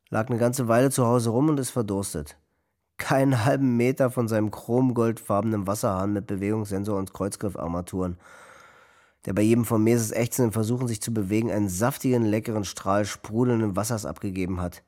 Lag 0.10 0.30
eine 0.30 0.38
ganze 0.38 0.68
Weile 0.68 0.90
zu 0.90 1.06
Hause 1.06 1.32
rum 1.32 1.50
und 1.50 1.60
ist 1.60 1.72
verdurstet. 1.72 2.38
Keinen 2.98 3.44
halben 3.46 3.76
Meter 3.76 4.10
von 4.10 4.28
seinem 4.28 4.52
chromgoldfarbenen 4.52 5.68
Wasserhahn 5.68 6.14
mit 6.14 6.28
Bewegungssensor 6.28 6.98
und 6.98 7.14
Kreuzgriffarmaturen, 7.14 8.18
der 9.26 9.34
bei 9.34 9.42
jedem 9.42 9.66
von 9.66 9.84
Meses 9.84 10.12
ächzenden 10.12 10.54
Versuchen, 10.54 10.88
sich 10.88 11.02
zu 11.02 11.14
bewegen, 11.14 11.52
einen 11.52 11.70
saftigen, 11.70 12.24
leckeren 12.24 12.64
Strahl 12.64 13.06
sprudelnden 13.06 13.76
Wassers 13.76 14.06
abgegeben 14.06 14.62
hat. 14.62 14.84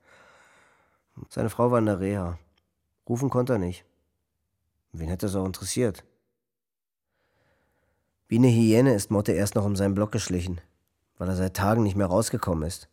Seine 1.29 1.49
Frau 1.49 1.69
war 1.69 1.79
in 1.79 1.85
der 1.85 1.99
Reha. 1.99 2.39
Rufen 3.07 3.29
konnte 3.29 3.53
er 3.53 3.59
nicht. 3.59 3.83
Wen 4.93 5.09
hätte 5.09 5.25
es 5.25 5.35
auch 5.35 5.45
interessiert? 5.45 6.05
Wie 8.29 8.37
eine 8.37 8.47
Hyäne 8.47 8.93
ist 8.93 9.09
Motte 9.09 9.31
erst 9.31 9.55
noch 9.55 9.65
um 9.65 9.75
seinen 9.75 9.95
Block 9.95 10.11
geschlichen, 10.11 10.61
weil 11.17 11.27
er 11.27 11.35
seit 11.35 11.57
Tagen 11.57 11.81
nicht 11.81 11.95
mehr 11.95 12.05
rausgekommen 12.05 12.63
ist. 12.63 12.87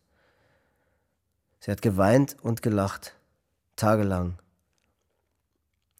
Sie 1.59 1.69
hat 1.69 1.83
geweint 1.83 2.35
und 2.41 2.63
gelacht. 2.63 3.15
Tagelang. 3.75 4.39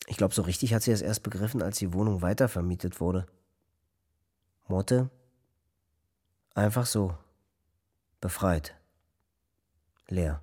Ich 0.07 0.17
glaube, 0.17 0.33
so 0.33 0.41
richtig 0.41 0.73
hat 0.73 0.81
sie 0.81 0.91
es 0.91 1.03
erst 1.03 1.21
begriffen, 1.21 1.61
als 1.61 1.77
die 1.77 1.93
Wohnung 1.93 2.23
weitervermietet 2.23 2.99
wurde. 2.99 3.27
Motte? 4.67 5.11
Einfach 6.55 6.87
so. 6.87 7.15
Befreit. 8.19 8.75
Leer. 10.07 10.41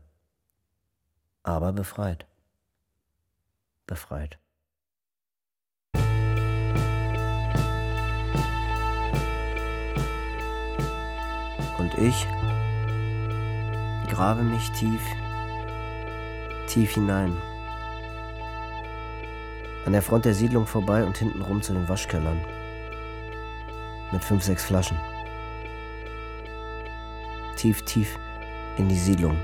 Aber 1.43 1.73
befreit. 1.73 2.27
Befreit. 3.89 4.39
Und 11.85 11.99
ich 11.99 12.27
grabe 14.09 14.43
mich 14.43 14.71
tief, 14.73 15.03
tief 16.67 16.95
hinein. 16.95 17.37
An 19.85 19.93
der 19.93 20.01
Front 20.01 20.25
der 20.25 20.33
Siedlung 20.33 20.67
vorbei 20.67 21.05
und 21.05 21.19
hintenrum 21.19 21.61
zu 21.61 21.75
den 21.75 21.87
Waschkellern. 21.87 22.41
Mit 24.13 24.25
fünf, 24.25 24.43
sechs 24.43 24.65
Flaschen. 24.65 24.97
Tief, 27.57 27.83
tief 27.83 28.17
in 28.79 28.89
die 28.89 28.99
Siedlung. 28.99 29.37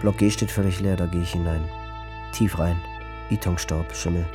Block 0.00 0.18
G 0.18 0.30
steht 0.30 0.52
völlig 0.52 0.78
leer, 0.78 0.94
da 0.94 1.06
gehe 1.06 1.22
ich 1.22 1.32
hinein. 1.32 1.68
Tief 2.30 2.56
rein. 2.56 2.80
Betonstaub, 3.30 3.92
Schimmel. 3.92 4.28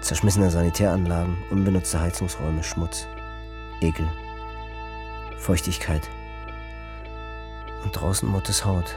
Zerschmissene 0.00 0.48
Sanitäranlagen, 0.48 1.38
unbenutzte 1.50 2.00
Heizungsräume, 2.00 2.62
Schmutz. 2.62 3.08
Ekel. 3.82 4.08
Feuchtigkeit. 5.38 6.08
Und 7.82 7.90
draußen 7.92 8.28
Mottes 8.28 8.64
Haut. 8.64 8.96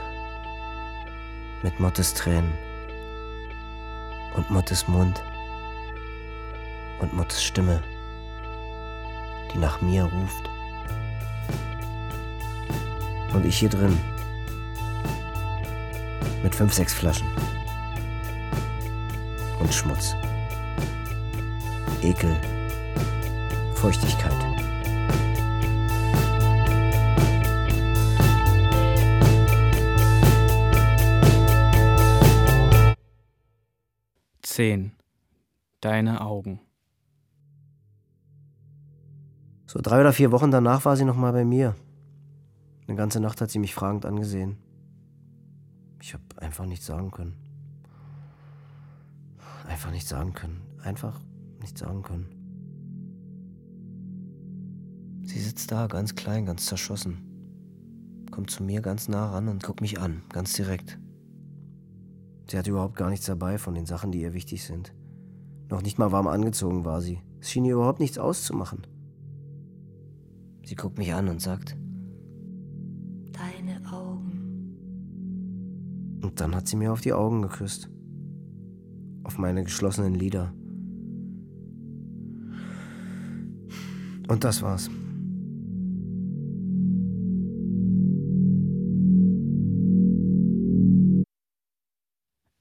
Mit 1.62 1.80
Mottes 1.80 2.14
Tränen. 2.14 2.52
Und 4.34 4.50
Mottes 4.50 4.86
Mund. 4.86 5.22
Und 7.00 7.12
Mottes 7.12 7.42
Stimme, 7.42 7.82
die 9.52 9.58
nach 9.58 9.80
mir 9.82 10.04
ruft. 10.04 10.48
Und 13.34 13.44
ich 13.44 13.58
hier 13.58 13.68
drin. 13.68 13.98
Mit 16.42 16.54
fünf, 16.54 16.72
sechs 16.72 16.94
Flaschen. 16.94 17.26
Und 19.58 19.74
Schmutz. 19.74 20.14
Ekel. 22.02 22.40
Feuchtigkeit. 23.74 24.55
Zehn. 34.56 34.92
Deine 35.82 36.22
Augen. 36.22 36.60
So 39.66 39.80
drei 39.82 40.00
oder 40.00 40.14
vier 40.14 40.32
Wochen 40.32 40.50
danach 40.50 40.86
war 40.86 40.96
sie 40.96 41.04
noch 41.04 41.18
mal 41.18 41.34
bei 41.34 41.44
mir. 41.44 41.74
Eine 42.88 42.96
ganze 42.96 43.20
Nacht 43.20 43.42
hat 43.42 43.50
sie 43.50 43.58
mich 43.58 43.74
fragend 43.74 44.06
angesehen. 44.06 44.56
Ich 46.00 46.14
habe 46.14 46.24
einfach 46.38 46.64
nichts 46.64 46.86
sagen 46.86 47.10
können. 47.10 47.34
Einfach 49.68 49.90
nichts 49.90 50.08
sagen 50.08 50.32
können. 50.32 50.62
Einfach 50.82 51.20
nichts 51.60 51.80
sagen 51.80 52.00
können. 52.00 52.30
Sie 55.22 55.38
sitzt 55.38 55.70
da, 55.70 55.86
ganz 55.86 56.14
klein, 56.14 56.46
ganz 56.46 56.64
zerschossen. 56.64 58.24
Kommt 58.30 58.50
zu 58.50 58.62
mir 58.62 58.80
ganz 58.80 59.06
nah 59.06 59.32
ran 59.32 59.48
und 59.48 59.62
guckt 59.62 59.82
mich 59.82 60.00
an, 60.00 60.22
ganz 60.30 60.54
direkt. 60.54 60.98
Sie 62.50 62.56
hat 62.58 62.66
überhaupt 62.68 62.96
gar 62.96 63.10
nichts 63.10 63.26
dabei 63.26 63.58
von 63.58 63.74
den 63.74 63.86
Sachen, 63.86 64.12
die 64.12 64.20
ihr 64.20 64.32
wichtig 64.32 64.64
sind. 64.64 64.94
Noch 65.68 65.82
nicht 65.82 65.98
mal 65.98 66.12
warm 66.12 66.28
angezogen 66.28 66.84
war 66.84 67.00
sie. 67.00 67.18
Es 67.40 67.50
schien 67.50 67.64
ihr 67.64 67.74
überhaupt 67.74 67.98
nichts 68.00 68.18
auszumachen. 68.18 68.86
Sie 70.64 70.74
guckt 70.76 70.98
mich 70.98 71.12
an 71.12 71.28
und 71.28 71.40
sagt, 71.40 71.76
Deine 73.32 73.84
Augen. 73.92 74.32
und 76.22 76.40
dann 76.40 76.54
hat 76.54 76.66
sie 76.68 76.76
mir 76.76 76.92
auf 76.92 77.00
die 77.00 77.12
Augen 77.12 77.42
geküsst. 77.42 77.90
auf 79.24 79.38
meine 79.38 79.64
geschlossenen 79.64 80.14
Lider. 80.14 80.52
Und 84.28 84.44
das 84.44 84.62
war's. 84.62 84.88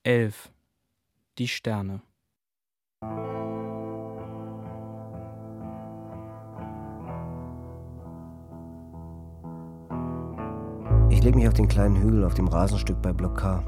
Elf. 0.05 0.51
Die 1.39 1.47
Sterne. 1.47 2.03
Ich 11.09 11.23
leg 11.23 11.33
mich 11.33 11.47
auf 11.47 11.55
den 11.55 11.67
kleinen 11.67 11.95
Hügel 11.95 12.23
auf 12.23 12.35
dem 12.35 12.47
Rasenstück 12.47 13.01
bei 13.01 13.13
Block 13.13 13.35
K. 13.39 13.63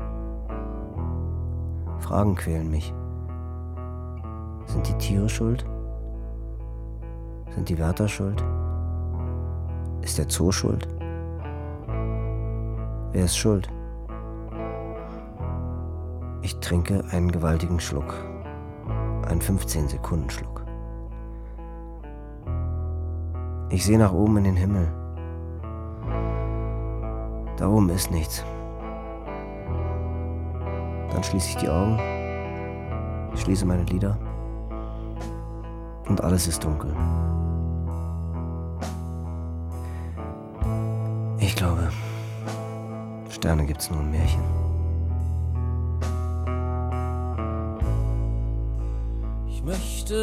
Fragen 2.01 2.35
quälen 2.35 2.69
mich. 2.69 2.93
Sind 4.67 4.87
die 4.87 4.97
Tiere 4.99 5.29
schuld? 5.29 5.65
Sind 7.49 7.67
die 7.67 7.79
Wärter 7.79 8.07
schuld? 8.07 8.43
Ist 10.03 10.19
der 10.19 10.29
Zoo 10.29 10.51
schuld? 10.51 10.87
Wer 13.11 13.25
ist 13.25 13.35
schuld? 13.35 13.67
Ich 16.47 16.57
trinke 16.61 17.03
einen 17.11 17.29
gewaltigen 17.29 17.77
Schluck. 17.77 18.15
Einen 19.27 19.41
15-Sekunden-Schluck. 19.41 20.65
Ich 23.69 23.83
sehe 23.83 23.97
nach 23.97 24.13
oben 24.13 24.37
in 24.37 24.43
den 24.45 24.55
Himmel. 24.55 24.87
Da 27.57 27.67
oben 27.67 27.89
ist 27.89 28.11
nichts. 28.11 28.45
Dann 31.11 31.21
schließe 31.21 31.49
ich 31.49 31.57
die 31.57 31.67
Augen, 31.67 31.99
schließe 33.35 33.65
meine 33.65 33.83
Lider 33.83 34.17
und 36.07 36.23
alles 36.23 36.47
ist 36.47 36.63
dunkel. 36.63 36.95
Ich 41.39 41.57
glaube, 41.57 41.89
Sterne 43.31 43.65
gibt's 43.65 43.91
nur 43.91 43.99
im 43.99 44.11
Märchen. 44.11 44.66
Möchte 49.67 50.15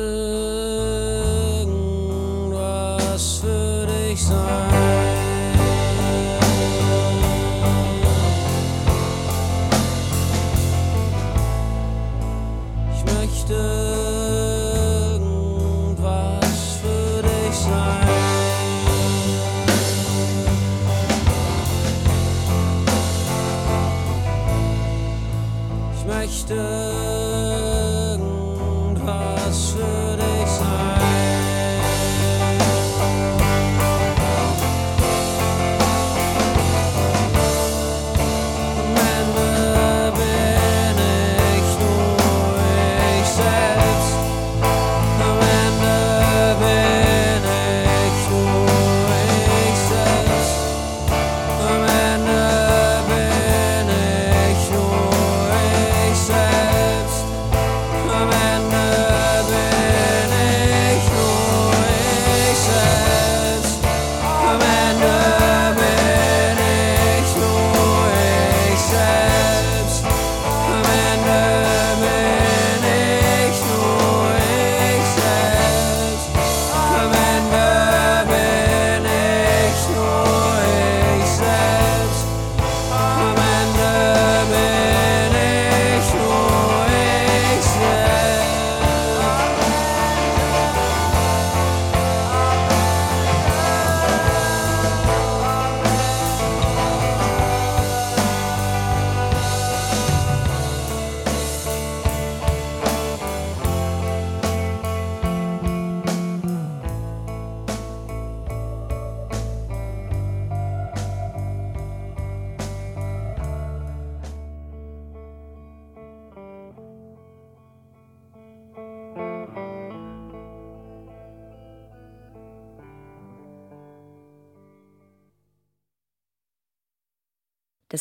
irgendwas 1.60 3.40
für 3.42 3.86
dich 3.86 4.24
sein. 4.24 4.83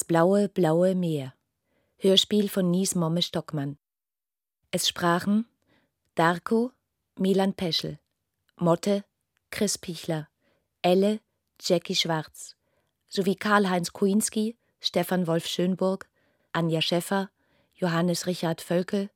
Blaue, 0.03 0.49
blaue 0.49 0.95
Meer. 0.95 1.33
Hörspiel 1.97 2.49
von 2.49 2.69
Nies 2.69 2.95
Momme 2.95 3.21
Stockmann. 3.21 3.77
Es 4.71 4.87
sprachen 4.87 5.45
Darko, 6.15 6.71
Milan 7.17 7.53
Peschel, 7.53 7.99
Motte, 8.57 9.05
Chris 9.51 9.77
Pichler, 9.77 10.27
Elle, 10.81 11.19
Jackie 11.61 11.95
Schwarz, 11.95 12.55
sowie 13.07 13.35
Karl-Heinz 13.35 13.93
Kuinski, 13.93 14.57
Stefan 14.79 15.27
Wolf 15.27 15.47
Schönburg, 15.47 16.09
Anja 16.51 16.81
Schäffer, 16.81 17.29
Johannes 17.75 18.27
Richard 18.27 18.61
Völkel, 18.61 19.09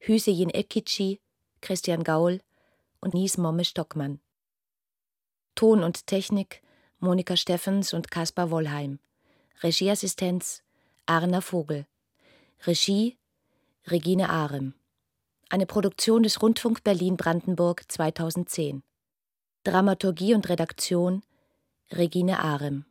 Hüseyin 0.00 0.50
Ekici, 0.50 1.20
Christian 1.60 2.04
Gaul 2.04 2.40
und 3.00 3.14
Nies 3.14 3.38
Momme 3.38 3.64
Stockmann. 3.64 4.20
Ton 5.54 5.82
und 5.82 6.06
Technik 6.06 6.62
Monika 6.98 7.36
Steffens 7.36 7.94
und 7.94 8.10
Kaspar 8.10 8.50
Wollheim. 8.50 8.98
Regieassistenz 9.62 10.62
Arna 11.06 11.40
Vogel. 11.40 11.86
Regie 12.66 13.16
Regine 13.86 14.28
Arem. 14.28 14.74
Eine 15.48 15.66
Produktion 15.66 16.22
des 16.22 16.42
Rundfunk 16.42 16.82
Berlin-Brandenburg 16.82 17.84
2010. 17.86 18.82
Dramaturgie 19.62 20.34
und 20.34 20.48
Redaktion 20.48 21.22
Regine 21.92 22.40
Arem. 22.40 22.84